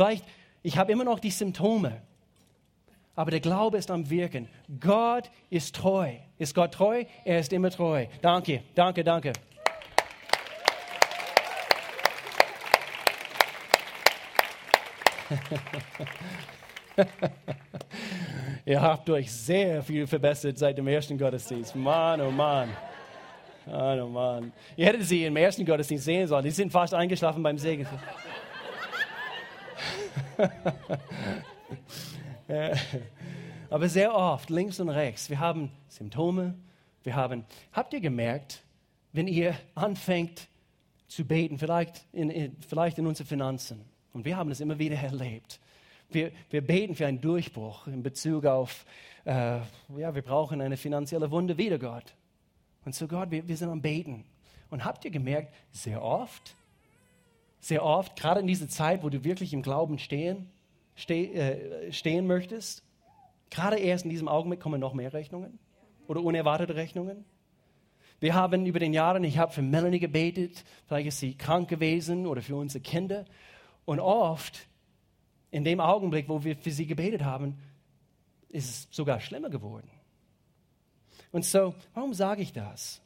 Vielleicht, 0.00 0.24
ich 0.62 0.78
habe 0.78 0.90
immer 0.92 1.04
noch 1.04 1.20
die 1.20 1.30
Symptome, 1.30 2.00
aber 3.14 3.30
der 3.32 3.40
Glaube 3.40 3.76
ist 3.76 3.90
am 3.90 4.08
Wirken. 4.08 4.48
Gott 4.80 5.30
ist 5.50 5.74
treu. 5.76 6.14
Ist 6.38 6.54
Gott 6.54 6.72
treu? 6.72 7.04
Er 7.22 7.40
ist 7.40 7.52
immer 7.52 7.68
treu. 7.68 8.06
Danke, 8.22 8.62
danke, 8.74 9.04
danke. 9.04 9.34
Ihr 18.64 18.80
habt 18.80 19.10
euch 19.10 19.30
sehr 19.30 19.82
viel 19.82 20.06
verbessert 20.06 20.56
seit 20.56 20.78
dem 20.78 20.88
ersten 20.88 21.18
Gottesdienst. 21.18 21.76
Mann, 21.76 22.22
oh 22.22 22.30
Mann. 22.30 22.70
Mann, 23.66 24.00
oh 24.00 24.08
Mann. 24.08 24.50
Ihr 24.76 24.86
hättet 24.86 25.04
sie 25.04 25.26
im 25.26 25.36
ersten 25.36 25.66
Gottesdienst 25.66 26.06
sehen 26.06 26.26
sollen. 26.26 26.44
Die 26.44 26.50
sind 26.52 26.72
fast 26.72 26.94
eingeschlafen 26.94 27.42
beim 27.42 27.58
Segen. 27.58 27.86
Aber 33.70 33.88
sehr 33.88 34.14
oft, 34.14 34.50
links 34.50 34.80
und 34.80 34.88
rechts, 34.88 35.30
wir 35.30 35.38
haben 35.38 35.70
Symptome, 35.88 36.54
wir 37.02 37.14
haben, 37.14 37.44
habt 37.72 37.92
ihr 37.92 38.00
gemerkt, 38.00 38.62
wenn 39.12 39.28
ihr 39.28 39.54
anfängt 39.74 40.48
zu 41.08 41.24
beten, 41.24 41.58
vielleicht 41.58 42.06
in, 42.12 42.30
in, 42.30 42.56
vielleicht 42.68 42.98
in 42.98 43.06
unseren 43.06 43.26
Finanzen, 43.26 43.84
und 44.12 44.24
wir 44.24 44.36
haben 44.36 44.50
es 44.50 44.60
immer 44.60 44.78
wieder 44.78 44.96
erlebt, 44.96 45.60
wir, 46.10 46.32
wir 46.50 46.60
beten 46.60 46.94
für 46.94 47.06
einen 47.06 47.20
Durchbruch 47.20 47.86
in 47.86 48.02
Bezug 48.02 48.44
auf, 48.44 48.84
äh, 49.24 49.58
ja, 49.96 50.14
wir 50.14 50.22
brauchen 50.22 50.60
eine 50.60 50.76
finanzielle 50.76 51.30
Wunde 51.30 51.56
wieder, 51.56 51.78
Gott. 51.78 52.14
Und 52.84 52.94
so 52.94 53.06
Gott, 53.06 53.30
wir, 53.30 53.46
wir 53.46 53.56
sind 53.56 53.68
am 53.68 53.80
Beten. 53.80 54.24
Und 54.70 54.84
habt 54.84 55.04
ihr 55.04 55.10
gemerkt, 55.10 55.54
sehr 55.70 56.02
oft 56.02 56.56
sehr 57.60 57.84
oft, 57.84 58.16
gerade 58.16 58.40
in 58.40 58.46
dieser 58.46 58.68
Zeit, 58.68 59.02
wo 59.02 59.10
du 59.10 59.22
wirklich 59.22 59.52
im 59.52 59.62
Glauben 59.62 59.98
stehen, 59.98 60.50
ste 60.96 61.14
äh, 61.14 61.92
stehen 61.92 62.26
möchtest, 62.26 62.82
gerade 63.50 63.78
erst 63.78 64.04
in 64.04 64.10
diesem 64.10 64.28
Augenblick 64.28 64.60
kommen 64.60 64.80
noch 64.80 64.94
mehr 64.94 65.12
Rechnungen 65.12 65.58
oder 66.08 66.22
unerwartete 66.22 66.74
Rechnungen. 66.74 67.24
Wir 68.18 68.34
haben 68.34 68.66
über 68.66 68.78
den 68.78 68.92
Jahren, 68.92 69.24
ich 69.24 69.38
habe 69.38 69.52
für 69.52 69.62
Melanie 69.62 69.98
gebetet, 69.98 70.64
vielleicht 70.86 71.08
ist 71.08 71.20
sie 71.20 71.34
krank 71.34 71.68
gewesen 71.68 72.26
oder 72.26 72.42
für 72.42 72.56
unsere 72.56 72.82
Kinder. 72.82 73.24
Und 73.86 73.98
oft, 73.98 74.68
in 75.50 75.64
dem 75.64 75.80
Augenblick, 75.80 76.28
wo 76.28 76.44
wir 76.44 76.56
für 76.56 76.70
sie 76.70 76.86
gebetet 76.86 77.24
haben, 77.24 77.58
ist 78.50 78.68
es 78.68 78.88
sogar 78.90 79.20
schlimmer 79.20 79.48
geworden. 79.48 79.90
Und 81.32 81.44
so, 81.44 81.74
warum 81.94 82.12
sage 82.12 82.42
ich 82.42 82.52
das? 82.52 83.00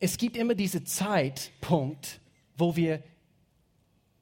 Es 0.00 0.16
gibt 0.16 0.36
immer 0.36 0.54
diesen 0.54 0.86
Zeitpunkt, 0.86 2.20
wo 2.56 2.76
wir, 2.76 3.02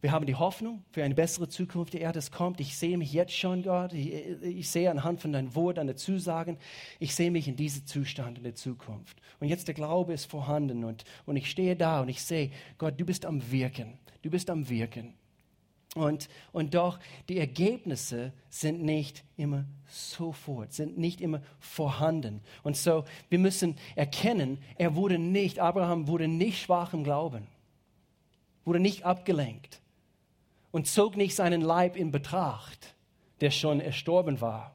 wir 0.01 0.13
haben 0.13 0.27
die 0.27 0.35
Hoffnung 0.35 0.85
für 0.91 1.03
eine 1.03 1.15
bessere 1.15 1.49
Zukunft, 1.49 1.93
die 1.93 1.99
Erde 1.99 2.21
kommt. 2.31 2.61
Ich 2.61 2.77
sehe 2.77 2.97
mich 2.97 3.13
jetzt 3.13 3.37
schon, 3.37 3.63
Gott. 3.63 3.93
Ich, 3.93 4.13
ich 4.43 4.71
sehe 4.71 4.91
anhand 4.91 5.21
von 5.21 5.33
deinem 5.33 5.55
Wort, 5.55 5.79
deiner 5.79 5.97
Zusagen, 5.97 6.59
ich 6.99 7.15
sehe 7.15 7.31
mich 7.31 7.49
in 7.49 7.57
diesem 7.57 7.87
Zustand 7.87 8.39
in 8.39 8.45
der 8.45 8.55
Zukunft. 8.55 9.21
Und 9.41 9.49
jetzt 9.49 9.69
der 9.69 9.75
Glaube 9.75 10.13
ist 10.13 10.27
vorhanden 10.27 10.85
und, 10.85 11.05
und 11.27 11.37
ich 11.37 11.51
stehe 11.51 11.77
da 11.77 12.01
und 12.01 12.09
ich 12.09 12.23
sehe, 12.23 12.51
Gott, 12.79 12.99
du 12.99 13.05
bist 13.05 13.27
am 13.27 13.51
Wirken. 13.51 13.99
Du 14.23 14.31
bist 14.31 14.49
am 14.51 14.69
Wirken. 14.69 15.15
Und, 15.97 16.29
und 16.53 16.75
doch, 16.75 16.99
die 17.31 17.39
Ergebnisse 17.39 18.35
sind 18.51 18.83
nicht 18.83 19.25
immer 19.39 19.65
sofort, 19.89 20.75
sind 20.75 20.99
nicht 20.99 21.23
immer 21.23 21.41
vorhanden. 21.59 22.43
Und 22.63 22.77
so, 22.77 23.05
wir 23.31 23.39
müssen 23.39 23.77
erkennen, 23.95 24.59
er 24.77 24.95
wurde 24.95 25.19
nicht, 25.19 25.59
Abraham 25.59 26.07
wurde 26.07 26.29
nicht 26.29 26.61
schwach 26.61 26.93
im 26.93 27.03
Glauben, 27.03 27.47
wurde 28.67 28.79
nicht 28.79 29.05
abgelenkt 29.05 29.81
und 30.71 30.87
zog 30.87 31.17
nicht 31.17 31.35
seinen 31.35 31.63
Leib 31.63 31.97
in 31.97 32.11
Betracht, 32.11 32.95
der 33.41 33.51
schon 33.51 33.81
erstorben 33.81 34.43
war. 34.43 34.75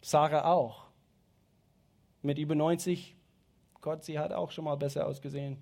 Sarah 0.00 0.44
auch. 0.44 0.86
Mit 2.22 2.38
über 2.38 2.54
90, 2.54 3.16
Gott, 3.80 4.04
sie 4.04 4.20
hat 4.20 4.30
auch 4.30 4.52
schon 4.52 4.64
mal 4.64 4.76
besser 4.76 5.08
ausgesehen. 5.08 5.56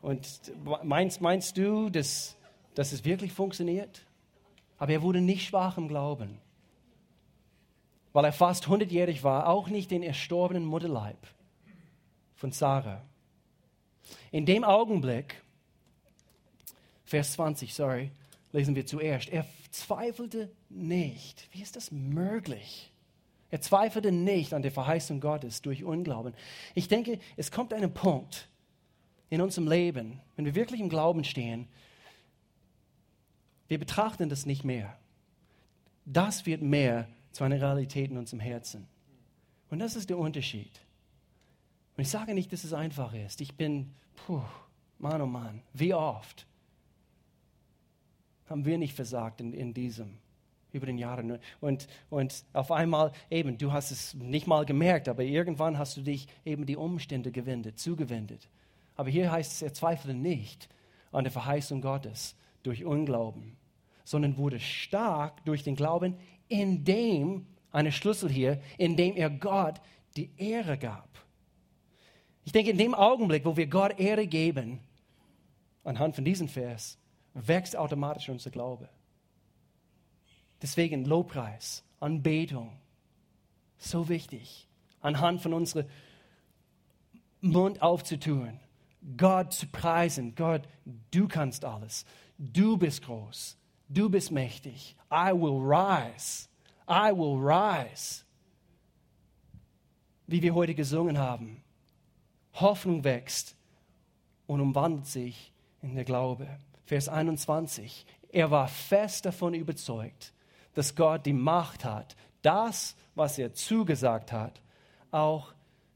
Und 0.00 0.52
meinst, 0.84 1.20
meinst 1.20 1.56
du, 1.56 1.90
dass 1.90 2.36
dass 2.74 2.92
es 2.92 3.04
wirklich 3.04 3.32
funktioniert? 3.32 4.04
Aber 4.78 4.92
er 4.92 5.02
wurde 5.02 5.20
nicht 5.20 5.46
schwach 5.46 5.78
im 5.78 5.88
Glauben, 5.88 6.38
weil 8.12 8.24
er 8.24 8.32
fast 8.32 8.66
hundertjährig 8.68 9.22
war, 9.22 9.48
auch 9.48 9.68
nicht 9.68 9.90
den 9.90 10.02
erstorbenen 10.02 10.64
Mutterleib 10.64 11.18
von 12.34 12.52
Sarah. 12.52 13.02
In 14.30 14.46
dem 14.46 14.64
Augenblick, 14.64 15.42
Vers 17.04 17.32
20, 17.34 17.72
sorry, 17.72 18.10
lesen 18.52 18.74
wir 18.74 18.86
zuerst, 18.86 19.28
er 19.28 19.46
zweifelte 19.70 20.50
nicht. 20.68 21.48
Wie 21.52 21.62
ist 21.62 21.76
das 21.76 21.90
möglich? 21.90 22.92
Er 23.50 23.60
zweifelte 23.60 24.12
nicht 24.12 24.54
an 24.54 24.62
der 24.62 24.72
Verheißung 24.72 25.20
Gottes 25.20 25.60
durch 25.62 25.84
Unglauben. 25.84 26.34
Ich 26.74 26.88
denke, 26.88 27.18
es 27.36 27.50
kommt 27.50 27.74
ein 27.74 27.92
Punkt 27.92 28.48
in 29.28 29.40
unserem 29.40 29.68
Leben, 29.68 30.20
wenn 30.36 30.46
wir 30.46 30.54
wirklich 30.54 30.80
im 30.80 30.88
Glauben 30.88 31.22
stehen, 31.24 31.68
wir 33.68 33.78
betrachten 33.78 34.28
das 34.28 34.46
nicht 34.46 34.64
mehr. 34.64 34.96
Das 36.04 36.46
wird 36.46 36.62
mehr 36.62 37.08
zu 37.32 37.44
einer 37.44 37.60
Realität 37.60 38.10
in 38.10 38.18
unserem 38.18 38.40
Herzen. 38.40 38.86
Und 39.70 39.78
das 39.78 39.96
ist 39.96 40.10
der 40.10 40.18
Unterschied. 40.18 40.80
Und 41.96 42.02
ich 42.02 42.10
sage 42.10 42.34
nicht, 42.34 42.52
dass 42.52 42.64
es 42.64 42.72
einfach 42.72 43.14
ist. 43.14 43.40
Ich 43.40 43.56
bin, 43.56 43.94
puh, 44.14 44.42
Mann 44.98 45.20
oh 45.20 45.26
Mann, 45.26 45.62
wie 45.72 45.94
oft 45.94 46.46
haben 48.48 48.64
wir 48.64 48.78
nicht 48.78 48.94
versagt 48.94 49.40
in, 49.40 49.52
in 49.52 49.72
diesem 49.72 50.18
über 50.72 50.86
den 50.86 50.98
Jahren. 50.98 51.38
Und, 51.60 51.86
und 52.10 52.44
auf 52.52 52.72
einmal, 52.72 53.12
eben, 53.30 53.58
du 53.58 53.72
hast 53.72 53.90
es 53.90 54.14
nicht 54.14 54.46
mal 54.46 54.64
gemerkt, 54.64 55.08
aber 55.08 55.22
irgendwann 55.22 55.78
hast 55.78 55.96
du 55.96 56.00
dich 56.00 56.26
eben 56.44 56.66
die 56.66 56.76
Umstände 56.76 57.30
gewendet, 57.30 57.78
zugewendet. 57.78 58.48
Aber 58.96 59.10
hier 59.10 59.30
heißt 59.30 59.52
es, 59.52 59.62
er 59.62 59.74
zweifelte 59.74 60.16
nicht 60.16 60.68
an 61.12 61.24
der 61.24 61.32
Verheißung 61.32 61.80
Gottes 61.80 62.34
durch 62.62 62.84
Unglauben, 62.84 63.56
sondern 64.04 64.36
wurde 64.36 64.60
stark 64.60 65.44
durch 65.44 65.62
den 65.62 65.76
Glauben, 65.76 66.16
indem, 66.48 67.46
eine 67.70 67.92
Schlüssel 67.92 68.30
hier, 68.30 68.60
indem 68.78 69.16
er 69.16 69.30
Gott 69.30 69.80
die 70.16 70.30
Ehre 70.36 70.76
gab. 70.76 71.08
Ich 72.44 72.52
denke, 72.52 72.70
in 72.70 72.78
dem 72.78 72.94
Augenblick, 72.94 73.44
wo 73.44 73.56
wir 73.56 73.66
Gott 73.66 73.98
Ehre 73.98 74.26
geben, 74.26 74.80
anhand 75.84 76.14
von 76.14 76.24
diesem 76.24 76.48
Vers, 76.48 76.98
wächst 77.34 77.76
automatisch 77.76 78.28
unser 78.28 78.50
Glaube. 78.50 78.88
Deswegen 80.60 81.04
Lobpreis, 81.04 81.84
Anbetung, 82.00 82.72
so 83.78 84.08
wichtig, 84.08 84.68
anhand 85.00 85.40
von 85.40 85.54
unserem 85.54 85.86
Mund 87.40 87.82
aufzutun, 87.82 88.60
Gott 89.16 89.52
zu 89.52 89.66
preisen. 89.66 90.34
Gott, 90.36 90.62
du 91.10 91.26
kannst 91.26 91.64
alles. 91.64 92.04
Du 92.44 92.76
bist 92.76 93.02
groß. 93.02 93.56
Du 93.88 94.10
bist 94.10 94.32
mächtig. 94.32 94.96
I 95.12 95.30
will 95.32 95.60
rise. 95.62 96.48
I 96.88 97.12
will 97.12 97.38
rise. 97.38 98.24
Wie 100.26 100.42
wir 100.42 100.52
heute 100.52 100.74
gesungen 100.74 101.18
haben. 101.18 101.62
Hoffnung 102.54 103.04
wächst 103.04 103.54
und 104.48 104.60
umwandelt 104.60 105.06
sich 105.06 105.52
in 105.82 105.94
der 105.94 106.04
Glaube. 106.04 106.48
Vers 106.84 107.08
21. 107.08 108.06
Er 108.30 108.50
war 108.50 108.66
fest 108.66 109.24
davon 109.24 109.54
überzeugt, 109.54 110.32
dass 110.74 110.96
Gott 110.96 111.24
die 111.26 111.32
Macht 111.32 111.84
hat, 111.84 112.16
das, 112.40 112.96
was 113.14 113.38
er 113.38 113.54
zugesagt 113.54 114.32
hat, 114.32 114.60
auch 115.12 115.54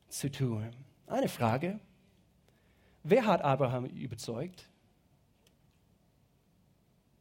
zu 0.09 0.30
tun. 0.30 0.70
Eine 1.09 1.28
Frage. 1.28 1.80
Wer 3.03 3.26
hat 3.26 3.42
Abraham 3.42 3.86
überzeugt? 3.86 4.68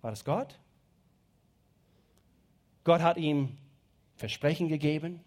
War 0.05 0.11
das 0.11 0.23
Gott? 0.23 0.59
Gott 2.83 3.01
hat 3.01 3.17
ihm 3.17 3.57
Versprechen 4.17 4.67
gegeben. 4.67 5.19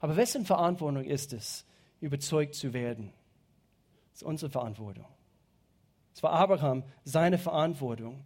Aber 0.00 0.16
wessen 0.16 0.46
Verantwortung 0.46 1.04
ist 1.04 1.34
es, 1.34 1.66
überzeugt 2.00 2.54
zu 2.54 2.72
werden? 2.72 3.12
Das 4.08 4.22
ist 4.22 4.26
unsere 4.26 4.50
Verantwortung. 4.50 5.04
Es 6.14 6.22
war 6.22 6.32
Abraham 6.32 6.84
seine 7.04 7.36
Verantwortung. 7.36 8.24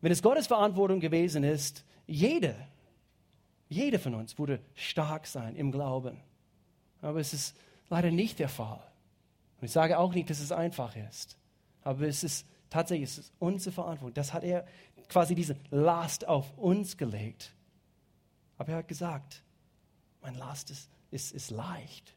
Wenn 0.00 0.10
es 0.10 0.24
Gottes 0.24 0.48
Verantwortung 0.48 0.98
gewesen 0.98 1.44
ist, 1.44 1.84
jede, 2.08 2.56
jede 3.68 4.00
von 4.00 4.16
uns 4.16 4.40
würde 4.40 4.58
stark 4.74 5.28
sein 5.28 5.54
im 5.54 5.70
Glauben. 5.70 6.20
Aber 7.00 7.20
es 7.20 7.32
ist 7.32 7.56
leider 7.90 8.10
nicht 8.10 8.40
der 8.40 8.48
Fall. 8.48 8.82
Und 9.60 9.66
ich 9.66 9.70
sage 9.70 10.00
auch 10.00 10.12
nicht, 10.12 10.30
dass 10.30 10.40
es 10.40 10.50
einfach 10.50 10.96
ist. 10.96 11.38
Aber 11.84 12.08
es 12.08 12.24
ist 12.24 12.44
tatsächlich 12.72 13.10
es 13.10 13.18
ist 13.18 13.32
unsere 13.38 13.72
Verantwortung. 13.72 14.14
Das 14.14 14.32
hat 14.32 14.44
er 14.44 14.66
quasi 15.08 15.34
diese 15.34 15.56
Last 15.70 16.26
auf 16.26 16.56
uns 16.56 16.96
gelegt. 16.96 17.54
Aber 18.56 18.70
er 18.70 18.78
hat 18.78 18.88
gesagt, 18.88 19.42
mein 20.22 20.34
Last 20.34 20.70
ist, 20.70 20.90
ist, 21.10 21.32
ist 21.32 21.50
leicht. 21.50 22.14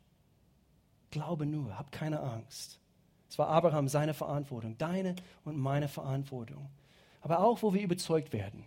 Glaube 1.12 1.46
nur, 1.46 1.78
hab 1.78 1.92
keine 1.92 2.22
Angst. 2.22 2.80
Es 3.30 3.38
war 3.38 3.50
Abraham 3.50 3.90
seine 3.90 4.14
Verantwortung, 4.14 4.78
deine 4.78 5.16
und 5.44 5.58
meine 5.58 5.88
Verantwortung. 5.88 6.70
Aber 7.22 7.40
auch, 7.40 7.62
wo 7.62 7.74
wir 7.74 7.82
überzeugt 7.82 8.32
werden. 8.32 8.64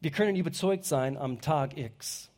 Wir 0.00 0.10
können 0.10 0.36
überzeugt 0.36 0.84
sein 0.84 1.16
am 1.16 1.40
Tag 1.40 1.76
X. 1.76 2.31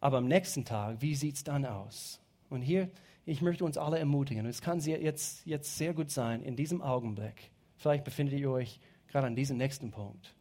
Aber 0.00 0.18
am 0.18 0.26
nächsten 0.26 0.64
Tag, 0.64 1.00
wie 1.00 1.14
sieht 1.14 1.36
es 1.36 1.44
dann 1.44 1.66
aus? 1.66 2.20
Und 2.50 2.62
hier, 2.62 2.90
ich 3.24 3.42
möchte 3.42 3.64
uns 3.64 3.76
alle 3.76 3.98
ermutigen. 3.98 4.46
Es 4.46 4.62
kann 4.62 4.80
jetzt, 4.80 5.44
jetzt 5.44 5.76
sehr 5.76 5.92
gut 5.92 6.10
sein, 6.10 6.42
in 6.42 6.56
diesem 6.56 6.80
Augenblick, 6.80 7.50
vielleicht 7.76 8.04
befindet 8.04 8.38
ihr 8.38 8.50
euch 8.50 8.80
gerade 9.08 9.26
an 9.26 9.36
diesem 9.36 9.56
nächsten 9.56 9.90
Punkt, 9.90 10.34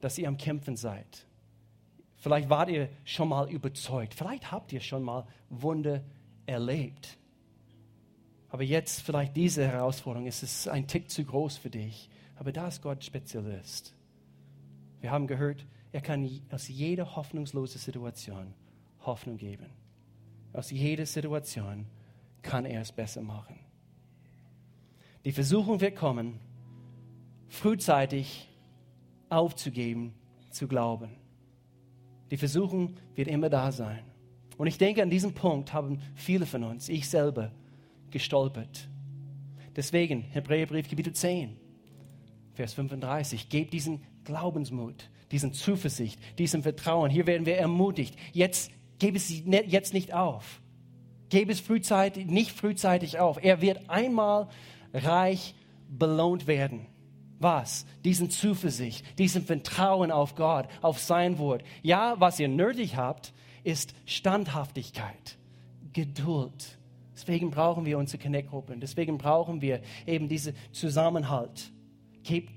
dass 0.00 0.18
ihr 0.18 0.28
am 0.28 0.36
Kämpfen 0.36 0.76
seid. 0.76 1.26
Vielleicht 2.16 2.50
wart 2.50 2.68
ihr 2.68 2.88
schon 3.04 3.28
mal 3.28 3.48
überzeugt. 3.48 4.14
Vielleicht 4.14 4.50
habt 4.50 4.72
ihr 4.72 4.80
schon 4.80 5.04
mal 5.04 5.26
Wunder 5.50 6.02
erlebt. 6.46 7.16
Aber 8.48 8.62
jetzt 8.62 9.02
vielleicht 9.02 9.36
diese 9.36 9.66
Herausforderung, 9.66 10.26
es 10.26 10.42
ist 10.42 10.68
ein 10.68 10.86
Tick 10.86 11.10
zu 11.10 11.24
groß 11.24 11.58
für 11.58 11.70
dich. 11.70 12.10
Aber 12.36 12.50
da 12.50 12.68
ist 12.68 12.82
Gott 12.82 13.04
Spezialist. 13.04 13.94
Wir 15.00 15.10
haben 15.10 15.26
gehört, 15.26 15.64
er 15.92 16.00
kann 16.00 16.28
aus 16.50 16.68
jeder 16.68 17.16
hoffnungslosen 17.16 17.80
Situation 17.80 18.54
Hoffnung 19.00 19.36
geben. 19.36 19.66
Aus 20.52 20.70
jeder 20.70 21.06
Situation 21.06 21.86
kann 22.42 22.64
er 22.64 22.82
es 22.82 22.92
besser 22.92 23.22
machen. 23.22 23.58
Die 25.24 25.32
Versuchung 25.32 25.80
wird 25.80 25.96
kommen, 25.96 26.38
frühzeitig 27.48 28.48
aufzugeben, 29.28 30.14
zu 30.50 30.68
glauben. 30.68 31.10
Die 32.30 32.36
Versuchung 32.36 32.94
wird 33.14 33.28
immer 33.28 33.48
da 33.48 33.72
sein. 33.72 34.04
Und 34.56 34.66
ich 34.66 34.78
denke, 34.78 35.02
an 35.02 35.10
diesem 35.10 35.32
Punkt 35.34 35.72
haben 35.72 36.00
viele 36.14 36.46
von 36.46 36.64
uns, 36.64 36.88
ich 36.88 37.08
selber, 37.08 37.52
gestolpert. 38.10 38.88
Deswegen, 39.76 40.22
Hebräerbrief 40.22 40.88
Kapitel 40.88 41.12
10, 41.12 41.56
Vers 42.54 42.74
35, 42.74 43.48
gebt 43.48 43.72
diesen 43.72 44.02
Glaubensmut, 44.24 45.08
diesen 45.30 45.52
Zuversicht, 45.52 46.18
diesem 46.38 46.62
Vertrauen. 46.62 47.10
Hier 47.10 47.26
werden 47.26 47.46
wir 47.46 47.56
ermutigt. 47.56 48.16
Jetzt 48.32 48.70
gebe 48.98 49.16
es 49.16 49.30
jetzt 49.44 49.94
nicht 49.94 50.14
auf. 50.14 50.60
Gebe 51.28 51.52
es 51.52 51.60
frühzeitig, 51.60 52.26
nicht 52.26 52.52
frühzeitig 52.52 53.18
auf. 53.18 53.42
Er 53.42 53.60
wird 53.60 53.90
einmal 53.90 54.48
reich 54.92 55.54
belohnt 55.88 56.46
werden. 56.46 56.86
Was? 57.38 57.86
Diesen 58.04 58.30
Zuversicht, 58.30 59.04
diesen 59.18 59.44
Vertrauen 59.44 60.10
auf 60.10 60.34
Gott, 60.34 60.66
auf 60.82 60.98
sein 60.98 61.38
Wort. 61.38 61.62
Ja, 61.82 62.16
was 62.18 62.40
ihr 62.40 62.48
nötig 62.48 62.96
habt, 62.96 63.32
ist 63.62 63.94
Standhaftigkeit, 64.06 65.38
Geduld. 65.92 66.78
Deswegen 67.14 67.50
brauchen 67.50 67.84
wir 67.84 67.98
unsere 67.98 68.22
Connect-Gruppen. 68.22 68.80
Deswegen 68.80 69.18
brauchen 69.18 69.60
wir 69.60 69.80
eben 70.06 70.28
diesen 70.28 70.54
Zusammenhalt. 70.72 71.70
Gebt, 72.22 72.50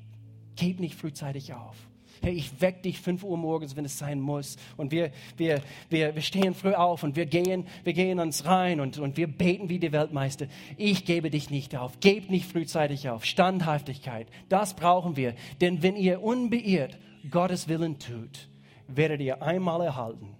gebt 0.55 0.79
nicht 0.79 0.95
frühzeitig 0.95 1.53
auf. 1.53 1.75
Hey, 2.21 2.33
ich 2.33 2.61
weck 2.61 2.83
dich 2.83 3.01
5 3.01 3.23
Uhr 3.23 3.35
morgens, 3.35 3.75
wenn 3.75 3.83
es 3.83 3.97
sein 3.97 4.19
muss. 4.19 4.57
Und 4.77 4.91
wir, 4.91 5.11
wir, 5.37 5.61
wir, 5.89 6.13
wir 6.13 6.21
stehen 6.21 6.53
früh 6.53 6.73
auf 6.73 7.01
und 7.01 7.15
wir 7.15 7.25
gehen, 7.25 7.65
wir 7.83 7.93
gehen 7.93 8.19
uns 8.19 8.45
rein 8.45 8.79
und, 8.79 8.99
und 8.99 9.17
wir 9.17 9.25
beten 9.25 9.69
wie 9.69 9.79
die 9.79 9.91
Weltmeister. 9.91 10.45
Ich 10.77 11.05
gebe 11.05 11.31
dich 11.31 11.49
nicht 11.49 11.75
auf. 11.75 11.99
Gebt 11.99 12.29
nicht 12.29 12.45
frühzeitig 12.45 13.09
auf. 13.09 13.25
Standhaftigkeit. 13.25 14.27
Das 14.49 14.75
brauchen 14.75 15.15
wir. 15.17 15.33
Denn 15.61 15.81
wenn 15.81 15.95
ihr 15.95 16.21
unbeirrt 16.21 16.99
Gottes 17.31 17.67
Willen 17.67 17.97
tut, 17.97 18.47
werdet 18.87 19.21
ihr 19.21 19.41
einmal 19.41 19.81
erhalten, 19.81 20.35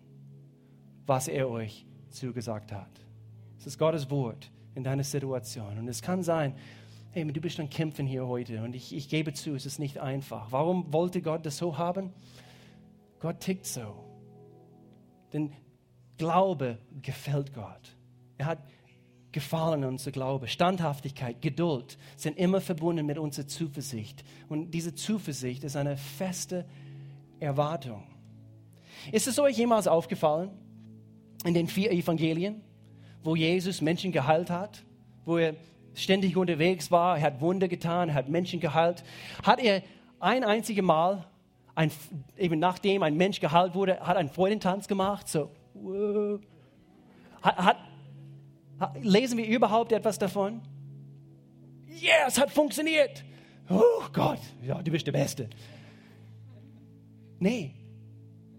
was 1.07 1.27
er 1.27 1.49
euch 1.49 1.86
zugesagt 2.09 2.71
hat. 2.71 2.91
Es 3.57 3.65
ist 3.65 3.79
Gottes 3.79 4.09
Wort 4.11 4.51
in 4.75 4.84
deiner 4.84 5.03
Situation. 5.03 5.79
Und 5.79 5.88
es 5.88 6.01
kann 6.01 6.21
sein, 6.21 6.53
hey, 7.12 7.26
du 7.26 7.41
bist 7.41 7.59
an 7.59 7.70
Kämpfen 7.70 8.07
hier 8.07 8.26
heute 8.26 8.64
und 8.64 8.74
ich, 8.74 8.95
ich 8.95 9.09
gebe 9.09 9.34
zu, 9.34 9.53
es 9.53 9.66
ist 9.66 9.80
nicht 9.80 9.99
einfach. 9.99 10.47
Warum 10.51 10.91
wollte 10.93 11.22
Gott 11.22 11.45
das 11.45 11.57
so 11.57 11.78
haben? 11.78 12.14
Gott 13.20 13.41
tickt 13.41 13.66
so. 13.66 13.95
Denn 15.34 15.51
Glaube 16.18 16.78
gefällt 17.01 17.53
Gott. 17.53 17.97
Er 18.38 18.45
hat 18.45 18.59
gefallen 19.32 19.84
unser 19.84 20.12
Glaube. 20.12 20.47
Standhaftigkeit, 20.47 21.41
Geduld 21.41 21.97
sind 22.16 22.38
immer 22.38 22.62
verbunden 22.62 23.05
mit 23.05 23.18
unserer 23.18 23.47
Zuversicht. 23.47 24.24
Und 24.47 24.72
diese 24.72 24.95
Zuversicht 24.95 25.64
ist 25.64 25.76
eine 25.76 25.97
feste 25.97 26.66
Erwartung. 27.39 28.03
Ist 29.12 29.28
es 29.28 29.39
euch 29.39 29.57
jemals 29.57 29.88
aufgefallen 29.88 30.51
in 31.43 31.53
den 31.53 31.68
vier 31.68 31.91
Evangelien, 31.91 32.62
wo 33.24 33.36
Jesus 33.36 33.82
Menschen 33.82 34.12
geheilt 34.12 34.49
hat, 34.49 34.84
wo 35.26 35.38
er 35.38 35.55
ständig 35.93 36.37
unterwegs 36.37 36.91
war, 36.91 37.17
er 37.17 37.23
hat 37.23 37.41
Wunder 37.41 37.67
getan, 37.67 38.09
er 38.09 38.15
hat 38.15 38.29
Menschen 38.29 38.59
geheilt, 38.59 39.03
hat 39.43 39.59
er 39.59 39.83
ein 40.19 40.43
einziges 40.43 40.83
Mal, 40.83 41.25
ein, 41.75 41.91
eben 42.37 42.59
nachdem 42.59 43.03
ein 43.03 43.15
Mensch 43.17 43.39
geheilt 43.39 43.75
wurde, 43.75 43.99
hat 44.01 44.17
einen 44.17 44.29
Freudentanz 44.29 44.87
gemacht, 44.87 45.27
so, 45.27 45.51
hat, 47.41 47.57
hat, 47.57 47.77
lesen 49.01 49.37
wir 49.37 49.47
überhaupt 49.47 49.91
etwas 49.91 50.19
davon? 50.19 50.61
Ja, 51.99 52.27
es 52.27 52.39
hat 52.39 52.51
funktioniert. 52.51 53.23
Oh 53.69 54.03
Gott, 54.11 54.39
ja, 54.63 54.81
du 54.81 54.91
bist 54.91 55.07
der 55.07 55.11
Beste. 55.11 55.49
Nee, 57.39 57.73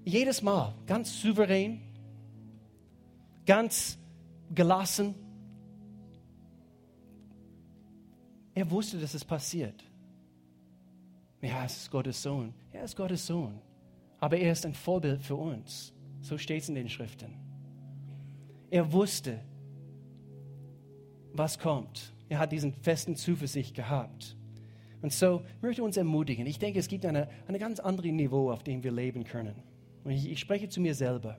jedes 0.04 0.42
Mal 0.42 0.74
ganz 0.86 1.20
souverän, 1.20 1.80
ganz 3.46 3.98
gelassen. 4.54 5.14
Er 8.55 8.70
wusste, 8.70 8.98
dass 8.98 9.14
es 9.14 9.24
passiert. 9.24 9.82
Ja, 11.40 11.64
es 11.64 11.76
ist 11.76 11.90
Gottes 11.90 12.22
Sohn. 12.22 12.55
Er 12.70 12.84
ist 12.84 12.96
Gottes 12.96 13.26
Sohn. 13.26 13.61
Aber 14.20 14.36
er 14.36 14.53
ist 14.53 14.64
ein 14.64 14.74
Vorbild 14.74 15.22
für 15.22 15.34
uns. 15.34 15.92
So 16.20 16.38
steht 16.38 16.62
es 16.62 16.68
in 16.68 16.76
den 16.76 16.88
Schriften. 16.88 17.34
Er 18.70 18.92
wusste, 18.92 19.40
was 21.32 21.59
kommt. 21.59 22.12
Er 22.28 22.38
hat 22.38 22.53
diesen 22.53 22.72
festen 22.72 23.16
Zuversicht 23.16 23.74
gehabt. 23.74 24.36
Und 25.03 25.12
so 25.12 25.42
möchte 25.61 25.82
uns 25.82 25.96
ermutigen. 25.96 26.46
Ich 26.46 26.59
denke, 26.59 26.78
es 26.78 26.86
gibt 26.88 27.05
ein 27.05 27.16
eine 27.16 27.59
ganz 27.59 27.80
andere 27.80 28.09
Niveau, 28.12 28.53
auf 28.53 28.62
dem 28.62 28.84
wir 28.84 28.92
leben 28.92 29.24
können. 29.24 29.57
Und 30.05 30.12
ich, 30.12 30.30
ich 30.30 30.38
spreche 30.38 30.68
zu 30.68 30.80
mir 30.80 30.94
selber 30.94 31.38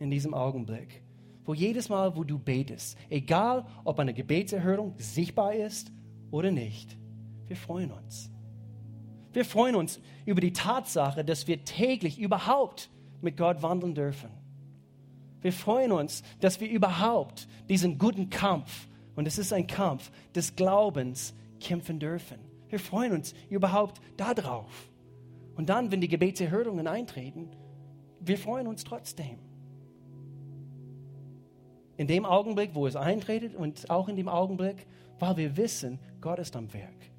in 0.00 0.10
diesem 0.10 0.34
Augenblick, 0.34 1.02
wo 1.44 1.54
jedes 1.54 1.88
Mal, 1.88 2.16
wo 2.16 2.24
du 2.24 2.38
betest, 2.38 2.98
egal 3.08 3.64
ob 3.84 3.98
eine 4.00 4.12
Gebetserhörung 4.12 4.94
sichtbar 4.98 5.54
ist 5.54 5.92
oder 6.30 6.50
nicht, 6.50 6.96
wir 7.46 7.56
freuen 7.56 7.90
uns. 7.90 8.30
Wir 9.32 9.44
freuen 9.44 9.76
uns 9.76 10.00
über 10.24 10.40
die 10.40 10.52
Tatsache, 10.52 11.24
dass 11.24 11.46
wir 11.46 11.64
täglich 11.64 12.18
überhaupt 12.18 12.90
mit 13.20 13.36
Gott 13.36 13.62
wandeln 13.62 13.94
dürfen. 13.94 14.30
Wir 15.40 15.52
freuen 15.52 15.92
uns, 15.92 16.22
dass 16.40 16.60
wir 16.60 16.68
überhaupt 16.68 17.48
diesen 17.68 17.98
guten 17.98 18.28
Kampf, 18.30 18.88
und 19.14 19.26
es 19.26 19.38
ist 19.38 19.52
ein 19.52 19.66
Kampf 19.66 20.10
des 20.34 20.56
Glaubens, 20.56 21.34
kämpfen 21.60 21.98
dürfen. 21.98 22.38
Wir 22.68 22.78
freuen 22.78 23.12
uns 23.12 23.34
überhaupt 23.48 24.00
darauf. 24.16 24.90
Und 25.56 25.68
dann, 25.68 25.90
wenn 25.90 26.00
die 26.00 26.08
Gebetserhörungen 26.08 26.86
eintreten, 26.86 27.50
wir 28.20 28.38
freuen 28.38 28.66
uns 28.66 28.84
trotzdem. 28.84 29.38
In 31.96 32.06
dem 32.06 32.24
Augenblick, 32.24 32.74
wo 32.74 32.86
es 32.86 32.96
eintretet 32.96 33.54
und 33.54 33.90
auch 33.90 34.08
in 34.08 34.16
dem 34.16 34.28
Augenblick, 34.28 34.86
weil 35.18 35.36
wir 35.36 35.56
wissen, 35.56 35.98
Gott 36.20 36.38
ist 36.38 36.56
am 36.56 36.72
Werk. 36.72 37.10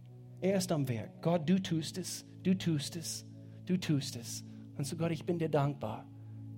Er 0.42 0.58
ist 0.58 0.72
am 0.72 0.88
Werk. 0.88 1.22
Gott, 1.22 1.48
du 1.50 1.62
tust 1.62 1.98
es, 1.98 2.26
du 2.44 2.58
tust 2.58 2.96
es, 2.96 3.26
du 3.66 3.78
tust 3.78 4.16
es. 4.16 4.44
Und 4.78 4.86
so 4.86 4.96
Gott, 4.96 5.12
ich 5.12 5.26
bin 5.26 5.38
dir 5.38 5.50
dankbar. 5.50 6.06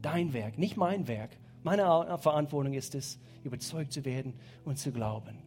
Dein 0.02 0.34
Werk, 0.34 0.58
nicht 0.58 0.78
mein 0.78 1.08
Werk. 1.08 1.38
Meine 1.64 2.18
Verantwortung 2.20 2.74
ist 2.74 2.96
es, 2.96 3.20
überzeugt 3.44 3.94
zu 3.94 4.04
werden 4.06 4.34
und 4.66 4.78
zu 4.78 4.92
glauben. 4.92 5.44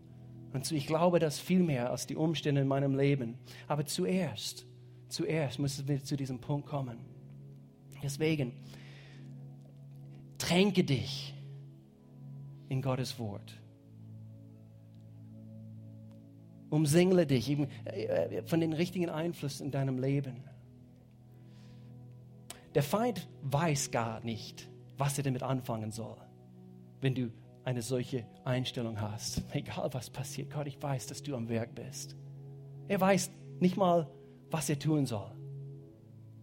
Und 0.52 0.64
so, 0.64 0.74
ich 0.74 0.86
glaube 0.86 1.18
das 1.18 1.38
viel 1.38 1.62
mehr 1.62 1.90
als 1.90 2.06
die 2.06 2.16
Umstände 2.16 2.62
in 2.62 2.68
meinem 2.68 2.96
Leben. 2.96 3.36
Aber 3.68 3.84
zuerst, 3.84 4.66
zuerst 5.08 5.58
müssen 5.58 5.86
wir 5.88 6.02
zu 6.02 6.16
diesem 6.16 6.40
Punkt 6.40 6.66
kommen. 6.66 6.98
Deswegen, 8.02 8.52
Tränke 10.38 10.84
dich 10.84 11.34
in 12.68 12.82
Gottes 12.82 13.18
Wort. 13.18 13.58
Umsingle 16.76 17.26
dich 17.26 17.50
äh, 17.50 18.42
von 18.44 18.60
den 18.60 18.72
richtigen 18.72 19.08
Einflüssen 19.08 19.66
in 19.66 19.72
deinem 19.72 19.98
Leben. 19.98 20.44
Der 22.74 22.82
Feind 22.82 23.28
weiß 23.42 23.90
gar 23.90 24.20
nicht, 24.20 24.68
was 24.98 25.16
er 25.16 25.24
damit 25.24 25.42
anfangen 25.42 25.90
soll, 25.90 26.16
wenn 27.00 27.14
du 27.14 27.32
eine 27.64 27.82
solche 27.82 28.26
Einstellung 28.44 29.00
hast. 29.00 29.42
Egal 29.52 29.88
was 29.92 30.10
passiert, 30.10 30.50
Gott, 30.50 30.66
ich 30.66 30.80
weiß, 30.80 31.06
dass 31.06 31.22
du 31.22 31.34
am 31.34 31.48
Werk 31.48 31.74
bist. 31.74 32.14
Er 32.88 33.00
weiß 33.00 33.30
nicht 33.58 33.76
mal, 33.76 34.08
was 34.50 34.68
er 34.68 34.78
tun 34.78 35.06
soll. 35.06 35.32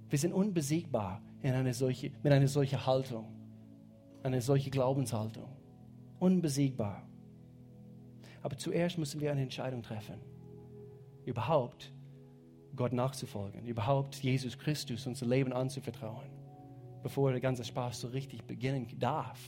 Wir 0.10 0.20
sind 0.20 0.34
unbesiegbar 0.34 1.22
in 1.42 1.54
eine 1.54 1.74
solche, 1.74 2.12
mit 2.24 2.34
einer 2.34 2.48
solchen 2.48 2.86
Haltung 2.86 3.34
eine 4.24 4.42
solche 4.42 4.70
Glaubenshaltung. 4.70 5.50
Unbesiegbar. 6.20 7.04
Aber 8.44 8.58
zuerst 8.58 8.98
müssen 8.98 9.22
wir 9.22 9.32
eine 9.32 9.42
Entscheidung 9.42 9.82
treffen. 9.82 10.20
Überhaupt 11.26 11.92
Gott 12.76 12.92
nachzufolgen. 12.92 13.66
Überhaupt 13.66 14.16
Jesus 14.16 14.58
Christus 14.58 15.08
unser 15.08 15.26
Leben 15.26 15.54
anzuvertrauen. 15.54 16.30
Bevor 17.02 17.32
der 17.32 17.40
ganze 17.40 17.64
Spaß 17.64 18.02
so 18.02 18.10
richtig 18.10 18.44
beginnen 18.44 18.88
darf. 19.00 19.40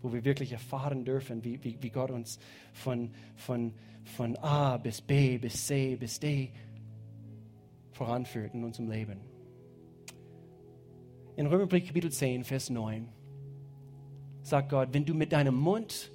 Wo 0.00 0.12
wir 0.12 0.24
wirklich 0.24 0.52
erfahren 0.52 1.04
dürfen, 1.04 1.44
wie, 1.44 1.62
wie, 1.62 1.80
wie 1.80 1.90
Gott 1.90 2.10
uns 2.10 2.40
von, 2.72 3.12
von, 3.36 3.72
von 4.04 4.36
A 4.36 4.76
bis 4.78 5.00
B 5.00 5.38
bis 5.38 5.66
C 5.66 5.94
bis 5.94 6.18
D 6.18 6.52
voranführt 7.92 8.52
in 8.52 8.64
unserem 8.64 8.90
Leben. 8.90 9.20
In 11.36 11.46
Römerbrief 11.46 11.86
Kapitel 11.86 12.10
10, 12.10 12.44
Vers 12.44 12.68
9 12.68 13.08
sagt 14.42 14.68
Gott, 14.70 14.88
wenn 14.92 15.04
du 15.04 15.14
mit 15.14 15.32
deinem 15.32 15.54
Mund 15.54 16.11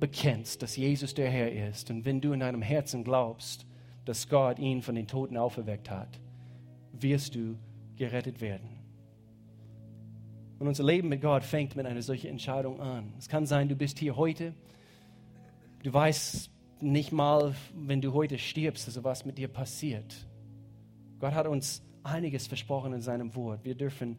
bekennst, 0.00 0.62
dass 0.62 0.76
Jesus 0.76 1.14
der 1.14 1.30
Herr 1.30 1.52
ist 1.68 1.90
und 1.90 2.04
wenn 2.04 2.20
du 2.20 2.32
in 2.32 2.40
deinem 2.40 2.62
Herzen 2.62 3.04
glaubst, 3.04 3.66
dass 4.06 4.28
Gott 4.28 4.58
ihn 4.58 4.82
von 4.82 4.94
den 4.94 5.06
Toten 5.06 5.36
auferweckt 5.36 5.90
hat, 5.90 6.18
wirst 6.92 7.34
du 7.34 7.56
gerettet 7.96 8.40
werden. 8.40 8.68
Und 10.58 10.68
unser 10.68 10.84
Leben 10.84 11.08
mit 11.08 11.22
Gott 11.22 11.44
fängt 11.44 11.76
mit 11.76 11.86
einer 11.86 12.02
solchen 12.02 12.28
Entscheidung 12.28 12.80
an. 12.80 13.12
Es 13.18 13.28
kann 13.28 13.46
sein, 13.46 13.68
du 13.68 13.76
bist 13.76 13.98
hier 13.98 14.16
heute, 14.16 14.54
du 15.82 15.92
weißt 15.92 16.50
nicht 16.80 17.12
mal, 17.12 17.54
wenn 17.74 18.00
du 18.00 18.12
heute 18.12 18.38
stirbst, 18.38 18.88
also 18.88 19.04
was 19.04 19.24
mit 19.24 19.38
dir 19.38 19.48
passiert. 19.48 20.26
Gott 21.18 21.34
hat 21.34 21.46
uns 21.46 21.82
einiges 22.02 22.46
versprochen 22.46 22.94
in 22.94 23.02
seinem 23.02 23.34
Wort. 23.34 23.64
Wir 23.64 23.74
dürfen 23.74 24.16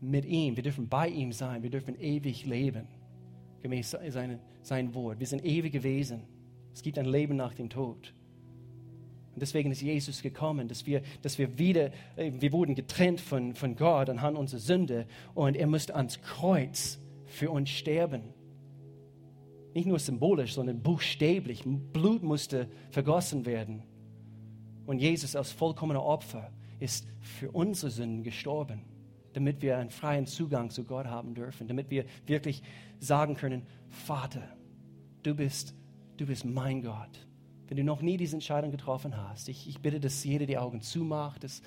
mit 0.00 0.24
ihm, 0.24 0.56
wir 0.56 0.62
dürfen 0.62 0.88
bei 0.88 1.08
ihm 1.08 1.32
sein, 1.32 1.62
wir 1.62 1.70
dürfen 1.70 1.98
ewig 2.00 2.44
leben 2.44 2.86
gemäß 3.64 3.96
seine, 4.08 4.40
sein 4.60 4.94
Wort. 4.94 5.20
Wir 5.20 5.26
sind 5.26 5.42
ewige 5.42 5.82
Wesen. 5.82 6.24
Es 6.74 6.82
gibt 6.82 6.98
ein 6.98 7.06
Leben 7.06 7.34
nach 7.34 7.54
dem 7.54 7.70
Tod. 7.70 8.12
Und 9.32 9.40
deswegen 9.40 9.72
ist 9.72 9.80
Jesus 9.80 10.20
gekommen, 10.20 10.68
dass 10.68 10.84
wir, 10.84 11.00
dass 11.22 11.38
wir 11.38 11.58
wieder, 11.58 11.90
äh, 12.16 12.30
wir 12.38 12.52
wurden 12.52 12.74
getrennt 12.74 13.22
von, 13.22 13.54
von 13.54 13.74
Gott 13.74 14.10
anhand 14.10 14.36
unserer 14.36 14.60
Sünde 14.60 15.06
und 15.34 15.56
er 15.56 15.66
musste 15.66 15.96
ans 15.96 16.20
Kreuz 16.20 17.00
für 17.24 17.50
uns 17.50 17.70
sterben. 17.70 18.34
Nicht 19.72 19.86
nur 19.86 19.98
symbolisch, 19.98 20.52
sondern 20.52 20.82
buchstäblich. 20.82 21.64
Blut 21.64 22.22
musste 22.22 22.68
vergossen 22.90 23.46
werden. 23.46 23.82
Und 24.84 24.98
Jesus 24.98 25.34
als 25.34 25.52
vollkommener 25.52 26.04
Opfer 26.04 26.52
ist 26.80 27.06
für 27.18 27.50
unsere 27.50 27.90
Sünden 27.90 28.22
gestorben 28.24 28.82
damit 29.34 29.62
wir 29.62 29.76
einen 29.78 29.90
freien 29.90 30.26
Zugang 30.26 30.70
zu 30.70 30.84
Gott 30.84 31.06
haben 31.06 31.34
dürfen, 31.34 31.68
damit 31.68 31.90
wir 31.90 32.04
wirklich 32.26 32.62
sagen 32.98 33.34
können, 33.34 33.66
Vater, 33.88 34.42
du 35.22 35.34
bist, 35.34 35.74
du 36.16 36.26
bist 36.26 36.44
mein 36.44 36.82
Gott. 36.82 37.26
Wenn 37.68 37.76
du 37.76 37.84
noch 37.84 38.02
nie 38.02 38.16
diese 38.16 38.36
Entscheidung 38.36 38.70
getroffen 38.70 39.16
hast, 39.16 39.48
ich, 39.48 39.68
ich 39.68 39.80
bitte, 39.80 40.00
dass 40.00 40.24
jeder 40.24 40.46
die 40.46 40.58
Augen 40.58 40.80
zumacht, 40.80 41.44
dass, 41.44 41.62